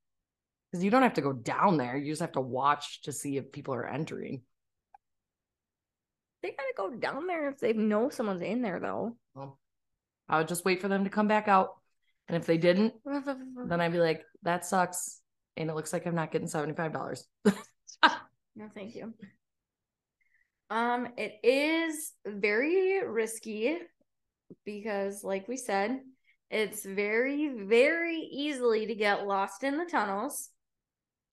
because 0.76 0.84
you 0.84 0.92
don't 0.92 1.04
have 1.04 1.14
to 1.14 1.22
go 1.22 1.32
down 1.32 1.78
there. 1.78 1.96
You 1.96 2.12
just 2.12 2.22
have 2.22 2.34
to 2.34 2.42
watch 2.42 3.02
to 3.04 3.14
see 3.14 3.38
if 3.38 3.54
people 3.54 3.74
are 3.74 3.88
entering. 3.88 4.42
They 6.44 6.50
gotta 6.50 6.74
go 6.76 6.98
down 6.98 7.28
there 7.28 7.50
if 7.50 7.60
they 7.60 7.72
know 7.72 8.10
someone's 8.10 8.42
in 8.42 8.62
there 8.62 8.82
though. 8.82 9.16
Well, 9.34 9.58
I 10.28 10.38
would 10.38 10.50
just 10.50 10.66
wait 10.66 10.82
for 10.82 10.90
them 10.90 11.06
to 11.06 11.10
come 11.10 11.30
back 11.30 11.48
out, 11.48 11.70
and 12.28 12.36
if 12.36 12.46
they 12.46 12.58
didn't, 12.58 12.94
then 13.06 13.80
I'd 13.80 13.94
be 13.94 14.00
like, 14.00 14.24
"That 14.44 14.66
sucks," 14.66 15.22
and 15.56 15.70
it 15.70 15.76
looks 15.76 15.94
like 15.94 16.06
I'm 16.06 16.14
not 16.14 16.34
getting 16.34 16.50
seventy 16.50 16.74
five 16.74 16.92
dollars. 16.92 17.26
No, 18.58 18.70
thank 18.74 18.96
you. 18.96 19.14
Um, 20.70 21.10
it 21.18 21.34
is 21.44 22.14
very 22.26 23.06
risky 23.06 23.78
because, 24.64 25.26
like 25.26 25.50
we 25.50 25.58
said, 25.58 26.00
it's 26.50 26.86
very, 26.86 27.50
very 27.50 28.16
easily 28.16 28.86
to 28.86 28.96
get 28.96 29.28
lost 29.28 29.66
in 29.66 29.78
the 29.78 29.84
tunnels. 29.84 30.52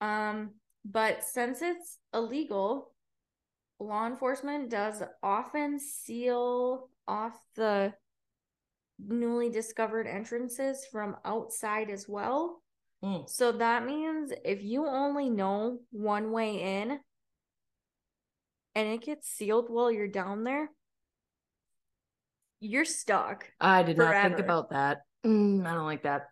Um, 0.03 0.51
but 0.83 1.23
since 1.23 1.61
it's 1.61 1.97
illegal, 2.13 2.91
law 3.79 4.05
enforcement 4.05 4.69
does 4.69 5.01
often 5.21 5.79
seal 5.79 6.89
off 7.07 7.39
the 7.55 7.93
newly 8.99 9.49
discovered 9.49 10.05
entrances 10.05 10.85
from 10.91 11.15
outside 11.23 11.89
as 11.89 12.05
well. 12.09 12.61
Mm. 13.01 13.29
So 13.29 13.53
that 13.53 13.85
means 13.85 14.33
if 14.43 14.61
you 14.61 14.85
only 14.85 15.29
know 15.29 15.79
one 15.91 16.31
way 16.31 16.81
in 16.81 16.99
and 18.75 18.87
it 18.89 19.03
gets 19.03 19.29
sealed 19.29 19.69
while 19.69 19.89
you're 19.89 20.07
down 20.09 20.43
there, 20.43 20.69
you're 22.59 22.85
stuck. 22.85 23.49
I 23.59 23.83
did 23.83 23.97
not 23.97 24.21
think 24.21 24.39
about 24.39 24.71
that. 24.71 25.03
Mm, 25.25 25.65
I 25.65 25.73
don't 25.73 25.85
like 25.85 26.03
that. 26.03 26.27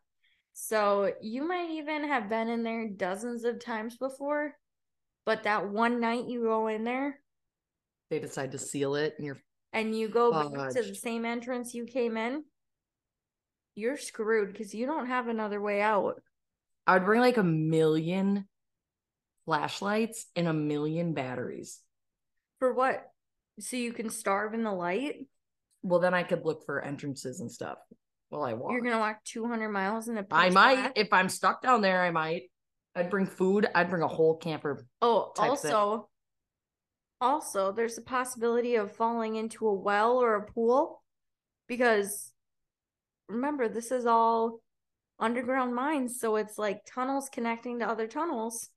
So 0.54 1.14
you 1.22 1.47
might 1.47 1.72
even 1.72 2.08
have 2.08 2.30
been 2.30 2.49
in 2.49 2.64
there 2.64 2.88
dozens 2.88 3.43
of 3.43 3.64
times 3.64 3.97
before, 3.97 4.56
but 5.26 5.43
that 5.43 5.70
one 5.70 5.99
night 5.99 6.26
you 6.28 6.43
go 6.43 6.68
in 6.68 6.84
there 6.84 7.20
They 8.10 8.20
decide 8.20 8.52
to 8.52 8.58
seal 8.58 8.95
it, 8.95 9.16
and 9.18 9.26
you're 9.26 9.39
and 9.74 9.97
you 9.97 10.10
go 10.10 10.32
back 10.32 10.74
to 10.74 10.84
the 10.84 10.95
same 10.95 11.26
entrance 11.26 11.74
you 11.74 11.86
came 11.86 12.18
in, 12.18 12.43
you're 13.76 13.97
screwed 13.97 14.52
because 14.52 14.74
you 14.74 14.86
don't 14.86 15.08
have 15.08 15.28
another 15.28 15.62
way 15.62 15.82
out. 15.82 16.22
I 16.86 16.93
would 16.93 17.06
bring 17.06 17.22
like 17.22 17.38
a 17.38 17.43
million 17.43 18.47
flashlights 19.45 20.26
and 20.36 20.47
a 20.47 20.54
million 20.54 21.14
batteries. 21.14 21.80
For 22.60 22.74
what? 22.74 23.10
So 23.60 23.78
you 23.78 23.93
can 23.93 24.10
starve 24.10 24.54
in 24.54 24.64
the 24.64 24.74
light? 24.74 25.28
Well, 25.84 25.99
then 25.99 26.14
I 26.14 26.24
could 26.24 26.45
look 26.45 26.66
for 26.66 26.82
entrances 26.82 27.39
and 27.39 27.52
stuff 27.52 27.78
while 28.32 28.43
I 28.43 28.53
walk. 28.53 28.71
You're 28.71 28.82
gonna 28.82 28.99
walk 28.99 29.23
200 29.25 29.69
miles 29.69 30.07
in 30.07 30.17
a 30.17 30.25
I 30.32 30.49
might 30.49 30.75
black? 30.75 30.93
if 30.95 31.11
I'm 31.11 31.29
stuck 31.29 31.61
down 31.61 31.82
there. 31.82 32.01
I 32.01 32.11
might. 32.11 32.43
I'd 32.95 33.09
bring 33.09 33.25
food. 33.25 33.67
I'd 33.75 33.89
bring 33.89 34.03
a 34.03 34.07
whole 34.07 34.38
camper. 34.38 34.86
Oh, 35.01 35.32
type 35.36 35.57
thing. 35.59 35.73
also, 35.73 36.09
also, 37.19 37.71
there's 37.71 37.97
a 37.97 38.01
possibility 38.01 38.75
of 38.75 38.95
falling 38.95 39.36
into 39.36 39.67
a 39.67 39.73
well 39.73 40.17
or 40.17 40.36
a 40.36 40.45
pool 40.45 41.03
because 41.67 42.32
remember, 43.27 43.69
this 43.69 43.91
is 43.91 44.05
all 44.05 44.61
underground 45.19 45.75
mines, 45.75 46.19
so 46.19 46.38
it's 46.38 46.57
like 46.57 46.82
tunnels 46.86 47.29
connecting 47.32 47.79
to 47.79 47.88
other 47.88 48.07
tunnels. 48.07 48.69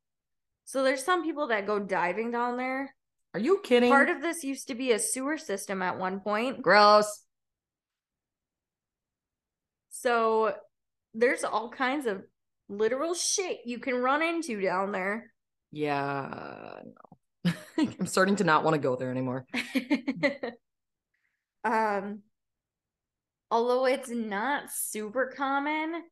So 0.65 0.83
there's 0.83 1.05
some 1.05 1.23
people 1.23 1.49
that 1.49 1.67
go 1.67 1.79
diving 1.79 2.31
down 2.31 2.57
there. 2.57 2.95
Are 3.35 3.41
you 3.41 3.61
kidding? 3.65 3.91
Part 3.91 4.11
of 4.11 4.23
this 4.23 4.45
used 4.45 4.69
to 4.69 4.75
be 4.75 4.93
a 4.93 4.99
sewer 4.99 5.39
system 5.39 5.83
at 5.83 5.99
one 5.99 6.21
point. 6.21 6.63
Gross. 6.63 7.24
So 10.05 10.55
there's 11.15 11.45
all 11.45 11.71
kinds 11.71 12.05
of 12.05 12.23
literal 12.69 13.15
shit 13.15 13.61
you 13.65 13.79
can 13.79 13.95
run 13.95 14.23
into 14.23 14.61
down 14.61 14.93
there. 14.93 15.33
Yeah. 15.73 16.81
No. 17.45 17.53
I'm 17.79 18.07
starting 18.07 18.37
to 18.37 18.45
not 18.45 18.65
want 18.65 18.75
to 18.75 18.81
go 18.81 18.97
there 18.97 19.11
anymore. 19.11 19.47
um 21.65 22.21
although 23.51 23.87
it's 23.87 24.11
not 24.11 24.71
super 24.71 25.33
common 25.35 26.03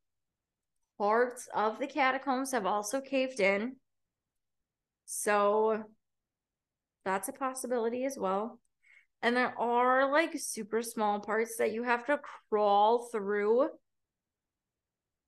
parts 0.97 1.47
of 1.55 1.78
the 1.78 1.86
catacombs 1.86 2.53
have 2.53 2.64
also 2.64 3.03
caved 3.03 3.40
in 3.40 3.76
so 5.05 5.82
that's 7.05 7.28
a 7.28 7.32
possibility 7.32 8.07
as 8.07 8.16
well 8.16 8.59
and 9.20 9.36
there 9.36 9.55
are 9.59 10.11
like 10.11 10.32
super 10.38 10.82
small 10.82 11.20
parts 11.20 11.57
that 11.59 11.72
you 11.72 11.82
have 11.82 12.07
to 12.07 12.18
crawl 12.49 13.07
through 13.12 13.68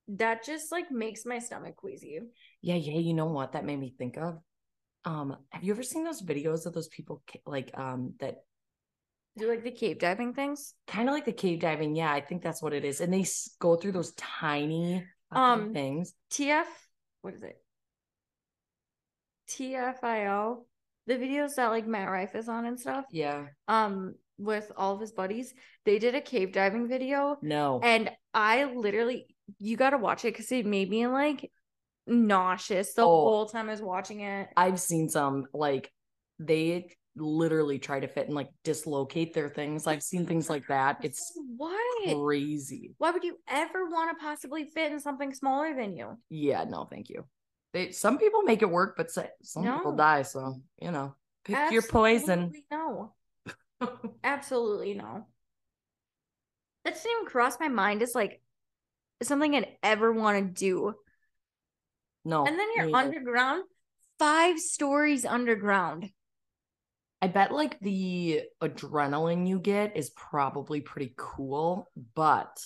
that 0.07 0.45
just 0.45 0.71
like 0.71 0.91
makes 0.91 1.25
my 1.25 1.39
stomach 1.39 1.75
queasy 1.75 2.19
Yeah, 2.61 2.75
yeah. 2.75 2.99
You 2.99 3.13
know 3.13 3.25
what 3.25 3.53
that 3.53 3.65
made 3.65 3.79
me 3.79 3.93
think 3.97 4.17
of? 4.17 4.39
Um, 5.03 5.37
have 5.51 5.63
you 5.63 5.73
ever 5.73 5.83
seen 5.83 6.03
those 6.03 6.21
videos 6.21 6.65
of 6.65 6.73
those 6.73 6.87
people 6.87 7.21
like 7.45 7.71
um 7.77 8.13
that 8.19 8.37
do 9.37 9.49
like 9.49 9.63
the 9.63 9.71
cave 9.71 9.99
diving 9.99 10.33
things 10.33 10.73
kind 10.87 11.09
of 11.09 11.13
like 11.13 11.25
the 11.25 11.33
cave 11.33 11.59
diving? 11.59 11.95
Yeah, 11.95 12.11
I 12.11 12.21
think 12.21 12.41
that's 12.41 12.61
what 12.61 12.73
it 12.73 12.85
is. 12.85 13.01
And 13.01 13.13
they 13.13 13.25
go 13.59 13.75
through 13.75 13.91
those 13.93 14.13
tiny 14.13 15.03
Um, 15.31 15.73
things. 15.73 16.13
TF, 16.31 16.65
what 17.21 17.33
is 17.33 17.43
it? 17.43 17.57
TFIL, 19.49 20.65
the 21.07 21.13
videos 21.15 21.55
that 21.55 21.67
like 21.67 21.87
Matt 21.87 22.09
Rife 22.09 22.35
is 22.35 22.49
on 22.49 22.65
and 22.65 22.79
stuff. 22.79 23.05
Yeah. 23.11 23.45
Um, 23.67 24.15
with 24.37 24.71
all 24.75 24.95
of 24.95 25.01
his 25.01 25.11
buddies, 25.11 25.53
they 25.85 25.99
did 25.99 26.15
a 26.15 26.21
cave 26.21 26.51
diving 26.51 26.87
video, 26.87 27.37
No. 27.41 27.79
and 27.83 28.09
I 28.33 28.65
literally, 28.65 29.34
you 29.59 29.77
got 29.77 29.91
to 29.91 29.97
watch 29.97 30.25
it 30.25 30.33
because 30.33 30.51
it 30.51 30.65
made 30.65 30.89
me 30.89 31.07
like 31.07 31.51
nauseous 32.07 32.93
the 32.93 33.01
Oh. 33.01 33.05
whole 33.07 33.45
time 33.47 33.67
I 33.67 33.71
was 33.71 33.81
watching 33.81 34.21
it. 34.21 34.49
I've 34.55 34.79
seen 34.79 35.09
some 35.09 35.45
like 35.53 35.91
they 36.39 36.89
literally 37.15 37.79
try 37.79 37.99
to 37.99 38.07
fit 38.07 38.27
and 38.27 38.35
like 38.35 38.49
dislocate 38.63 39.33
their 39.33 39.49
things. 39.49 39.87
I've 39.87 40.03
seen 40.03 40.25
things 40.25 40.49
like 40.49 40.67
that. 40.67 40.97
It's 41.03 41.33
what? 41.57 41.71
crazy. 42.25 42.91
Why 42.97 43.11
would 43.11 43.23
you 43.23 43.37
ever 43.47 43.89
want 43.89 44.17
to 44.17 44.23
possibly 44.23 44.65
fit 44.65 44.91
in 44.91 44.99
something 44.99 45.33
smaller 45.33 45.73
than 45.75 45.95
you? 45.95 46.17
Yeah, 46.29 46.65
no, 46.65 46.85
thank 46.85 47.09
you. 47.09 47.25
They 47.73 47.91
some 47.91 48.17
people 48.17 48.43
make 48.43 48.61
it 48.61 48.69
work, 48.69 48.95
but 48.97 49.11
some 49.11 49.31
people 49.63 49.95
die. 49.95 50.23
So 50.23 50.61
you 50.81 50.91
know, 50.91 51.15
pick 51.43 51.71
your 51.71 51.81
poison. 51.81 52.51
Absolutely 52.51 52.65
No. 52.71 53.13
Absolutely 54.23 54.93
no. 54.93 55.27
That 56.83 56.95
didn't 56.95 57.11
even 57.11 57.25
cross 57.25 57.59
my 57.59 57.67
mind 57.67 58.01
Is 58.01 58.13
like 58.15 58.41
something 59.25 59.55
I'd 59.55 59.67
ever 59.83 60.11
want 60.11 60.37
to 60.37 60.53
do. 60.59 60.93
no, 62.23 62.45
And 62.45 62.57
then 62.57 62.67
you're 62.75 62.85
me 62.85 62.93
either. 62.93 63.07
underground, 63.07 63.63
five 64.19 64.59
stories 64.59 65.25
underground. 65.25 66.09
I 67.21 67.27
bet 67.27 67.51
like 67.51 67.79
the 67.79 68.43
adrenaline 68.61 69.47
you 69.47 69.59
get 69.59 69.97
is 69.97 70.11
probably 70.11 70.81
pretty 70.81 71.13
cool, 71.17 71.89
but 72.13 72.63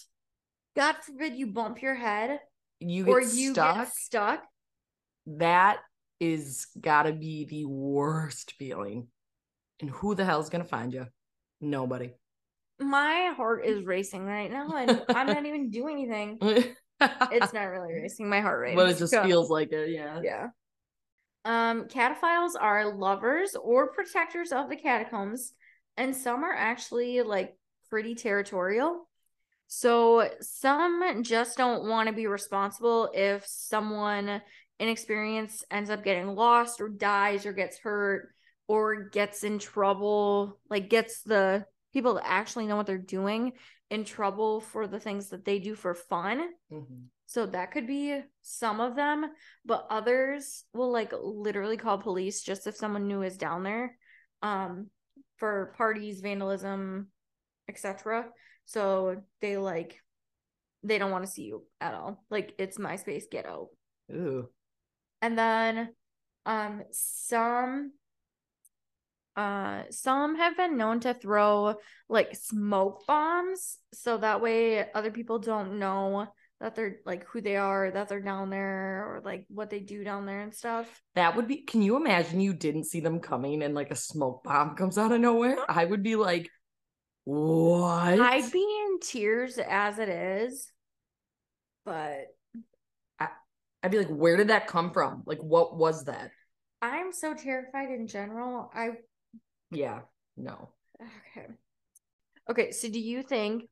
God 0.76 0.95
forbid 1.03 1.36
you 1.36 1.47
bump 1.47 1.82
your 1.82 1.95
head 1.95 2.39
you 2.80 3.05
get 3.05 3.12
or 3.12 3.22
you 3.22 3.51
stuck. 3.53 3.76
get 3.76 3.93
stuck. 3.93 4.43
that 5.28 5.78
is 6.20 6.68
gotta 6.80 7.14
be 7.14 7.45
the 7.45 7.66
worst 7.66 8.53
feeling. 8.53 9.07
And 9.80 9.89
who 9.89 10.16
the 10.16 10.26
hell's 10.26 10.49
gonna 10.49 10.66
find 10.66 10.93
you? 10.93 11.07
Nobody. 11.62 12.12
My 12.80 13.34
heart 13.36 13.66
is 13.66 13.84
racing 13.86 14.26
right 14.26 14.52
now, 14.52 14.70
and 14.70 15.04
I'm 15.10 15.28
not 15.28 15.46
even 15.46 15.70
doing 15.70 15.98
anything. 15.98 16.38
It's 17.02 17.54
not 17.54 17.64
really 17.64 17.94
racing. 18.02 18.30
My 18.30 18.42
heart 18.42 18.60
rate, 18.62 18.76
but 18.76 18.90
it 18.90 18.98
just 18.98 19.14
feels 19.14 19.50
like 19.50 19.72
it, 19.72 19.90
yeah. 19.90 20.22
Yeah. 20.24 20.48
Um, 21.46 21.86
cataphiles 21.88 22.52
are 22.60 22.94
lovers 22.94 23.56
or 23.62 23.92
protectors 23.92 24.52
of 24.52 24.70
the 24.70 24.76
catacombs, 24.76 25.54
and 25.98 26.16
some 26.16 26.44
are 26.44 26.54
actually 26.54 27.22
like 27.22 27.58
pretty 27.90 28.16
territorial. 28.16 29.08
So 29.68 30.30
some 30.42 31.24
just 31.24 31.58
don't 31.58 31.88
want 31.88 32.08
to 32.08 32.14
be 32.14 32.28
responsible 32.28 33.10
if 33.14 33.46
someone 33.46 34.42
inexperienced 34.80 35.66
ends 35.70 35.90
up 35.90 36.04
getting 36.04 36.28
lost 36.36 36.82
or 36.82 36.90
dies 36.90 37.46
or 37.46 37.54
gets 37.54 37.78
hurt 37.78 38.30
or 38.68 39.10
gets 39.10 39.44
in 39.44 39.60
trouble, 39.60 40.60
like 40.70 40.90
gets 40.90 41.22
the 41.22 41.66
people 41.94 42.16
that 42.16 42.28
actually 42.28 42.68
know 42.68 42.76
what 42.76 42.86
they're 42.86 42.98
doing 42.98 43.54
in 43.90 44.04
trouble 44.04 44.62
for 44.62 44.88
the 44.88 45.00
things 45.00 45.30
that 45.30 45.46
they 45.46 45.60
do 45.60 45.76
for 45.76 45.94
fun. 45.94 46.42
Mm-hmm. 46.72 47.06
So 47.26 47.46
that 47.48 47.72
could 47.72 47.88
be 47.88 48.22
some 48.42 48.80
of 48.80 48.96
them, 48.96 49.26
but 49.66 49.86
others 49.90 50.64
will 50.74 50.92
like 50.92 51.14
literally 51.22 51.78
call 51.78 51.98
police 51.98 52.42
just 52.42 52.68
if 52.68 52.76
someone 52.76 53.08
new 53.08 53.22
is 53.22 53.38
down 53.38 53.64
there 53.64 53.96
um 54.42 54.88
for 55.38 55.74
parties, 55.78 56.22
vandalism, 56.22 57.08
etc. 57.68 58.26
So 58.66 59.24
they 59.42 59.58
like 59.58 60.00
they 60.84 60.98
don't 60.98 61.12
want 61.12 61.26
to 61.26 61.32
see 61.32 61.44
you 61.44 61.66
at 61.82 61.94
all. 61.94 62.24
Like 62.30 62.54
it's 62.58 62.78
MySpace 62.78 63.24
get 63.30 63.46
out. 63.46 63.68
Ooh. 64.12 64.48
And 65.22 65.38
then 65.38 65.90
um 66.46 66.84
some 66.92 67.92
uh 69.40 69.84
some 69.90 70.36
have 70.36 70.58
been 70.58 70.76
known 70.76 71.00
to 71.00 71.14
throw 71.14 71.76
like 72.10 72.36
smoke 72.36 73.06
bombs 73.08 73.78
so 73.94 74.18
that 74.18 74.42
way 74.42 74.92
other 74.94 75.12
people 75.12 75.40
don't 75.40 75.80
know 75.80 76.28
that 76.60 76.76
they're 76.76 76.98
like 77.06 77.26
who 77.28 77.40
they 77.40 77.56
are 77.56 77.90
that 77.90 78.10
they're 78.10 78.20
down 78.20 78.50
there 78.50 79.06
or 79.08 79.22
like 79.24 79.46
what 79.48 79.70
they 79.70 79.80
do 79.80 80.04
down 80.04 80.26
there 80.26 80.42
and 80.42 80.54
stuff. 80.54 80.88
That 81.16 81.38
would 81.38 81.48
be 81.48 81.62
can 81.62 81.82
you 81.82 81.96
imagine 81.96 82.42
you 82.42 82.54
didn't 82.54 82.84
see 82.84 83.00
them 83.00 83.22
coming 83.22 83.64
and 83.64 83.74
like 83.74 83.92
a 83.92 83.96
smoke 83.96 84.44
bomb 84.44 84.76
comes 84.76 84.98
out 84.98 85.14
of 85.14 85.22
nowhere? 85.22 85.58
I 85.70 85.86
would 85.86 86.04
be 86.04 86.18
like 86.18 86.50
what? 87.24 88.20
I'd 88.20 88.52
be 88.52 88.82
in 88.86 89.00
tears 89.00 89.58
as 89.58 90.00
it 90.00 90.10
is 90.10 90.70
but 91.86 92.26
I, 93.20 93.30
i'd 93.84 93.92
be 93.92 94.00
like 94.00 94.10
where 94.10 94.36
did 94.36 94.50
that 94.50 94.68
come 94.68 94.92
from? 94.92 95.24
Like 95.26 95.40
what 95.40 95.78
was 95.78 96.06
that? 96.06 96.32
I'm 96.82 97.14
so 97.14 97.34
terrified 97.34 97.90
in 97.90 98.08
general. 98.08 98.70
I 98.74 98.90
yeah, 99.72 100.02
no. 100.38 100.70
Okay. 101.02 101.48
Okay, 102.50 102.72
so 102.72 102.90
do 102.90 103.00
you 103.00 103.22
think 103.22 103.70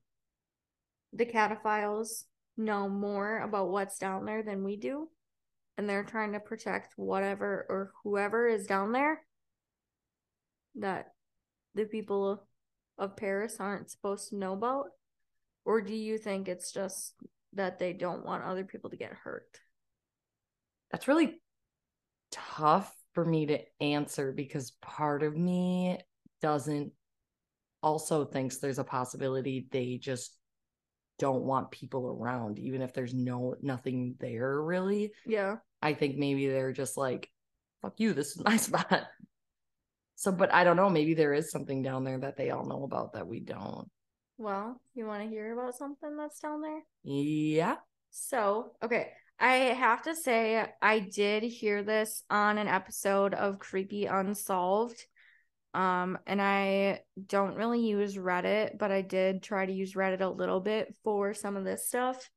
the 1.14 1.26
cataphiles 1.26 2.24
know 2.58 2.88
more 2.88 3.40
about 3.40 3.70
what's 3.70 3.98
down 3.98 4.26
there 4.26 4.44
than 4.44 4.64
we 4.64 4.78
do? 4.78 5.10
And 5.78 5.88
they're 5.88 6.04
trying 6.04 6.34
to 6.34 6.40
protect 6.40 6.94
whatever 6.96 7.66
or 7.70 7.92
whoever 8.04 8.48
is 8.48 8.66
down 8.66 8.92
there 8.92 9.22
that 10.76 11.08
the 11.76 11.86
people 11.86 12.48
of 12.98 13.16
Paris 13.16 13.58
aren't 13.60 13.92
supposed 13.92 14.30
to 14.30 14.38
know 14.38 14.54
about? 14.54 14.88
Or 15.66 15.82
do 15.82 15.94
you 15.94 16.18
think 16.18 16.48
it's 16.48 16.72
just 16.72 17.14
that 17.54 17.80
they 17.80 17.94
don't 17.94 18.26
want 18.26 18.44
other 18.44 18.64
people 18.64 18.90
to 18.90 18.98
get 18.98 19.12
hurt? 19.12 19.60
That's 20.92 21.08
really 21.08 21.42
tough 22.32 22.94
for 23.18 23.26
me 23.26 23.48
to 23.48 23.60
answer 23.82 24.32
because 24.32 24.74
part 24.80 25.24
of 25.24 25.36
me 25.36 25.98
doesn't 26.40 26.92
also 27.82 28.24
thinks 28.24 28.58
there's 28.58 28.78
a 28.78 28.84
possibility 28.84 29.68
they 29.72 29.98
just 29.98 30.38
don't 31.18 31.42
want 31.42 31.72
people 31.72 32.08
around 32.08 32.60
even 32.60 32.80
if 32.80 32.94
there's 32.94 33.16
no 33.16 33.56
nothing 33.60 34.14
there 34.20 34.62
really. 34.62 35.12
Yeah. 35.26 35.56
I 35.82 35.96
think 35.96 36.16
maybe 36.16 36.46
they're 36.48 36.74
just 36.74 36.96
like 36.96 37.28
fuck 37.82 37.96
you 37.98 38.14
this 38.14 38.36
is 38.36 38.44
my 38.44 38.56
spot. 38.68 39.08
So 40.14 40.32
but 40.32 40.54
i 40.54 40.64
don't 40.64 40.78
know 40.78 40.88
maybe 40.88 41.16
there 41.16 41.34
is 41.34 41.50
something 41.50 41.82
down 41.82 42.04
there 42.04 42.20
that 42.20 42.38
they 42.38 42.52
all 42.52 42.68
know 42.68 42.84
about 42.84 43.14
that 43.14 43.26
we 43.26 43.40
don't. 43.40 43.90
Well 44.38 44.80
you 44.94 45.08
want 45.08 45.24
to 45.24 45.28
hear 45.28 45.60
about 45.60 45.76
something 45.76 46.18
that's 46.18 46.40
down 46.40 46.62
there? 46.62 46.84
Yeah. 47.04 47.78
So 48.12 48.74
okay 48.84 49.10
I 49.40 49.56
have 49.56 50.04
to 50.04 50.16
say, 50.16 50.66
I 50.82 51.00
did 51.00 51.44
hear 51.44 51.84
this 51.84 52.24
on 52.30 52.58
an 52.58 52.68
episode 52.68 53.34
of 53.34 53.60
Creepy 53.60 54.06
Unsolved. 54.06 55.06
Um, 55.74 56.18
and 56.26 56.42
I 56.42 57.02
don't 57.24 57.56
really 57.56 57.86
use 57.86 58.16
Reddit, 58.16 58.80
but 58.80 58.92
I 58.92 59.02
did 59.02 59.44
try 59.44 59.66
to 59.66 59.72
use 59.72 59.94
Reddit 59.94 60.22
a 60.22 60.28
little 60.28 60.60
bit 60.60 60.96
for 61.04 61.36
some 61.36 61.56
of 61.56 61.66
this 61.66 61.88
stuff. 61.88 62.30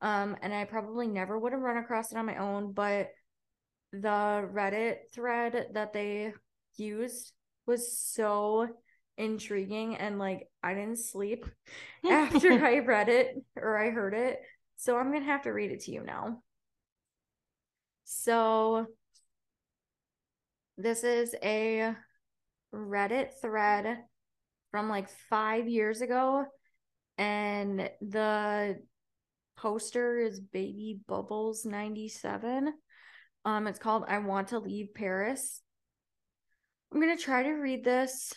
Um, 0.00 0.36
and 0.42 0.52
I 0.52 0.64
probably 0.64 1.06
never 1.06 1.38
would 1.38 1.52
have 1.52 1.60
run 1.60 1.76
across 1.76 2.10
it 2.10 2.18
on 2.18 2.26
my 2.26 2.36
own, 2.36 2.72
but 2.72 3.10
the 3.92 4.48
Reddit 4.52 4.96
thread 5.12 5.68
that 5.74 5.92
they 5.92 6.32
used 6.76 7.32
was 7.66 7.96
so 7.96 8.68
intriguing 9.18 9.96
and 9.96 10.18
like 10.18 10.48
I 10.62 10.74
didn't 10.74 10.98
sleep 10.98 11.44
after 12.10 12.52
I 12.64 12.78
read 12.78 13.08
it 13.08 13.36
or 13.54 13.78
I 13.78 13.90
heard 13.90 14.14
it. 14.14 14.40
So 14.80 14.96
I'm 14.96 15.10
going 15.10 15.20
to 15.20 15.30
have 15.30 15.42
to 15.42 15.50
read 15.50 15.72
it 15.72 15.80
to 15.80 15.92
you 15.92 16.02
now. 16.02 16.42
So 18.04 18.86
this 20.78 21.04
is 21.04 21.34
a 21.42 21.94
Reddit 22.74 23.28
thread 23.42 23.98
from 24.70 24.88
like 24.88 25.10
five 25.28 25.68
years 25.68 26.00
ago. 26.00 26.46
And 27.18 27.90
the 28.00 28.80
poster 29.58 30.18
is 30.18 30.40
Baby 30.40 30.98
Bubbles 31.06 31.66
97. 31.66 32.72
Um, 33.44 33.66
it's 33.66 33.78
called 33.78 34.04
I 34.08 34.16
Want 34.16 34.48
to 34.48 34.60
Leave 34.60 34.94
Paris. 34.94 35.60
I'm 36.90 37.00
gonna 37.00 37.18
try 37.18 37.42
to 37.42 37.50
read 37.50 37.84
this 37.84 38.32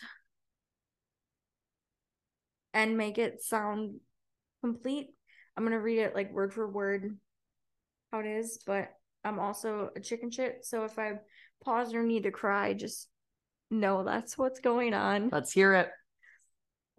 and 2.74 2.98
make 2.98 3.16
it 3.16 3.42
sound 3.42 4.00
complete. 4.60 5.08
I'm 5.56 5.64
gonna 5.64 5.80
read 5.80 5.98
it 5.98 6.14
like 6.14 6.32
word 6.32 6.52
for 6.52 6.68
word 6.70 7.16
how 8.12 8.20
it 8.20 8.26
is, 8.26 8.58
but 8.66 8.90
I'm 9.24 9.38
also 9.38 9.90
a 9.96 10.00
chicken 10.00 10.30
shit. 10.30 10.64
So 10.64 10.84
if 10.84 10.98
I 10.98 11.14
pause 11.64 11.94
or 11.94 12.02
need 12.02 12.24
to 12.24 12.30
cry, 12.30 12.74
just 12.74 13.08
know 13.70 14.04
that's 14.04 14.36
what's 14.36 14.60
going 14.60 14.94
on. 14.94 15.30
Let's 15.32 15.52
hear 15.52 15.74
it. 15.74 15.88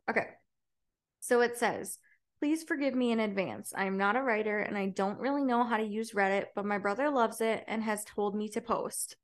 Okay. 0.10 0.28
So 1.20 1.42
it 1.42 1.58
says, 1.58 1.98
Please 2.40 2.64
forgive 2.64 2.94
me 2.94 3.12
in 3.12 3.20
advance. 3.22 3.74
I 3.76 3.86
am 3.86 3.98
not 3.98 4.18
a 4.18 4.22
writer 4.22 4.60
and 4.60 4.78
I 4.78 4.88
don't 4.88 5.20
really 5.20 5.44
know 5.44 5.64
how 5.64 5.78
to 5.78 5.84
use 5.84 6.12
Reddit, 6.12 6.48
but 6.54 6.66
my 6.66 6.78
brother 6.78 7.10
loves 7.10 7.40
it 7.40 7.64
and 7.68 7.82
has 7.82 8.04
told 8.04 8.36
me 8.36 8.50
to 8.50 8.62
post. 8.62 9.16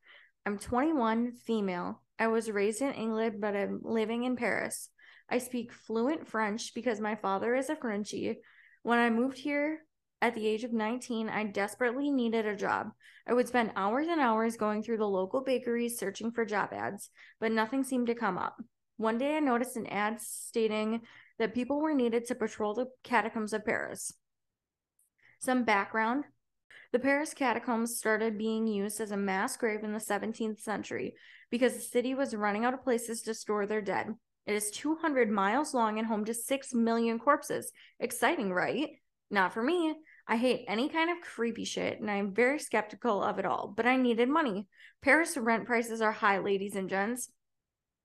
I'm 0.46 0.58
21, 0.58 1.34
female. 1.34 2.02
I 2.18 2.28
was 2.28 2.50
raised 2.50 2.82
in 2.82 2.94
England, 2.94 3.42
but 3.42 3.56
I'm 3.56 3.82
living 3.84 4.24
in 4.24 4.38
Paris. 4.38 4.90
I 5.30 5.40
speak 5.40 5.74
fluent 5.74 6.28
French 6.28 6.74
because 6.74 7.00
my 7.00 7.16
father 7.16 7.54
is 7.54 7.70
a 7.70 7.76
Frenchie. 7.76 8.40
When 8.84 9.00
I 9.00 9.10
moved 9.10 9.38
here 9.38 9.86
at 10.22 10.36
the 10.36 10.48
age 10.48 10.64
of 10.64 10.74
19, 10.74 11.30
I 11.30 11.46
desperately 11.46 12.10
needed 12.10 12.46
a 12.46 12.56
job. 12.56 12.92
I 13.28 13.34
would 13.34 13.48
spend 13.48 13.72
hours 13.76 14.08
and 14.08 14.20
hours 14.20 14.58
going 14.58 14.84
through 14.84 14.98
the 14.98 15.08
local 15.08 15.44
bakeries 15.44 15.98
searching 15.98 16.32
for 16.32 16.46
job 16.46 16.70
ads, 16.74 17.10
but 17.40 17.52
nothing 17.52 17.84
seemed 17.84 18.08
to 18.08 18.16
come 18.16 18.38
up. 18.38 18.62
One 18.98 19.18
day 19.18 19.38
I 19.38 19.40
noticed 19.40 19.78
an 19.78 19.88
ad 19.88 20.22
stating 20.22 21.02
that 21.40 21.54
people 21.54 21.80
were 21.80 21.94
needed 21.94 22.26
to 22.26 22.36
patrol 22.36 22.74
the 22.74 22.88
catacombs 23.04 23.54
of 23.54 23.66
Paris. 23.66 24.14
Some 25.40 25.64
background 25.64 26.26
the 26.92 27.00
Paris 27.00 27.34
catacombs 27.34 27.98
started 27.98 28.38
being 28.38 28.68
used 28.68 29.00
as 29.00 29.12
a 29.12 29.18
mass 29.18 29.56
grave 29.56 29.84
in 29.84 29.94
the 29.94 30.00
17th 30.00 30.60
century 30.60 31.16
because 31.50 31.74
the 31.74 31.82
city 31.82 32.14
was 32.14 32.36
running 32.36 32.66
out 32.66 32.74
of 32.74 32.84
places 32.84 33.22
to 33.22 33.34
store 33.34 33.66
their 33.66 33.82
dead. 33.82 34.16
It 34.46 34.56
is 34.56 34.72
200 34.72 35.30
miles 35.30 35.74
long 35.74 36.00
and 36.00 36.08
home 36.08 36.26
to 36.26 36.34
6 36.34 36.74
million 36.74 37.20
corpses. 37.20 37.72
Exciting, 38.00 38.52
right? 38.52 38.90
Not 39.30 39.54
for 39.54 39.62
me. 39.62 39.96
I 40.28 40.38
hate 40.38 40.66
any 40.68 40.90
kind 40.90 41.10
of 41.10 41.22
creepy 41.22 41.66
shit 41.66 42.00
and 42.00 42.10
I'm 42.10 42.34
very 42.34 42.60
skeptical 42.60 43.24
of 43.24 43.40
it 43.40 43.46
all, 43.46 43.74
but 43.76 43.86
I 43.86 43.98
needed 43.98 44.30
money. 44.30 44.68
Paris 45.02 45.38
rent 45.38 45.66
prices 45.66 46.02
are 46.02 46.12
high, 46.12 46.40
ladies 46.40 46.76
and 46.76 46.90
gents. 46.90 47.30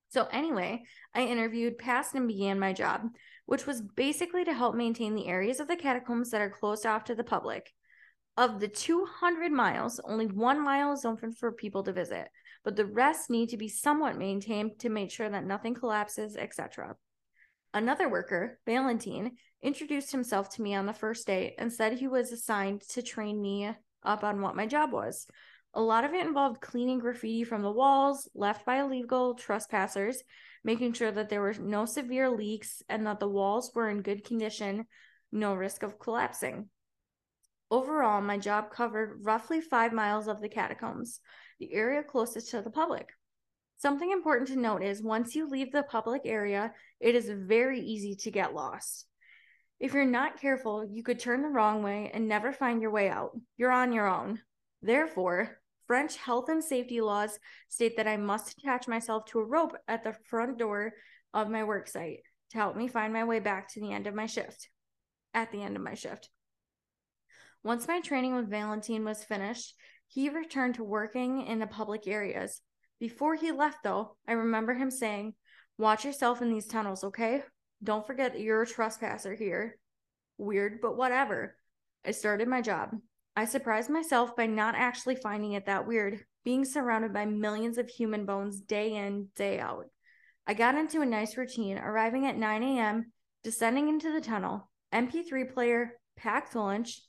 So, 0.08 0.28
anyway, 0.30 0.84
I 1.14 1.22
interviewed, 1.22 1.78
passed, 1.78 2.14
and 2.14 2.28
began 2.28 2.60
my 2.60 2.72
job, 2.72 3.08
which 3.46 3.66
was 3.66 3.82
basically 3.82 4.44
to 4.44 4.54
help 4.54 4.74
maintain 4.74 5.14
the 5.14 5.26
areas 5.26 5.58
of 5.58 5.68
the 5.68 5.76
catacombs 5.76 6.30
that 6.30 6.40
are 6.40 6.50
closed 6.50 6.86
off 6.86 7.04
to 7.04 7.14
the 7.14 7.24
public. 7.24 7.72
Of 8.36 8.60
the 8.60 8.68
200 8.68 9.50
miles, 9.50 10.00
only 10.04 10.26
one 10.26 10.62
mile 10.62 10.92
is 10.92 11.04
open 11.04 11.32
for 11.32 11.50
people 11.52 11.82
to 11.84 11.92
visit 11.92 12.28
but 12.66 12.74
the 12.74 12.84
rest 12.84 13.30
need 13.30 13.48
to 13.50 13.56
be 13.56 13.68
somewhat 13.68 14.18
maintained 14.18 14.76
to 14.80 14.88
make 14.88 15.08
sure 15.12 15.28
that 15.30 15.46
nothing 15.46 15.72
collapses, 15.72 16.36
etc. 16.36 16.96
Another 17.72 18.08
worker, 18.08 18.58
Valentine, 18.66 19.36
introduced 19.62 20.10
himself 20.10 20.48
to 20.48 20.62
me 20.62 20.74
on 20.74 20.84
the 20.84 20.92
first 20.92 21.28
day 21.28 21.54
and 21.58 21.72
said 21.72 21.92
he 21.92 22.08
was 22.08 22.32
assigned 22.32 22.80
to 22.88 23.02
train 23.02 23.40
me 23.40 23.70
up 24.02 24.24
on 24.24 24.40
what 24.40 24.56
my 24.56 24.66
job 24.66 24.90
was. 24.90 25.28
A 25.74 25.80
lot 25.80 26.02
of 26.02 26.12
it 26.12 26.26
involved 26.26 26.60
cleaning 26.60 26.98
graffiti 26.98 27.44
from 27.44 27.62
the 27.62 27.70
walls 27.70 28.28
left 28.34 28.66
by 28.66 28.80
illegal 28.80 29.34
trespassers, 29.34 30.20
making 30.64 30.92
sure 30.94 31.12
that 31.12 31.28
there 31.28 31.42
were 31.42 31.54
no 31.54 31.84
severe 31.84 32.28
leaks 32.28 32.82
and 32.88 33.06
that 33.06 33.20
the 33.20 33.28
walls 33.28 33.70
were 33.76 33.88
in 33.88 34.02
good 34.02 34.24
condition, 34.24 34.86
no 35.30 35.54
risk 35.54 35.84
of 35.84 36.00
collapsing. 36.00 36.68
Overall, 37.70 38.20
my 38.22 38.38
job 38.38 38.72
covered 38.72 39.20
roughly 39.22 39.60
five 39.60 39.92
miles 39.92 40.26
of 40.26 40.40
the 40.40 40.48
catacombs 40.48 41.20
the 41.58 41.72
area 41.72 42.02
closest 42.02 42.50
to 42.50 42.62
the 42.62 42.70
public. 42.70 43.08
Something 43.78 44.10
important 44.10 44.48
to 44.48 44.56
note 44.56 44.82
is 44.82 45.02
once 45.02 45.34
you 45.34 45.48
leave 45.48 45.72
the 45.72 45.82
public 45.82 46.22
area, 46.24 46.72
it 47.00 47.14
is 47.14 47.28
very 47.28 47.80
easy 47.80 48.14
to 48.16 48.30
get 48.30 48.54
lost. 48.54 49.06
If 49.78 49.92
you're 49.92 50.06
not 50.06 50.40
careful, 50.40 50.88
you 50.90 51.02
could 51.02 51.20
turn 51.20 51.42
the 51.42 51.48
wrong 51.48 51.82
way 51.82 52.10
and 52.14 52.26
never 52.26 52.52
find 52.52 52.80
your 52.80 52.90
way 52.90 53.10
out. 53.10 53.32
You're 53.58 53.70
on 53.70 53.92
your 53.92 54.06
own. 54.06 54.40
Therefore, 54.80 55.58
French 55.86 56.16
health 56.16 56.48
and 56.48 56.64
safety 56.64 57.00
laws 57.00 57.38
state 57.68 57.98
that 57.98 58.08
I 58.08 58.16
must 58.16 58.58
attach 58.58 58.88
myself 58.88 59.26
to 59.26 59.40
a 59.40 59.44
rope 59.44 59.76
at 59.86 60.02
the 60.02 60.16
front 60.30 60.58
door 60.58 60.94
of 61.34 61.50
my 61.50 61.64
work 61.64 61.88
site 61.88 62.20
to 62.50 62.58
help 62.58 62.76
me 62.76 62.88
find 62.88 63.12
my 63.12 63.24
way 63.24 63.40
back 63.40 63.72
to 63.72 63.80
the 63.80 63.92
end 63.92 64.06
of 64.06 64.14
my 64.14 64.26
shift. 64.26 64.68
At 65.34 65.52
the 65.52 65.62
end 65.62 65.76
of 65.76 65.82
my 65.82 65.94
shift. 65.94 66.30
Once 67.62 67.86
my 67.86 68.00
training 68.00 68.34
with 68.34 68.48
Valentine 68.48 69.04
was 69.04 69.24
finished, 69.24 69.74
he 70.08 70.28
returned 70.28 70.76
to 70.76 70.84
working 70.84 71.46
in 71.46 71.58
the 71.58 71.66
public 71.66 72.06
areas. 72.06 72.60
Before 72.98 73.34
he 73.34 73.52
left, 73.52 73.82
though, 73.82 74.16
I 74.26 74.32
remember 74.32 74.74
him 74.74 74.90
saying, 74.90 75.34
Watch 75.78 76.04
yourself 76.04 76.40
in 76.40 76.48
these 76.48 76.66
tunnels, 76.66 77.04
okay? 77.04 77.42
Don't 77.82 78.06
forget 78.06 78.40
you're 78.40 78.62
a 78.62 78.66
trespasser 78.66 79.34
here. 79.34 79.78
Weird, 80.38 80.80
but 80.80 80.96
whatever. 80.96 81.56
I 82.04 82.12
started 82.12 82.48
my 82.48 82.62
job. 82.62 82.96
I 83.36 83.44
surprised 83.44 83.90
myself 83.90 84.34
by 84.34 84.46
not 84.46 84.74
actually 84.74 85.16
finding 85.16 85.52
it 85.52 85.66
that 85.66 85.86
weird, 85.86 86.24
being 86.44 86.64
surrounded 86.64 87.12
by 87.12 87.26
millions 87.26 87.76
of 87.76 87.88
human 87.88 88.24
bones 88.24 88.60
day 88.60 88.94
in, 88.94 89.28
day 89.36 89.60
out. 89.60 89.86
I 90.46 90.54
got 90.54 90.76
into 90.76 91.02
a 91.02 91.06
nice 91.06 91.36
routine, 91.36 91.76
arriving 91.76 92.26
at 92.26 92.38
9 92.38 92.62
a.m., 92.62 93.12
descending 93.44 93.88
into 93.88 94.12
the 94.12 94.20
tunnel, 94.20 94.70
MP3 94.94 95.52
player, 95.52 95.92
packed 96.16 96.54
lunch, 96.54 97.02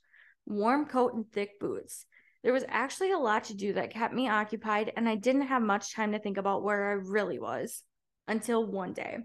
warm 0.44 0.86
coat, 0.86 1.14
and 1.14 1.24
thick 1.32 1.58
boots. 1.60 2.04
There 2.42 2.52
was 2.52 2.64
actually 2.68 3.12
a 3.12 3.18
lot 3.18 3.44
to 3.44 3.54
do 3.54 3.72
that 3.72 3.92
kept 3.92 4.14
me 4.14 4.28
occupied, 4.28 4.92
and 4.96 5.08
I 5.08 5.16
didn't 5.16 5.48
have 5.48 5.62
much 5.62 5.94
time 5.94 6.12
to 6.12 6.18
think 6.18 6.38
about 6.38 6.62
where 6.62 6.90
I 6.90 6.92
really 6.92 7.38
was 7.38 7.82
until 8.28 8.64
one 8.64 8.92
day. 8.92 9.18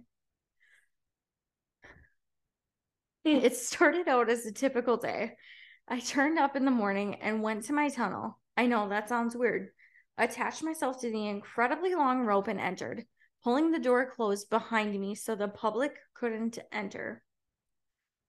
Hmm. 3.25 3.37
It 3.37 3.55
started 3.55 4.07
out 4.07 4.29
as 4.29 4.45
a 4.45 4.51
typical 4.51 4.97
day. 4.97 5.33
I 5.87 5.99
turned 5.99 6.39
up 6.39 6.55
in 6.55 6.65
the 6.65 6.71
morning 6.71 7.15
and 7.15 7.43
went 7.43 7.65
to 7.65 7.73
my 7.73 7.89
tunnel. 7.89 8.39
I 8.57 8.65
know 8.65 8.89
that 8.89 9.09
sounds 9.09 9.35
weird. 9.35 9.69
Attached 10.17 10.63
myself 10.63 11.01
to 11.01 11.11
the 11.11 11.27
incredibly 11.27 11.95
long 11.95 12.25
rope 12.25 12.47
and 12.47 12.59
entered, 12.59 13.05
pulling 13.43 13.71
the 13.71 13.79
door 13.79 14.09
closed 14.09 14.49
behind 14.49 14.99
me 14.99 15.15
so 15.15 15.35
the 15.35 15.47
public 15.47 15.97
couldn't 16.13 16.59
enter. 16.71 17.23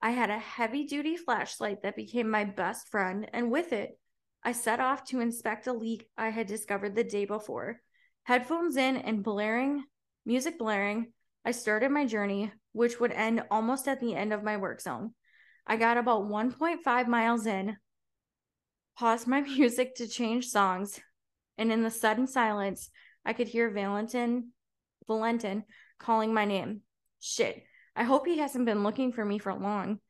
I 0.01 0.11
had 0.11 0.31
a 0.31 0.39
heavy 0.39 0.85
duty 0.85 1.17
flashlight 1.17 1.83
that 1.83 1.97
became 1.97 2.29
my 2.29 2.45
best 2.45 2.89
friend, 2.89 3.29
and 3.33 3.51
with 3.51 3.73
it, 3.73 3.99
I 4.47 4.53
set 4.53 4.79
off 4.79 5.05
to 5.07 5.21
inspect 5.21 5.67
a 5.67 5.73
leak 5.73 6.07
I 6.19 6.29
had 6.29 6.47
discovered 6.47 6.95
the 6.95 7.03
day 7.03 7.25
before. 7.25 7.81
Headphones 8.25 8.77
in 8.77 8.99
and 8.99 9.25
blaring, 9.25 9.85
music 10.27 10.59
blaring, 10.59 11.13
I 11.47 11.53
started 11.53 11.91
my 11.91 12.05
journey, 12.05 12.53
which 12.73 13.01
would 13.01 13.13
end 13.13 13.43
almost 13.51 13.89
at 13.89 14.01
the 14.01 14.15
end 14.15 14.35
of 14.35 14.43
my 14.43 14.59
work 14.59 14.83
zone. 14.83 15.15
I 15.67 15.77
got 15.77 15.97
about 15.97 16.29
1.5 16.29 17.09
miles 17.09 17.47
in, 17.47 17.77
paused 18.99 19.27
my 19.27 19.41
music 19.41 19.95
to 19.97 20.07
change 20.07 20.49
songs, 20.49 21.01
and 21.57 21.73
in 21.73 21.83
the 21.83 21.91
sudden 21.91 22.27
silence, 22.27 22.91
I 23.25 23.33
could 23.33 23.49
hear 23.49 23.71
Valentin, 23.71 24.51
Valentin 25.07 25.65
calling 25.99 26.35
my 26.35 26.45
name. 26.45 26.83
Shit, 27.19 27.65
I 27.97 28.05
hope 28.05 28.27
he 28.27 28.39
hasn't 28.39 28.67
been 28.67 28.83
looking 28.83 29.13
for 29.13 29.25
me 29.25 29.39
for 29.39 29.55
long. 29.55 30.01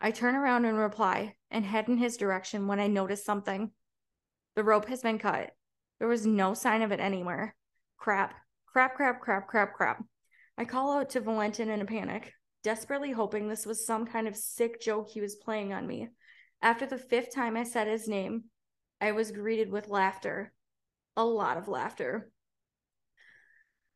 I 0.00 0.10
turn 0.10 0.34
around 0.34 0.64
and 0.64 0.76
reply 0.76 1.36
and 1.50 1.64
head 1.64 1.88
in 1.88 1.98
his 1.98 2.16
direction 2.16 2.66
when 2.66 2.80
I 2.80 2.88
notice 2.88 3.24
something. 3.24 3.70
The 4.56 4.64
rope 4.64 4.86
has 4.88 5.02
been 5.02 5.18
cut. 5.18 5.50
There 5.98 6.08
was 6.08 6.26
no 6.26 6.54
sign 6.54 6.82
of 6.82 6.92
it 6.92 7.00
anywhere. 7.00 7.54
Crap, 7.96 8.34
crap, 8.66 8.94
crap, 8.94 9.20
crap, 9.20 9.48
crap, 9.48 9.74
crap. 9.74 10.04
I 10.56 10.64
call 10.64 10.92
out 10.92 11.10
to 11.10 11.20
Valentin 11.20 11.70
in 11.70 11.80
a 11.80 11.86
panic, 11.86 12.32
desperately 12.62 13.10
hoping 13.10 13.48
this 13.48 13.66
was 13.66 13.86
some 13.86 14.06
kind 14.06 14.28
of 14.28 14.36
sick 14.36 14.80
joke 14.80 15.08
he 15.08 15.20
was 15.20 15.34
playing 15.34 15.72
on 15.72 15.86
me. 15.86 16.08
After 16.62 16.86
the 16.86 16.98
fifth 16.98 17.34
time 17.34 17.56
I 17.56 17.64
said 17.64 17.88
his 17.88 18.06
name, 18.08 18.44
I 19.00 19.12
was 19.12 19.32
greeted 19.32 19.70
with 19.70 19.88
laughter. 19.88 20.52
A 21.16 21.24
lot 21.24 21.56
of 21.56 21.68
laughter. 21.68 22.30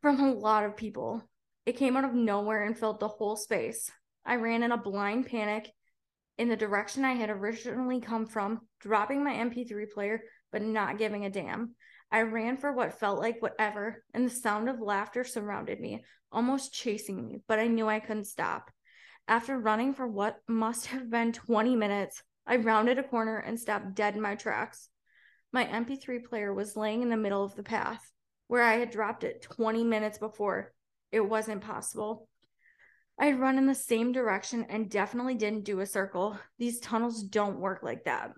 From 0.03 0.21
a 0.21 0.33
lot 0.33 0.65
of 0.65 0.77
people. 0.77 1.23
It 1.67 1.77
came 1.77 1.97
out 1.97 2.05
of 2.05 2.15
nowhere 2.15 2.65
and 2.65 2.77
filled 2.77 3.01
the 3.01 3.09
whole 3.09 3.37
space. 3.37 3.91
I 4.25 4.37
ran 4.37 4.63
in 4.63 4.73
a 4.73 4.77
blind 4.77 5.27
panic 5.27 5.71
in 6.37 6.49
the 6.49 6.57
direction 6.57 7.05
I 7.05 7.15
had 7.15 7.31
originally 7.31 8.01
come 8.01 8.27
from, 8.27 8.61
dropping 8.81 9.25
my 9.25 9.33
MP3 9.33 9.91
player, 9.93 10.23
but 10.53 10.63
not 10.63 10.99
giving 10.99 11.25
a 11.25 11.31
damn. 11.31 11.75
I 12.11 12.23
ran 12.23 12.57
for 12.57 12.73
what 12.73 12.99
felt 12.99 13.21
like 13.21 13.43
whatever, 13.43 14.03
and 14.15 14.27
the 14.27 14.35
sound 14.35 14.69
of 14.69 14.81
laughter 14.81 15.25
surrounded 15.25 15.79
me, 15.79 16.05
almost 16.33 16.73
chasing 16.73 17.23
me, 17.23 17.43
but 17.47 17.59
I 17.59 17.67
knew 17.67 17.87
I 17.87 18.01
couldn't 18.01 18.25
stop. 18.25 18.71
After 19.27 19.59
running 19.59 19.93
for 19.93 20.07
what 20.07 20.39
must 20.49 20.87
have 20.87 21.11
been 21.11 21.33
20 21.33 21.77
minutes, 21.77 22.23
I 22.47 22.57
rounded 22.57 22.99
a 22.99 23.03
corner 23.03 23.37
and 23.37 23.61
stopped 23.61 23.95
dead 23.95 24.15
in 24.15 24.23
my 24.23 24.37
tracks. 24.37 24.89
My 25.53 25.67
MP3 25.67 26.25
player 26.25 26.55
was 26.55 26.77
laying 26.77 27.03
in 27.03 27.11
the 27.11 27.17
middle 27.17 27.45
of 27.45 27.55
the 27.55 27.63
path, 27.63 28.11
where 28.47 28.63
I 28.63 28.77
had 28.77 28.91
dropped 28.91 29.25
it 29.25 29.43
20 29.43 29.85
minutes 29.85 30.17
before. 30.17 30.73
It 31.13 31.21
wasn't 31.21 31.61
possible. 31.61 32.27
I 33.19 33.27
had 33.27 33.41
run 33.41 33.59
in 33.59 33.67
the 33.67 33.75
same 33.75 34.13
direction 34.13 34.65
and 34.71 34.91
definitely 34.91 35.35
didn't 35.35 35.65
do 35.65 35.81
a 35.81 35.87
circle. 35.87 36.39
These 36.59 36.81
tunnels 36.81 37.23
don't 37.23 37.61
work 37.61 37.83
like 37.83 38.05
that. 38.05 38.31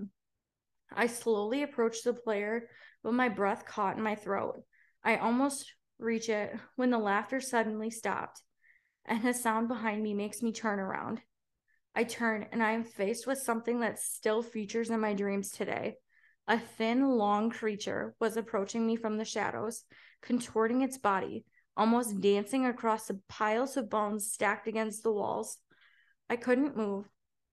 I 0.94 1.06
slowly 1.06 1.62
approached 1.62 2.04
the 2.04 2.14
player, 2.14 2.68
but 3.02 3.14
my 3.14 3.28
breath 3.28 3.64
caught 3.64 3.96
in 3.96 4.02
my 4.02 4.14
throat. 4.14 4.62
I 5.02 5.16
almost 5.16 5.72
reach 5.98 6.28
it 6.28 6.54
when 6.76 6.90
the 6.90 6.98
laughter 6.98 7.40
suddenly 7.40 7.90
stopped, 7.90 8.42
and 9.04 9.24
a 9.24 9.34
sound 9.34 9.68
behind 9.68 10.02
me 10.02 10.14
makes 10.14 10.42
me 10.42 10.52
turn 10.52 10.78
around. 10.78 11.20
I 11.94 12.04
turn 12.04 12.46
and 12.52 12.62
I 12.62 12.72
am 12.72 12.84
faced 12.84 13.26
with 13.26 13.38
something 13.38 13.80
that 13.80 13.98
still 13.98 14.42
features 14.42 14.90
in 14.90 15.00
my 15.00 15.14
dreams 15.14 15.50
today. 15.50 15.96
A 16.46 16.58
thin, 16.58 17.08
long 17.08 17.50
creature 17.50 18.14
was 18.20 18.36
approaching 18.36 18.86
me 18.86 18.96
from 18.96 19.18
the 19.18 19.24
shadows, 19.24 19.84
contorting 20.22 20.82
its 20.82 20.98
body, 20.98 21.44
almost 21.76 22.20
dancing 22.20 22.66
across 22.66 23.06
the 23.06 23.20
piles 23.28 23.76
of 23.76 23.90
bones 23.90 24.30
stacked 24.30 24.66
against 24.66 25.02
the 25.02 25.12
walls. 25.12 25.58
I 26.28 26.36
couldn't 26.36 26.76
move. 26.76 27.08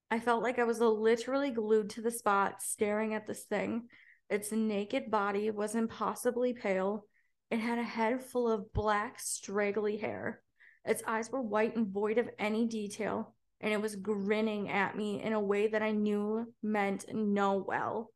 I 0.09 0.19
felt 0.19 0.41
like 0.41 0.57
I 0.57 0.63
was 0.63 0.79
literally 0.79 1.51
glued 1.51 1.89
to 1.91 2.01
the 2.01 2.11
spot, 2.11 2.61
staring 2.61 3.13
at 3.13 3.27
this 3.27 3.43
thing. 3.43 3.87
Its 4.29 4.51
naked 4.51 5.11
body 5.11 5.51
was 5.51 5.75
impossibly 5.75 6.53
pale. 6.53 7.05
It 7.51 7.59
had 7.59 7.77
a 7.77 7.83
head 7.83 8.23
full 8.23 8.49
of 8.49 8.73
black, 8.73 9.19
straggly 9.19 9.97
hair. 9.97 10.41
Its 10.85 11.03
eyes 11.05 11.29
were 11.29 11.41
white 11.41 11.75
and 11.75 11.87
void 11.87 12.17
of 12.17 12.29
any 12.39 12.65
detail, 12.67 13.35
and 13.59 13.73
it 13.73 13.81
was 13.81 13.97
grinning 13.97 14.69
at 14.69 14.95
me 14.95 15.21
in 15.21 15.33
a 15.33 15.39
way 15.39 15.67
that 15.67 15.81
I 15.81 15.91
knew 15.91 16.53
meant 16.63 17.05
no 17.13 17.57
well. 17.57 18.11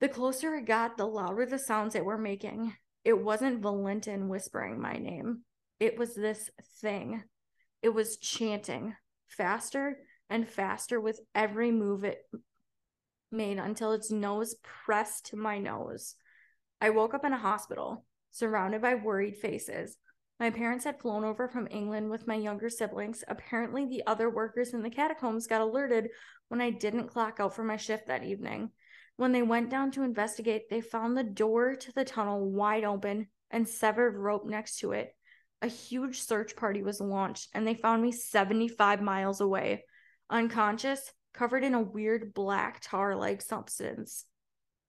The 0.00 0.08
closer 0.08 0.54
it 0.54 0.66
got, 0.66 0.98
the 0.98 1.06
louder 1.06 1.46
the 1.46 1.58
sounds 1.58 1.94
it 1.94 2.04
were 2.04 2.18
making. 2.18 2.74
It 3.04 3.22
wasn't 3.22 3.62
Valentin 3.62 4.28
whispering 4.28 4.80
my 4.80 4.94
name, 4.94 5.44
it 5.80 5.98
was 5.98 6.14
this 6.14 6.50
thing. 6.80 7.22
It 7.82 7.90
was 7.90 8.16
chanting 8.16 8.94
faster 9.26 9.98
and 10.30 10.48
faster 10.48 11.00
with 11.00 11.20
every 11.34 11.70
move 11.70 12.04
it 12.04 12.18
made 13.30 13.58
until 13.58 13.92
its 13.92 14.10
nose 14.10 14.54
pressed 14.62 15.26
to 15.26 15.36
my 15.36 15.58
nose. 15.58 16.14
I 16.80 16.90
woke 16.90 17.14
up 17.14 17.24
in 17.24 17.32
a 17.32 17.38
hospital, 17.38 18.04
surrounded 18.30 18.82
by 18.82 18.94
worried 18.94 19.36
faces. 19.36 19.96
My 20.40 20.50
parents 20.50 20.84
had 20.84 21.00
flown 21.00 21.24
over 21.24 21.48
from 21.48 21.68
England 21.70 22.10
with 22.10 22.26
my 22.26 22.34
younger 22.34 22.68
siblings. 22.68 23.22
Apparently, 23.28 23.86
the 23.86 24.02
other 24.06 24.28
workers 24.28 24.74
in 24.74 24.82
the 24.82 24.90
catacombs 24.90 25.46
got 25.46 25.60
alerted 25.60 26.10
when 26.48 26.60
I 26.60 26.70
didn't 26.70 27.08
clock 27.08 27.38
out 27.38 27.54
for 27.54 27.62
my 27.62 27.76
shift 27.76 28.08
that 28.08 28.24
evening. 28.24 28.70
When 29.16 29.30
they 29.30 29.42
went 29.42 29.70
down 29.70 29.92
to 29.92 30.02
investigate, 30.02 30.68
they 30.68 30.80
found 30.80 31.16
the 31.16 31.22
door 31.22 31.76
to 31.76 31.92
the 31.92 32.04
tunnel 32.04 32.50
wide 32.50 32.84
open 32.84 33.28
and 33.50 33.68
severed 33.68 34.16
rope 34.16 34.44
next 34.44 34.78
to 34.80 34.92
it. 34.92 35.14
A 35.62 35.68
huge 35.68 36.20
search 36.20 36.56
party 36.56 36.82
was 36.82 37.00
launched, 37.00 37.48
and 37.54 37.66
they 37.66 37.74
found 37.74 38.02
me 38.02 38.10
75 38.10 39.00
miles 39.00 39.40
away 39.40 39.84
unconscious, 40.30 41.12
covered 41.32 41.64
in 41.64 41.74
a 41.74 41.82
weird 41.82 42.34
black 42.34 42.80
tar 42.80 43.16
like 43.16 43.42
substance. 43.42 44.26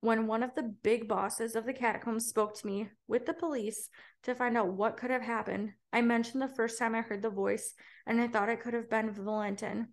When 0.02 0.28
one 0.28 0.44
of 0.44 0.54
the 0.54 0.76
big 0.84 1.08
bosses 1.08 1.56
of 1.56 1.66
the 1.66 1.74
catacombs 1.74 2.28
spoke 2.28 2.56
to 2.56 2.68
me 2.68 2.90
with 3.08 3.26
the 3.26 3.34
police 3.34 3.90
to 4.24 4.36
find 4.36 4.56
out 4.56 4.74
what 4.74 4.98
could 4.98 5.10
have 5.10 5.24
happened, 5.24 5.72
I 5.92 6.02
mentioned 6.02 6.44
the 6.44 6.48
first 6.48 6.78
time 6.78 6.94
I 6.94 7.02
heard 7.02 7.24
the 7.24 7.30
voice, 7.30 7.74
and 8.06 8.22
I 8.22 8.28
thought 8.28 8.50
it 8.50 8.62
could 8.62 8.76
have 8.76 8.90
been 8.90 9.12
Valentin. 9.12 9.88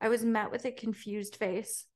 I 0.00 0.08
was 0.08 0.24
met 0.24 0.52
with 0.52 0.64
a 0.64 0.70
confused 0.70 1.36
face. 1.36 1.86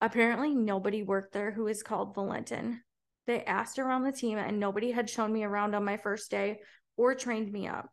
Apparently, 0.00 0.54
nobody 0.54 1.02
worked 1.02 1.32
there 1.32 1.52
who 1.52 1.68
is 1.68 1.84
called 1.84 2.14
Valentin. 2.14 2.80
They 3.28 3.44
asked 3.44 3.78
around 3.78 4.02
the 4.02 4.12
team, 4.12 4.38
and 4.38 4.58
nobody 4.58 4.90
had 4.90 5.08
shown 5.08 5.32
me 5.32 5.44
around 5.44 5.74
on 5.74 5.84
my 5.84 5.98
first 5.98 6.30
day 6.30 6.60
or 6.96 7.14
trained 7.14 7.52
me 7.52 7.68
up. 7.68 7.88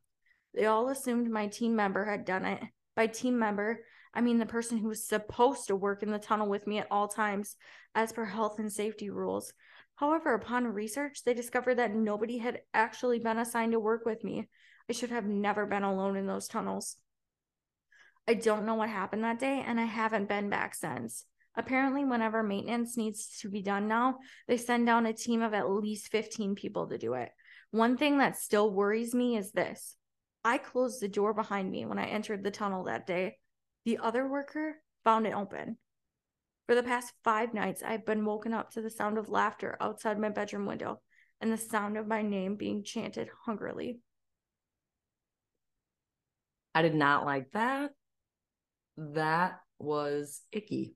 They 0.55 0.65
all 0.65 0.89
assumed 0.89 1.29
my 1.29 1.47
team 1.47 1.75
member 1.75 2.05
had 2.05 2.25
done 2.25 2.45
it. 2.45 2.63
By 2.95 3.07
team 3.07 3.37
member, 3.37 3.81
I 4.15 4.21
mean 4.21 4.37
the 4.37 4.45
person 4.45 4.77
who 4.77 4.87
was 4.87 5.05
supposed 5.05 5.67
to 5.67 5.75
work 5.75 6.01
in 6.01 6.11
the 6.11 6.17
tunnel 6.17 6.47
with 6.47 6.65
me 6.65 6.79
at 6.79 6.87
all 6.89 7.09
times, 7.09 7.57
as 7.93 8.13
per 8.13 8.25
health 8.25 8.59
and 8.59 8.71
safety 8.71 9.09
rules. 9.09 9.53
However, 9.95 10.33
upon 10.33 10.65
research, 10.67 11.23
they 11.23 11.33
discovered 11.33 11.75
that 11.75 11.93
nobody 11.93 12.37
had 12.37 12.61
actually 12.73 13.19
been 13.19 13.37
assigned 13.37 13.73
to 13.73 13.79
work 13.79 14.05
with 14.05 14.23
me. 14.23 14.47
I 14.89 14.93
should 14.93 15.09
have 15.09 15.25
never 15.25 15.65
been 15.65 15.83
alone 15.83 16.15
in 16.15 16.27
those 16.27 16.47
tunnels. 16.47 16.95
I 18.27 18.33
don't 18.33 18.65
know 18.65 18.75
what 18.75 18.89
happened 18.89 19.23
that 19.23 19.39
day, 19.39 19.63
and 19.65 19.79
I 19.79 19.85
haven't 19.85 20.29
been 20.29 20.49
back 20.49 20.75
since. 20.75 21.25
Apparently, 21.57 22.03
whenever 22.03 22.43
maintenance 22.43 22.97
needs 22.97 23.39
to 23.39 23.49
be 23.49 23.61
done 23.61 23.87
now, 23.87 24.17
they 24.47 24.57
send 24.57 24.85
down 24.85 25.05
a 25.05 25.13
team 25.13 25.41
of 25.41 25.53
at 25.53 25.69
least 25.69 26.11
15 26.11 26.55
people 26.55 26.87
to 26.87 26.97
do 26.97 27.13
it. 27.13 27.31
One 27.71 27.97
thing 27.97 28.17
that 28.17 28.37
still 28.37 28.71
worries 28.71 29.13
me 29.13 29.37
is 29.37 29.51
this 29.51 29.95
I 30.43 30.57
closed 30.57 31.01
the 31.01 31.07
door 31.07 31.33
behind 31.33 31.71
me 31.71 31.85
when 31.85 31.99
I 31.99 32.07
entered 32.07 32.43
the 32.43 32.51
tunnel 32.51 32.85
that 32.85 33.07
day. 33.07 33.37
The 33.85 33.99
other 33.99 34.27
worker 34.27 34.77
found 35.03 35.27
it 35.27 35.33
open. 35.33 35.77
For 36.67 36.73
the 36.73 36.83
past 36.83 37.13
five 37.23 37.53
nights, 37.53 37.83
I've 37.85 38.05
been 38.05 38.25
woken 38.25 38.53
up 38.53 38.71
to 38.71 38.81
the 38.81 38.89
sound 38.89 39.19
of 39.19 39.29
laughter 39.29 39.77
outside 39.79 40.19
my 40.19 40.29
bedroom 40.29 40.65
window 40.65 41.01
and 41.39 41.51
the 41.51 41.57
sound 41.57 41.95
of 41.95 42.07
my 42.07 42.23
name 42.23 42.55
being 42.55 42.83
chanted 42.83 43.29
hungrily. 43.45 43.99
I 46.73 46.81
did 46.81 46.95
not 46.95 47.25
like 47.25 47.51
that. 47.51 47.91
That 48.97 49.59
was 49.77 50.41
icky. 50.51 50.95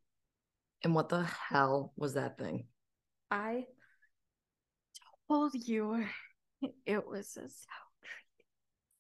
And 0.84 0.96
what 0.96 1.10
the 1.10 1.24
hell 1.24 1.94
was 1.96 2.16
that 2.16 2.40
thing? 2.40 2.66
I 3.30 3.66
told 5.28 5.54
you 5.54 6.06
it 6.86 7.08
was 7.08 7.38
a 7.38 7.42
sound. 7.42 7.89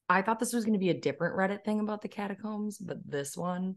I 0.09 0.23
thought 0.23 0.39
this 0.39 0.53
was 0.53 0.65
going 0.65 0.73
to 0.73 0.79
be 0.79 0.89
a 0.89 0.99
different 0.99 1.37
Reddit 1.37 1.63
thing 1.63 1.79
about 1.79 2.01
the 2.01 2.07
catacombs, 2.07 2.79
but 2.79 2.97
this 3.05 3.37
one 3.37 3.75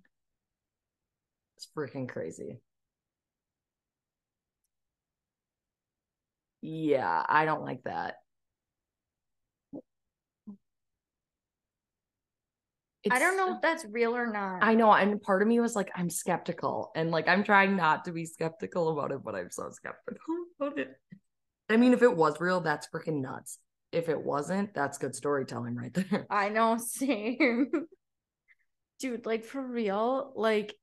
is 1.59 1.68
freaking 1.76 2.09
crazy. 2.09 2.61
Yeah, 6.62 7.22
I 7.28 7.45
don't 7.45 7.64
like 7.64 7.83
that. 7.85 8.16
I 13.11 13.18
don't 13.18 13.37
know 13.37 13.57
if 13.57 13.61
that's 13.61 13.85
real 13.85 14.16
or 14.16 14.26
not. 14.26 14.62
I 14.62 14.74
know, 14.74 14.93
and 14.93 15.20
part 15.20 15.43
of 15.43 15.49
me 15.49 15.59
was 15.59 15.74
like, 15.74 15.91
I'm 15.97 16.09
skeptical, 16.09 16.93
and 16.95 17.11
like 17.11 17.26
I'm 17.26 17.43
trying 17.43 17.76
not 17.76 18.05
to 18.05 18.12
be 18.12 18.24
skeptical 18.24 18.91
about 18.91 19.11
it, 19.11 19.24
but 19.24 19.35
I'm 19.35 19.51
so 19.51 19.70
skeptical 19.70 20.16
about 20.61 20.78
it. 20.78 20.95
I 21.68 21.76
mean, 21.76 21.95
if 21.95 22.03
it 22.03 22.16
was 22.16 22.41
real, 22.41 22.61
that's 22.61 22.89
freaking 22.89 23.20
nuts. 23.20 23.59
If 23.93 24.09
it 24.09 24.20
wasn't, 24.20 24.74
that's 24.74 24.99
good 24.99 25.14
storytelling 25.14 25.76
right 25.76 25.93
there. 25.93 26.26
I 26.30 26.49
know, 26.49 26.76
same. 26.78 27.70
Dude, 28.99 29.26
like 29.26 29.45
for 29.45 29.61
real, 29.61 30.32
like 30.34 30.74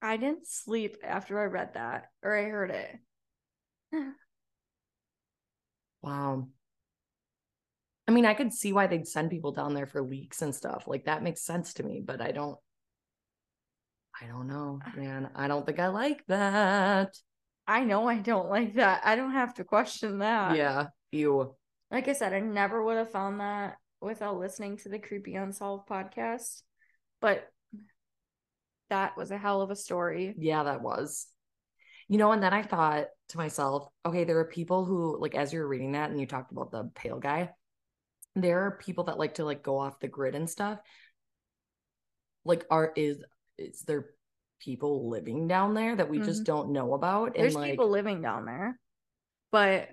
I 0.00 0.16
didn't 0.16 0.46
sleep 0.46 0.96
after 1.02 1.40
I 1.40 1.44
read 1.44 1.74
that 1.74 2.06
or 2.22 2.36
I 2.36 2.44
heard 2.44 2.70
it. 2.70 2.96
wow. 6.02 6.48
I 8.06 8.10
mean, 8.10 8.24
I 8.24 8.34
could 8.34 8.54
see 8.54 8.72
why 8.72 8.86
they'd 8.86 9.06
send 9.06 9.30
people 9.30 9.52
down 9.52 9.74
there 9.74 9.86
for 9.86 10.00
leaks 10.00 10.40
and 10.40 10.54
stuff. 10.54 10.84
Like 10.86 11.04
that 11.04 11.22
makes 11.22 11.42
sense 11.42 11.74
to 11.74 11.82
me, 11.82 12.02
but 12.04 12.22
I 12.22 12.30
don't 12.30 12.58
I 14.20 14.26
don't 14.26 14.48
know, 14.48 14.80
man. 14.96 15.30
I 15.34 15.48
don't 15.48 15.66
think 15.66 15.78
I 15.78 15.88
like 15.88 16.24
that. 16.26 17.16
I 17.66 17.84
know 17.84 18.08
I 18.08 18.18
don't 18.18 18.48
like 18.48 18.74
that. 18.74 19.02
I 19.04 19.16
don't 19.16 19.32
have 19.32 19.54
to 19.54 19.64
question 19.64 20.20
that. 20.20 20.56
Yeah, 20.56 20.86
you. 21.12 21.54
Like 21.90 22.08
I 22.08 22.12
said, 22.12 22.32
I 22.32 22.40
never 22.40 22.82
would 22.82 22.96
have 22.96 23.10
found 23.10 23.40
that 23.40 23.76
without 24.00 24.38
listening 24.38 24.76
to 24.78 24.88
the 24.88 24.98
Creepy 24.98 25.34
Unsolved 25.34 25.88
podcast. 25.88 26.62
But 27.20 27.48
that 28.90 29.16
was 29.16 29.30
a 29.30 29.38
hell 29.38 29.60
of 29.60 29.70
a 29.70 29.76
story. 29.76 30.34
Yeah, 30.38 30.64
that 30.64 30.82
was. 30.82 31.26
You 32.08 32.16
know, 32.16 32.32
and 32.32 32.42
then 32.42 32.54
I 32.54 32.62
thought 32.62 33.06
to 33.30 33.36
myself, 33.36 33.88
okay, 34.06 34.24
there 34.24 34.38
are 34.38 34.46
people 34.46 34.84
who, 34.84 35.20
like, 35.20 35.34
as 35.34 35.52
you're 35.52 35.66
reading 35.66 35.92
that 35.92 36.10
and 36.10 36.18
you 36.18 36.26
talked 36.26 36.52
about 36.52 36.70
the 36.70 36.90
pale 36.94 37.18
guy, 37.18 37.50
there 38.34 38.66
are 38.66 38.78
people 38.78 39.04
that 39.04 39.18
like 39.18 39.34
to 39.34 39.44
like 39.44 39.62
go 39.62 39.78
off 39.78 40.00
the 40.00 40.08
grid 40.08 40.34
and 40.34 40.48
stuff. 40.48 40.78
Like, 42.44 42.64
are 42.70 42.92
is 42.96 43.22
is 43.58 43.82
there 43.82 44.10
people 44.60 45.10
living 45.10 45.48
down 45.48 45.74
there 45.74 45.96
that 45.96 46.08
we 46.08 46.18
mm-hmm. 46.18 46.26
just 46.26 46.44
don't 46.44 46.72
know 46.72 46.94
about? 46.94 47.34
There's 47.34 47.54
and, 47.54 47.62
like, 47.62 47.72
people 47.72 47.90
living 47.90 48.22
down 48.22 48.46
there, 48.46 48.78
but 49.50 49.88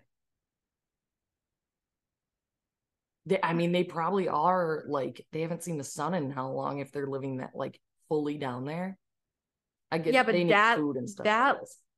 they, 3.25 3.39
I 3.41 3.53
mean, 3.53 3.71
they 3.71 3.83
probably 3.83 4.27
are 4.27 4.83
like 4.87 5.25
they 5.31 5.41
haven't 5.41 5.63
seen 5.63 5.77
the 5.77 5.83
sun 5.83 6.13
in 6.13 6.29
how 6.29 6.49
long 6.49 6.79
if 6.79 6.91
they're 6.91 7.07
living 7.07 7.37
that 7.37 7.51
like 7.55 7.79
fully 8.07 8.37
down 8.37 8.65
there. 8.65 8.97
I 9.91 9.97
get 9.97 10.13
yeah, 10.13 10.23
but 10.23 10.35
that 10.49 10.77
food 10.77 10.97
and 10.97 11.09
stuff. 11.09 11.25
That 11.25 11.57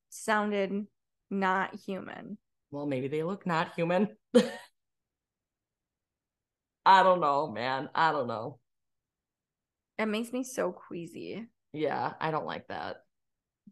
sounded 0.10 0.88
not 1.30 1.76
human. 1.86 2.38
Well, 2.72 2.86
maybe 2.86 3.08
they 3.08 3.24
look 3.24 3.46
not 3.46 3.74
human. 3.76 4.10
I 6.86 7.04
don't 7.04 7.20
know, 7.20 7.52
man. 7.52 7.90
I 7.94 8.12
don't 8.12 8.28
know. 8.28 8.60
It 9.98 10.06
makes 10.06 10.32
me 10.32 10.44
so 10.44 10.72
queasy. 10.72 11.48
Yeah, 11.74 12.14
I 12.22 12.32
don't 12.32 12.46
like 12.46 12.68
that. 12.68 12.98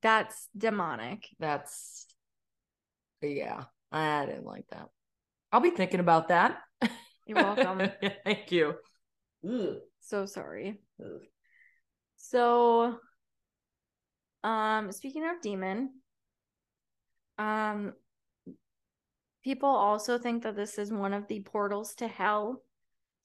That's 0.02 0.50
demonic. 0.58 1.30
That's 1.40 2.08
yeah, 3.22 3.64
I 3.92 4.26
didn't 4.26 4.46
like 4.46 4.66
that. 4.72 4.90
I'll 5.52 5.62
be 5.62 5.70
thinking 5.70 6.00
about 6.00 6.28
that. 6.30 6.58
You're 7.26 7.44
welcome. 7.44 7.90
Thank 8.24 8.52
you. 8.52 8.76
Ugh. 9.48 9.76
So 10.02 10.26
sorry. 10.26 10.80
Ugh. 11.00 11.22
So 12.16 12.98
um 14.44 14.92
speaking 14.92 15.24
of 15.24 15.42
demon, 15.42 15.90
um 17.38 17.94
people 19.44 19.70
also 19.70 20.18
think 20.18 20.44
that 20.44 20.56
this 20.56 20.78
is 20.78 20.92
one 20.92 21.14
of 21.14 21.28
the 21.28 21.40
portals 21.42 21.94
to 21.96 22.08
hell 22.08 22.62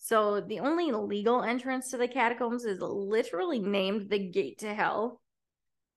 so 0.02 0.40
the 0.40 0.60
only 0.60 0.90
legal 0.90 1.42
entrance 1.42 1.90
to 1.90 1.98
the 1.98 2.08
catacombs 2.08 2.64
is 2.64 2.80
literally 2.80 3.58
named 3.58 4.08
the 4.08 4.18
gate 4.18 4.58
to 4.60 4.72
hell. 4.72 5.20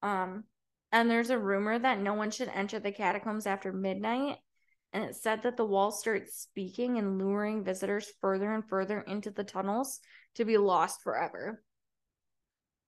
Um, 0.01 0.43
and 0.91 1.09
there's 1.09 1.29
a 1.29 1.39
rumor 1.39 1.79
that 1.79 2.01
no 2.01 2.13
one 2.13 2.29
should 2.29 2.49
enter 2.49 2.79
the 2.79 2.91
catacombs 2.91 3.47
after 3.47 3.71
midnight. 3.71 4.39
And 4.93 5.03
it 5.03 5.15
said 5.15 5.41
that 5.43 5.57
the 5.57 5.65
wall 5.65 5.91
starts 5.91 6.37
speaking 6.37 6.99
and 6.99 7.17
luring 7.17 7.63
visitors 7.63 8.07
further 8.21 8.53
and 8.53 8.63
further 8.63 9.01
into 9.01 9.31
the 9.31 9.43
tunnels 9.43 9.99
to 10.35 10.45
be 10.45 10.57
lost 10.57 11.01
forever. 11.01 11.63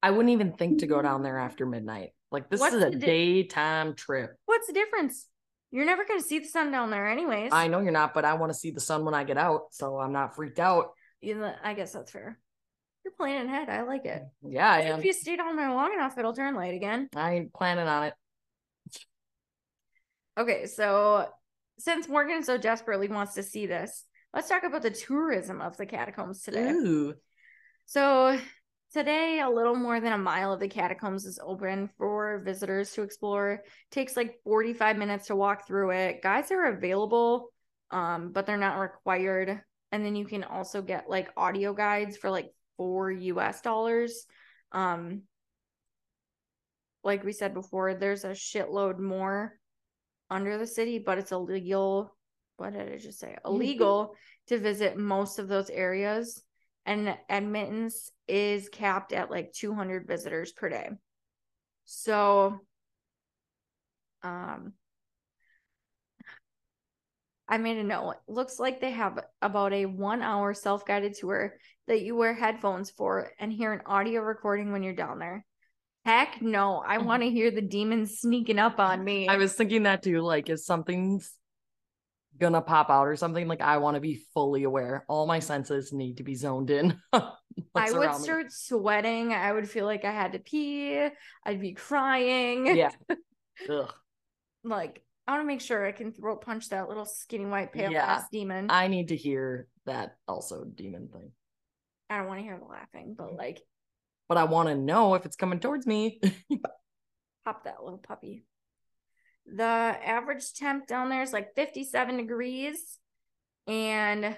I 0.04 0.12
wouldn't 0.12 0.30
even 0.30 0.54
think 0.54 0.80
to 0.80 0.88
go 0.88 1.02
down 1.02 1.24
there 1.24 1.40
after 1.40 1.66
midnight. 1.66 2.12
Like 2.32 2.48
this 2.50 2.60
What's 2.60 2.76
is 2.76 2.84
a 2.84 2.92
di- 2.92 3.00
daytime 3.00 3.96
trip. 3.96 4.36
What's 4.46 4.68
the 4.68 4.74
difference? 4.74 5.28
You're 5.72 5.86
never 5.86 6.06
going 6.06 6.20
to 6.20 6.26
see 6.26 6.40
the 6.40 6.48
sun 6.48 6.72
down 6.72 6.92
there, 6.92 7.08
anyways. 7.08 7.52
I 7.52 7.68
know 7.68 7.80
you're 7.80 7.92
not, 7.92 8.14
but 8.14 8.24
I 8.24 8.36
want 8.36 8.52
to 8.54 8.58
see 8.58 8.70
the 8.70 8.80
sun 8.80 9.04
when 9.04 9.16
I 9.16 9.24
get 9.24 9.38
out, 9.38 9.64
so 9.72 10.00
I'm 10.00 10.14
not 10.14 10.36
freaked 10.36 10.60
out. 10.60 10.92
You 11.22 11.36
know, 11.36 11.54
I 11.64 11.74
guess 11.74 11.92
that's 11.92 12.12
fair. 12.12 12.40
You're 13.04 13.14
planning 13.14 13.48
ahead. 13.48 13.68
I 13.68 13.82
like 13.82 14.06
it. 14.06 14.22
Yeah, 14.48 14.72
I 14.72 14.82
am. 14.82 15.00
If 15.00 15.06
you 15.06 15.14
stay 15.14 15.36
down 15.36 15.56
there 15.56 15.74
long 15.74 15.94
enough, 15.94 16.18
it'll 16.18 16.34
turn 16.34 16.56
light 16.56 16.76
again. 16.76 17.10
I 17.16 17.34
ain't 17.34 17.54
planning 17.54 17.88
on 17.88 18.04
it. 18.04 18.14
Okay, 20.38 20.68
so 20.68 21.28
since 21.78 22.08
Morgan 22.08 22.44
so 22.44 22.58
desperately 22.58 23.08
wants 23.08 23.34
to 23.36 23.44
see 23.44 23.66
this, 23.66 24.06
let's 24.34 24.50
talk 24.50 24.64
about 24.64 24.82
the 24.82 24.92
tourism 24.92 25.62
of 25.62 25.78
the 25.78 25.86
catacombs 25.86 26.42
today. 26.42 26.70
Ooh. 26.72 27.14
So 27.86 28.40
today, 28.94 29.42
a 29.42 29.50
little 29.50 29.76
more 29.76 30.00
than 30.00 30.14
a 30.14 30.18
mile 30.18 30.54
of 30.54 30.60
the 30.60 30.68
catacombs 30.68 31.26
is 31.26 31.40
open 31.44 31.90
for 31.98 32.42
visitors 32.44 32.92
to 32.94 33.04
explore. 33.04 33.52
It 33.52 33.64
takes 33.92 34.18
like 34.18 34.40
45 34.44 34.98
minutes 34.98 35.28
to 35.28 35.36
walk 35.36 35.68
through 35.68 35.92
it. 35.92 36.22
Guides 36.22 36.52
are 36.52 36.66
available, 36.66 37.50
um, 37.92 38.32
but 38.32 38.46
they're 38.46 38.58
not 38.58 38.80
required 38.80 39.62
and 39.96 40.06
then 40.06 40.16
you 40.18 40.26
can 40.26 40.44
also 40.44 40.82
get 40.82 41.10
like 41.10 41.32
audio 41.38 41.74
guides 41.74 42.18
for 42.18 42.30
like 42.30 42.52
four 42.76 43.12
US 43.12 43.62
dollars. 43.62 44.26
Um, 44.74 45.22
like 47.02 47.24
we 47.24 47.32
said 47.32 47.54
before, 47.54 47.94
there's 47.94 48.26
a 48.26 48.32
shitload 48.32 49.00
more 49.00 49.54
under 50.30 50.58
the 50.58 50.68
city, 50.68 51.00
but 51.00 51.18
it's 51.18 51.32
illegal. 51.32 52.16
What 52.58 52.74
did 52.74 52.92
I 52.92 52.98
just 52.98 53.20
say? 53.20 53.36
Illegal 53.46 54.16
to 54.48 54.58
visit 54.58 54.98
most 54.98 55.40
of 55.40 55.48
those 55.48 55.70
areas, 55.70 56.42
and 56.86 57.18
admittance 57.30 58.12
is 58.28 58.70
capped 58.70 59.12
at 59.14 59.32
like 59.32 59.52
200 59.54 60.08
visitors 60.08 60.52
per 60.52 60.70
day. 60.70 60.90
So, 61.86 62.60
um, 64.24 64.74
I 67.48 67.58
made 67.58 67.78
a 67.78 67.84
note. 67.84 68.16
Looks 68.28 68.60
like 68.60 68.82
they 68.82 68.92
have 68.92 69.20
about 69.42 69.74
a 69.74 69.86
one 69.86 70.22
hour 70.22 70.54
self 70.54 70.86
guided 70.86 71.14
tour 71.14 71.56
that 71.88 72.02
you 72.02 72.16
wear 72.16 72.34
headphones 72.34 72.90
for 72.90 73.32
and 73.40 73.54
hear 73.54 73.72
an 73.72 73.82
audio 73.86 74.22
recording 74.22 74.72
when 74.72 74.82
you're 74.82 74.94
down 74.94 75.20
there. 75.20 75.46
Heck 76.06 76.42
no, 76.42 76.84
I 76.86 76.98
mm-hmm. 76.98 77.08
want 77.08 77.24
to 77.24 77.32
hear 77.32 77.50
the 77.50 77.62
demons 77.62 78.20
sneaking 78.20 78.60
up 78.60 78.80
on 78.80 79.04
me. 79.04 79.28
I 79.28 79.38
was 79.38 79.54
thinking 79.54 79.84
that 79.84 80.04
too. 80.04 80.22
Like, 80.22 80.50
if 80.50 80.60
something's 80.60 81.34
gonna 82.40 82.62
pop 82.62 82.90
out 82.90 83.08
or 83.08 83.16
something, 83.16 83.48
like 83.48 83.62
I 83.62 83.78
want 83.78 83.96
to 83.96 84.02
be 84.02 84.24
fully 84.34 84.64
aware. 84.64 85.04
All 85.08 85.26
my 85.26 85.40
senses 85.40 85.92
need 85.92 86.18
to 86.18 86.24
be 86.24 86.36
zoned 86.36 86.70
in. 86.70 87.00
I 87.14 87.92
would 87.92 88.14
start 88.16 88.46
me. 88.46 88.52
sweating. 88.52 89.34
I 89.34 89.52
would 89.52 89.70
feel 89.70 89.86
like 89.86 90.06
I 90.06 90.12
had 90.12 90.34
to 90.34 90.40
pee. 90.40 91.08
I'd 91.46 91.62
be 91.62 91.74
crying. 91.74 92.76
Yeah. 92.76 92.92
Ugh. 93.70 93.92
like 94.66 95.02
I 95.28 95.32
want 95.32 95.44
to 95.44 95.48
make 95.48 95.62
sure 95.62 95.86
I 95.88 95.94
can 95.94 96.12
throat 96.12 96.42
punch 96.42 96.70
that 96.70 96.90
little 96.90 97.06
skinny 97.06 97.46
white 97.46 97.72
pale 97.72 97.92
Yeah. 97.92 98.06
ass 98.06 98.26
demon. 98.32 98.68
I 98.70 98.90
need 98.90 99.08
to 99.08 99.16
hear 99.16 99.68
that 99.86 100.18
also 100.28 100.66
demon 100.66 101.08
thing. 101.08 101.32
I 102.10 102.18
don't 102.18 102.28
want 102.28 102.40
to 102.40 102.44
hear 102.44 102.60
the 102.60 102.66
laughing, 102.66 103.16
but 103.18 103.34
like 103.34 103.62
But 104.28 104.38
I 104.38 104.46
want 104.46 104.70
to 104.70 104.76
know 104.76 105.16
if 105.16 105.26
it's 105.26 105.36
coming 105.36 105.60
towards 105.60 105.86
me. 105.86 106.20
pop 107.46 107.64
that 107.64 107.84
little 107.84 108.00
puppy. 108.00 108.44
The 109.46 109.64
average 109.64 110.54
temp 110.54 110.88
down 110.88 111.10
there 111.10 111.22
is 111.22 111.32
like 111.32 111.54
57 111.56 112.18
degrees. 112.18 112.98
And 113.68 114.26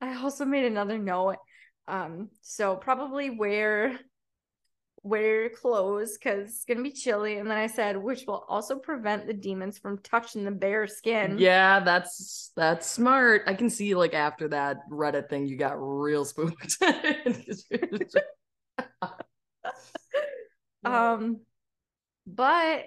I 0.00 0.16
also 0.16 0.44
made 0.44 0.64
another 0.64 0.98
note. 0.98 1.36
Um, 1.86 2.30
so 2.40 2.76
probably 2.76 3.30
wear 3.30 3.98
wear 5.02 5.48
clothes 5.50 6.16
because 6.16 6.50
it's 6.50 6.64
gonna 6.64 6.82
be 6.82 6.92
chilly. 6.92 7.38
And 7.38 7.50
then 7.50 7.58
I 7.58 7.66
said, 7.66 7.96
which 7.96 8.24
will 8.26 8.44
also 8.48 8.78
prevent 8.78 9.26
the 9.26 9.34
demons 9.34 9.78
from 9.78 9.98
touching 9.98 10.44
the 10.44 10.50
bare 10.50 10.86
skin. 10.86 11.38
yeah, 11.38 11.80
that's 11.80 12.52
that's 12.56 12.86
smart. 12.86 13.42
I 13.46 13.54
can 13.54 13.70
see 13.70 13.94
like 13.94 14.14
after 14.14 14.48
that 14.48 14.78
Reddit 14.90 15.28
thing, 15.28 15.46
you 15.46 15.56
got 15.56 15.74
real 15.78 16.24
spooked. 16.24 16.76
Um, 20.84 21.40
but 22.26 22.84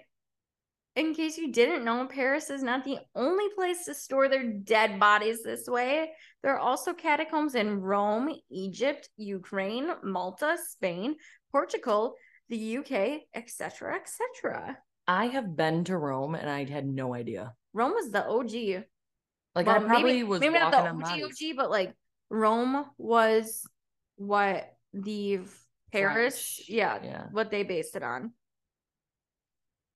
in 0.95 1.13
case 1.13 1.37
you 1.37 1.51
didn't 1.51 1.83
know, 1.83 2.07
Paris 2.07 2.49
is 2.49 2.63
not 2.63 2.83
the 2.85 2.99
only 3.15 3.45
place 3.55 3.85
to 3.85 3.93
store 3.93 4.29
their 4.29 4.43
dead 4.45 4.99
bodies 4.99 5.43
this 5.43 5.67
way. 5.67 6.11
There 6.41 6.53
are 6.53 6.59
also 6.59 6.93
catacombs 6.93 7.55
in 7.55 7.81
Rome, 7.81 8.33
Egypt, 8.49 9.09
Ukraine, 9.17 9.89
Malta, 10.03 10.57
Spain, 10.69 11.15
Portugal, 11.55 12.15
the 12.49 12.79
UK, 12.79 13.21
etc., 13.33 13.95
etc. 13.95 14.77
I 15.07 15.27
have 15.27 15.55
been 15.55 15.85
to 15.85 15.97
Rome 15.97 16.35
and 16.35 16.49
I 16.49 16.65
had 16.65 16.85
no 16.85 17.13
idea. 17.13 17.53
Rome 17.71 17.93
was 17.93 18.11
the 18.11 18.27
OG. 18.27 18.83
Like 19.55 19.67
Well, 19.67 19.77
I 19.77 19.79
probably 19.79 20.03
maybe, 20.03 20.23
was 20.23 20.41
maybe 20.41 20.59
not 20.59 20.73
the 20.73 20.79
OG. 20.79 21.23
OG, 21.23 21.55
but 21.55 21.71
like 21.71 21.93
Rome 22.29 22.85
was 22.97 23.65
what 24.17 24.69
the 24.91 25.39
Paris, 25.93 26.61
yeah, 26.67 26.99
yeah. 27.01 27.23
what 27.31 27.51
they 27.51 27.63
based 27.63 27.95
it 27.95 28.03
on. 28.03 28.33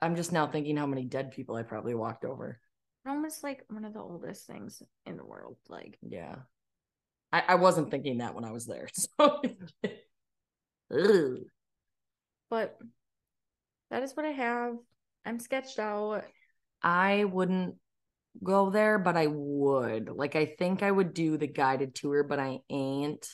I'm 0.01 0.15
just 0.15 0.31
now 0.31 0.47
thinking 0.47 0.77
how 0.77 0.85
many 0.85 1.03
dead 1.03 1.31
people 1.31 1.57
I 1.57 1.63
probably 1.63 1.93
walked 1.93 2.23
over. 2.23 2.57
Rome 3.03 3.25
is 3.25 3.41
like 3.43 3.65
one 3.67 3.83
of 3.83 3.93
the 3.93 3.99
oldest 3.99 4.47
things 4.47 4.81
in 5.05 5.17
the 5.17 5.25
world. 5.25 5.57
Like 5.67 5.97
Yeah. 6.01 6.35
I, 7.33 7.43
I 7.49 7.55
wasn't 7.55 7.91
thinking 7.91 8.19
that 8.19 8.33
when 8.33 8.45
I 8.45 8.53
was 8.53 8.65
there. 8.65 8.87
So 9.19 9.41
Ugh. 10.91 11.37
but 12.49 12.77
that 13.91 14.03
is 14.03 14.15
what 14.15 14.25
I 14.25 14.31
have. 14.31 14.75
I'm 15.25 15.39
sketched 15.39 15.79
out. 15.79 16.23
I 16.81 17.25
wouldn't 17.25 17.75
go 18.43 18.69
there, 18.69 18.97
but 18.97 19.17
I 19.17 19.27
would. 19.27 20.09
Like 20.09 20.35
I 20.35 20.45
think 20.45 20.83
I 20.83 20.91
would 20.91 21.13
do 21.13 21.37
the 21.37 21.47
guided 21.47 21.95
tour, 21.95 22.23
but 22.23 22.39
I 22.39 22.59
ain't 22.69 23.27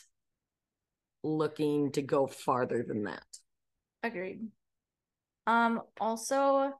looking 1.22 1.92
to 1.92 2.02
go 2.02 2.26
farther 2.26 2.84
than 2.86 3.04
that. 3.04 3.24
Agreed. 4.02 4.48
Um, 5.46 5.82
also, 6.00 6.72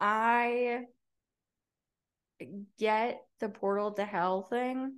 I 0.00 0.84
get 2.78 3.20
the 3.40 3.48
portal 3.48 3.92
to 3.92 4.04
hell 4.04 4.42
thing. 4.42 4.94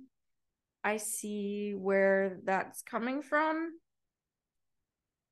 I 0.83 0.97
see 0.97 1.73
where 1.75 2.39
that's 2.43 2.81
coming 2.81 3.21
from. 3.21 3.71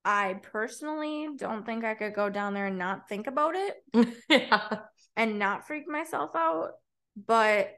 I 0.05 0.35
personally 0.41 1.27
don't 1.35 1.65
think 1.65 1.83
I 1.83 1.93
could 1.93 2.13
go 2.13 2.29
down 2.29 2.53
there 2.53 2.67
and 2.67 2.77
not 2.77 3.09
think 3.09 3.27
about 3.27 3.55
it 3.55 3.75
yeah. 4.29 4.79
and 5.15 5.39
not 5.39 5.67
freak 5.67 5.87
myself 5.87 6.31
out, 6.35 6.71
but 7.15 7.71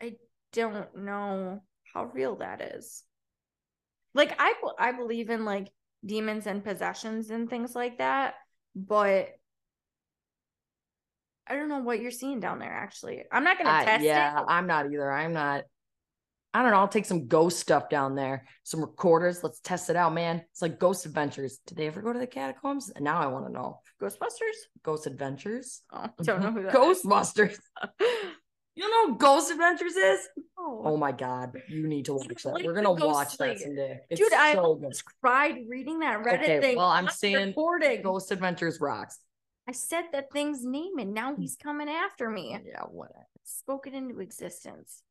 I 0.00 0.16
don't 0.52 0.96
know 0.96 1.62
how 1.94 2.04
real 2.04 2.36
that 2.36 2.60
is. 2.76 3.02
Like 4.14 4.34
I 4.38 4.54
I 4.78 4.92
believe 4.92 5.30
in 5.30 5.44
like 5.44 5.68
demons 6.04 6.46
and 6.46 6.62
possessions 6.62 7.30
and 7.30 7.48
things 7.48 7.74
like 7.74 7.98
that, 7.98 8.34
but 8.76 9.30
I 11.46 11.56
don't 11.56 11.68
know 11.68 11.80
what 11.80 12.00
you're 12.00 12.10
seeing 12.10 12.40
down 12.40 12.58
there 12.58 12.72
actually. 12.72 13.24
I'm 13.30 13.44
not 13.44 13.58
going 13.58 13.66
to 13.66 13.84
test 13.84 14.04
yeah, 14.04 14.38
it. 14.40 14.44
I'm 14.48 14.66
not 14.66 14.86
either. 14.86 15.10
I'm 15.10 15.32
not. 15.32 15.64
I 16.54 16.62
don't 16.62 16.70
know. 16.70 16.78
I'll 16.78 16.88
take 16.88 17.06
some 17.06 17.28
ghost 17.28 17.58
stuff 17.60 17.88
down 17.88 18.14
there, 18.14 18.46
some 18.62 18.80
recorders. 18.82 19.42
Let's 19.42 19.60
test 19.60 19.88
it 19.88 19.96
out, 19.96 20.12
man. 20.12 20.42
It's 20.50 20.60
like 20.60 20.78
Ghost 20.78 21.06
Adventures. 21.06 21.60
Did 21.66 21.78
they 21.78 21.86
ever 21.86 22.02
go 22.02 22.12
to 22.12 22.18
the 22.18 22.26
catacombs? 22.26 22.90
And 22.94 23.04
now 23.04 23.18
I 23.20 23.26
want 23.28 23.46
to 23.46 23.52
know. 23.52 23.80
Ghostbusters? 24.02 24.58
Ghost 24.82 25.06
Adventures? 25.06 25.80
Oh, 25.92 26.08
don't 26.22 26.42
know 26.42 26.52
who 26.52 26.62
that 26.64 26.72
Ghostbusters. 26.74 27.56
You 28.74 28.88
know 28.88 29.10
what 29.12 29.18
Ghost 29.18 29.50
Adventures 29.50 29.96
is? 29.96 30.20
Oh. 30.58 30.80
Oh 30.86 30.96
my 30.96 31.12
god, 31.12 31.52
you 31.68 31.86
need 31.86 32.06
to 32.06 32.14
watch 32.14 32.42
that. 32.42 32.54
like 32.54 32.64
We're 32.64 32.72
gonna 32.72 32.94
Ghost 32.98 33.04
watch 33.04 33.36
that 33.36 33.58
someday. 33.58 34.00
It's 34.08 34.18
Dude, 34.18 34.32
I 34.32 34.54
so 34.54 34.60
good. 34.60 34.64
almost 34.66 35.04
cried 35.20 35.56
reading 35.68 35.98
that 35.98 36.22
Reddit 36.24 36.42
Okay, 36.44 36.60
thing. 36.60 36.76
well, 36.78 36.86
I'm 36.88 37.08
saying 37.08 37.48
recording. 37.48 38.00
Ghost 38.00 38.32
Adventures 38.32 38.80
rocks. 38.80 39.18
I 39.68 39.72
said 39.72 40.04
that 40.12 40.32
thing's 40.32 40.64
name 40.64 40.98
and 40.98 41.12
now 41.12 41.36
he's 41.36 41.54
coming 41.62 41.90
after 41.90 42.30
me. 42.30 42.56
Yeah, 42.66 42.80
whatever. 42.90 43.26
Spoke 43.44 43.86
it 43.88 43.92
into 43.92 44.20
existence. 44.20 45.02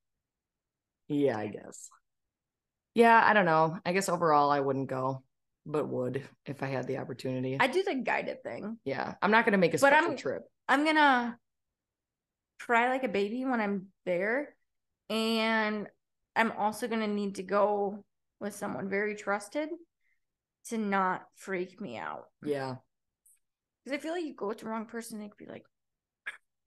Yeah, 1.11 1.37
I 1.37 1.47
guess. 1.47 1.89
Yeah, 2.93 3.21
I 3.23 3.33
don't 3.33 3.45
know. 3.45 3.77
I 3.85 3.93
guess 3.93 4.09
overall 4.09 4.49
I 4.49 4.59
wouldn't 4.59 4.87
go, 4.89 5.23
but 5.65 5.87
would 5.87 6.23
if 6.45 6.63
I 6.63 6.67
had 6.67 6.87
the 6.87 6.97
opportunity. 6.97 7.57
I 7.59 7.67
do 7.67 7.83
the 7.83 7.95
guided 7.95 8.43
thing. 8.43 8.77
yeah, 8.83 9.15
I'm 9.21 9.31
not 9.31 9.45
gonna 9.45 9.57
make 9.57 9.73
a 9.73 9.77
But 9.77 9.87
special 9.93 10.09
I'm- 10.09 10.17
trip. 10.17 10.43
I'm 10.67 10.85
gonna 10.85 11.37
cry 12.59 12.89
like 12.89 13.03
a 13.03 13.09
baby 13.09 13.43
when 13.45 13.59
I'm 13.61 13.87
there. 14.05 14.55
And 15.09 15.89
I'm 16.35 16.51
also 16.53 16.87
gonna 16.87 17.07
need 17.07 17.35
to 17.35 17.43
go 17.43 18.03
with 18.39 18.55
someone 18.55 18.87
very 18.89 19.15
trusted 19.15 19.69
to 20.67 20.77
not 20.77 21.27
freak 21.35 21.81
me 21.81 21.97
out. 21.97 22.29
Yeah, 22.43 22.75
Because 23.83 23.97
I 23.97 24.01
feel 24.01 24.13
like 24.13 24.23
you 24.23 24.33
go 24.35 24.47
with 24.47 24.59
the 24.59 24.67
wrong 24.67 24.85
person, 24.85 25.19
they 25.19 25.27
could 25.27 25.37
be 25.37 25.47
like, 25.51 25.65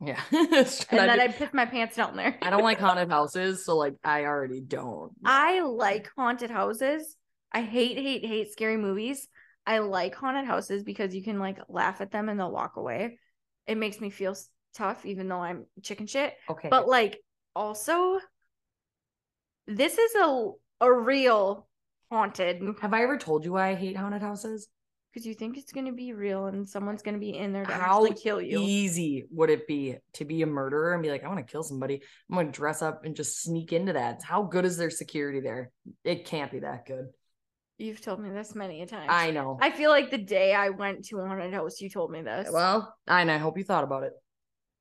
yeah. 0.07 0.21
and 0.33 0.67
I, 0.91 1.07
then 1.07 1.19
do- 1.19 1.23
I'd 1.25 1.37
piss 1.37 1.51
my 1.53 1.67
pants 1.67 1.97
down 1.97 2.17
there. 2.17 2.37
I 2.43 2.51
don't 2.51 2.63
like 2.63 2.79
haunted 2.81 3.11
houses, 3.11 3.65
so 3.65 3.77
like 3.77 3.95
I 4.05 4.25
already 4.25 4.61
don't. 4.61 5.13
I 5.25 5.61
like 5.61 6.11
haunted 6.17 6.51
houses. 6.51 7.17
I 7.53 7.63
hate, 7.63 7.97
hate, 7.97 8.25
hate 8.25 8.53
scary 8.53 8.77
movies. 8.77 9.29
I 9.67 9.79
like 9.79 10.15
haunted 10.15 10.45
houses 10.45 10.83
because 10.83 11.15
you 11.15 11.23
can 11.23 11.39
like 11.39 11.59
laugh 11.69 12.01
at 12.01 12.11
them 12.11 12.29
and 12.29 12.39
they'll 12.39 12.51
walk 12.51 12.77
away. 12.77 13.19
It 13.67 13.77
makes 13.77 14.01
me 14.01 14.11
feel 14.11 14.37
tough, 14.75 15.07
even 15.07 15.29
though 15.29 15.41
I'm 15.41 15.67
chicken 15.83 16.07
shit. 16.07 16.35
Okay, 16.51 16.69
But 16.69 16.89
like, 16.89 17.21
also, 17.55 18.19
this 19.67 19.97
is 19.97 20.15
a 20.17 20.51
a 20.81 20.93
real 20.93 21.67
haunted 22.11 22.63
have 22.81 22.93
I 22.93 23.03
ever 23.03 23.17
told 23.17 23.45
you 23.45 23.53
why 23.53 23.71
I 23.71 23.75
hate 23.75 23.97
haunted 23.97 24.23
houses? 24.23 24.69
Because 25.15 25.25
you 25.27 25.35
think 25.35 25.57
it's 25.57 25.73
gonna 25.73 25.93
be 25.93 26.13
real 26.13 26.47
and 26.47 26.69
someone's 26.69 27.03
gonna 27.03 27.19
be 27.19 27.39
in 27.39 27.53
there 27.53 27.65
to 27.65 27.73
How 27.73 28.05
actually 28.05 28.21
kill 28.21 28.41
you. 28.43 28.59
easy 28.61 29.27
would 29.31 29.49
it 29.49 29.69
be 29.69 29.97
to 30.15 30.25
be 30.25 30.43
a 30.43 30.47
murderer 30.47 30.93
and 30.93 31.03
be 31.05 31.11
like, 31.11 31.23
I 31.23 31.29
want 31.29 31.39
to 31.47 31.51
kill 31.51 31.63
somebody? 31.63 32.03
I'm 32.29 32.37
gonna 32.37 32.51
dress 32.51 32.83
up 32.83 33.05
and 33.05 33.15
just 33.15 33.41
sneak 33.41 33.73
into 33.73 33.93
that. 33.93 34.23
How 34.25 34.43
good 34.43 34.65
is 34.65 34.77
their 34.77 34.91
security 34.91 35.39
there? 35.41 35.71
It 36.03 36.25
can't 36.25 36.51
be 36.51 36.61
that 36.61 36.85
good. 36.87 37.07
You've 37.79 38.01
told 38.01 38.21
me 38.21 38.31
this 38.31 38.55
many 38.55 38.83
a 38.83 38.87
time. 38.87 39.07
I 39.09 39.31
know. 39.31 39.59
I 39.61 39.71
feel 39.71 39.91
like 39.91 40.11
the 40.11 40.19
day 40.19 40.53
I 40.55 40.71
went 40.71 41.05
to 41.07 41.19
a 41.19 41.27
haunted 41.27 41.53
house, 41.55 41.81
you 41.81 41.89
told 41.91 42.11
me 42.11 42.23
this. 42.23 42.49
well, 42.53 42.95
and 43.07 43.31
I 43.31 43.39
hope 43.39 43.57
you 43.57 43.65
thought 43.65 43.85
about 43.85 44.03
it. 44.03 44.13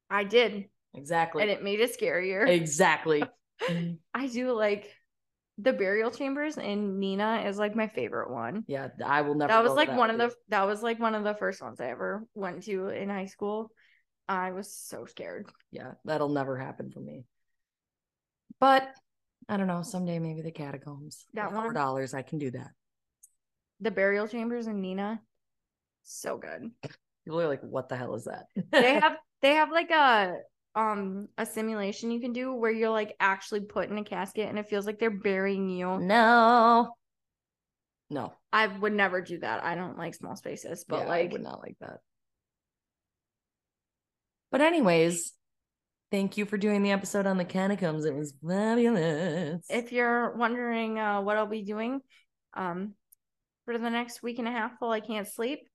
I 0.10 0.23
did, 0.23 0.65
Exactly. 0.95 1.41
and 1.43 1.51
it 1.51 1.64
made 1.64 1.80
it 1.80 1.95
scarier. 1.95 2.47
exactly. 2.47 3.23
I 4.14 4.27
do 4.27 4.51
like 4.51 4.91
the 5.57 5.73
burial 5.73 6.09
chambers 6.11 6.57
in 6.57 6.99
Neenah 6.99 7.45
is 7.47 7.57
like 7.57 7.75
my 7.75 7.88
favorite 7.88 8.31
one. 8.31 8.63
yeah, 8.67 8.89
I 9.05 9.21
will 9.21 9.35
never. 9.35 9.53
That 9.53 9.63
was 9.63 9.73
like 9.73 9.95
one 9.95 10.09
of 10.09 10.17
the 10.17 10.31
that 10.49 10.65
was 10.65 10.81
like 10.81 10.99
one 10.99 11.15
of 11.15 11.23
the 11.23 11.35
first 11.35 11.61
ones 11.61 11.80
I 11.80 11.88
ever 11.88 12.25
went 12.34 12.63
to 12.63 12.89
in 12.89 13.09
high 13.09 13.27
school. 13.27 13.71
I 14.27 14.51
was 14.51 14.73
so 14.73 15.05
scared. 15.05 15.47
Yeah, 15.71 15.91
that'll 16.05 16.30
never 16.30 16.57
happen 16.57 16.91
for 16.91 16.99
me. 16.99 17.25
But 18.59 18.88
I 19.49 19.57
don't 19.57 19.67
know. 19.67 19.84
Someday 19.84 20.19
maybe 20.19 20.41
the 20.41 20.51
catacombs. 20.51 21.25
That 21.34 21.49
For 21.49 21.57
one? 21.57 21.73
dollars, 21.73 22.13
I 22.13 22.21
can 22.21 22.39
do 22.39 22.51
that. 22.51 22.71
The 23.81 23.91
burial 23.91 24.27
chambers 24.27 24.67
in 24.67 24.81
Neenah, 24.81 25.19
so 26.03 26.38
good. 26.38 26.71
Are 27.30 27.47
like, 27.47 27.61
"What 27.61 27.89
the 27.89 27.95
hell 27.95 28.15
is 28.15 28.25
that?" 28.25 28.45
They 28.71 28.93
have 28.99 29.17
they 29.41 29.55
have 29.55 29.71
like 29.71 29.91
a 29.91 30.38
um 30.75 31.27
a 31.37 31.45
simulation 31.45 32.09
you 32.11 32.19
can 32.19 32.33
do 32.33 32.53
where 32.53 32.71
you're 32.71 32.89
like 32.89 33.15
actually 33.19 33.61
put 33.61 33.89
in 33.89 33.97
a 33.97 34.03
casket 34.03 34.49
and 34.49 34.57
it 34.57 34.67
feels 34.67 34.85
like 34.85 34.99
they're 34.99 35.11
burying 35.11 35.69
you. 35.69 35.99
no, 35.99 36.93
no. 38.09 38.33
I 38.51 38.67
would 38.67 38.93
never 38.93 39.21
do 39.21 39.39
that. 39.39 39.63
I 39.63 39.75
don't 39.75 39.97
like 39.97 40.13
small 40.15 40.35
spaces, 40.35 40.85
but 40.87 41.01
yeah, 41.01 41.05
like 41.07 41.29
I 41.29 41.33
would 41.33 41.41
not 41.43 41.59
like 41.61 41.75
that. 41.81 41.99
But 44.51 44.61
anyways, 44.61 45.33
thank 46.11 46.37
you 46.37 46.45
for 46.45 46.57
doing 46.57 46.83
the 46.83 46.91
episode 46.91 47.25
on 47.25 47.37
the 47.37 47.45
catacombs. 47.45 48.05
It 48.05 48.13
was 48.15 48.33
fabulous. 48.47 49.65
if 49.69 49.91
you're 49.91 50.35
wondering 50.35 50.99
uh, 50.99 51.21
what 51.21 51.37
I'll 51.37 51.47
be 51.47 51.63
doing 51.63 52.01
um, 52.53 52.93
for 53.65 53.77
the 53.77 53.89
next 53.89 54.21
week 54.21 54.37
and 54.37 54.47
a 54.47 54.51
half 54.51 54.73
while 54.79 54.91
I 54.91 54.99
can't 54.99 55.27
sleep, 55.27 55.67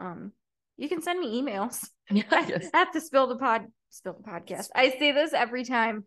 um, 0.00 0.32
you 0.76 0.88
can 0.88 1.02
send 1.02 1.20
me 1.20 1.40
emails 1.40 1.86
Yes. 2.10 2.68
at 2.74 2.92
the 2.92 3.00
spill 3.00 3.28
the 3.28 3.36
pod 3.36 3.66
spill 3.90 4.14
the 4.14 4.22
podcast. 4.28 4.68
I 4.74 4.90
say 4.90 5.12
this 5.12 5.32
every 5.32 5.64
time. 5.64 6.04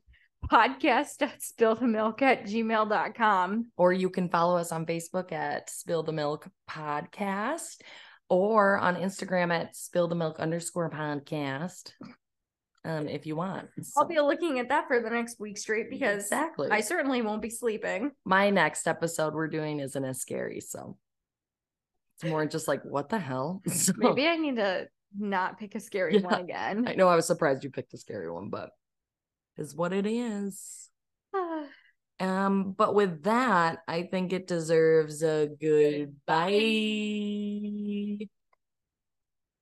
Podcast.spillthemilk 0.49 2.21
at 2.21 2.45
gmail.com. 2.45 3.65
Or 3.77 3.93
you 3.93 4.09
can 4.09 4.29
follow 4.29 4.57
us 4.57 4.71
on 4.71 4.85
Facebook 4.85 5.31
at 5.31 5.69
Spill 5.69 6.03
the 6.03 6.13
Milk 6.13 6.47
Podcast 6.69 7.81
or 8.29 8.77
on 8.77 8.95
Instagram 8.95 9.51
at 9.53 9.75
Spill 9.75 10.07
the 10.07 10.15
Milk 10.15 10.39
underscore 10.39 10.89
podcast. 10.89 11.91
Um, 12.85 13.09
if 13.09 13.25
you 13.25 13.35
want. 13.35 13.67
I'll 13.97 14.07
be 14.07 14.19
looking 14.21 14.59
at 14.59 14.69
that 14.69 14.87
for 14.87 15.01
the 15.01 15.09
next 15.09 15.39
week 15.39 15.57
straight 15.57 15.89
because 15.89 16.23
exactly. 16.23 16.69
I 16.71 16.79
certainly 16.79 17.21
won't 17.21 17.41
be 17.41 17.49
sleeping. 17.49 18.11
My 18.23 18.49
next 18.49 18.87
episode 18.87 19.33
we're 19.33 19.49
doing 19.49 19.81
isn't 19.81 20.05
as 20.05 20.21
scary, 20.21 20.61
so 20.61 20.97
it's 22.15 22.29
more 22.29 22.45
just 22.45 22.69
like 22.69 22.83
what 22.83 23.09
the 23.09 23.19
hell. 23.19 23.61
So- 23.69 23.91
Maybe 23.97 24.25
I 24.27 24.37
need 24.37 24.55
to 24.55 24.87
not 25.17 25.59
pick 25.59 25.75
a 25.75 25.79
scary 25.79 26.15
Yeah. 26.15 26.21
one 26.21 26.41
again. 26.45 26.87
I 26.87 26.95
know 26.95 27.07
I 27.07 27.15
was 27.15 27.27
surprised 27.27 27.63
you 27.63 27.69
picked 27.71 27.93
a 27.93 27.97
scary 27.97 28.31
one, 28.31 28.49
but 28.49 28.71
is 29.57 29.75
what 29.75 29.93
it 29.93 30.05
is. 30.05 30.89
Um, 32.21 32.73
but 32.73 32.95
with 32.95 33.23
that, 33.23 33.79
I 33.87 34.03
think 34.03 34.33
it 34.33 34.45
deserves 34.45 35.23
a 35.23 35.47
goodbye. 35.57 36.49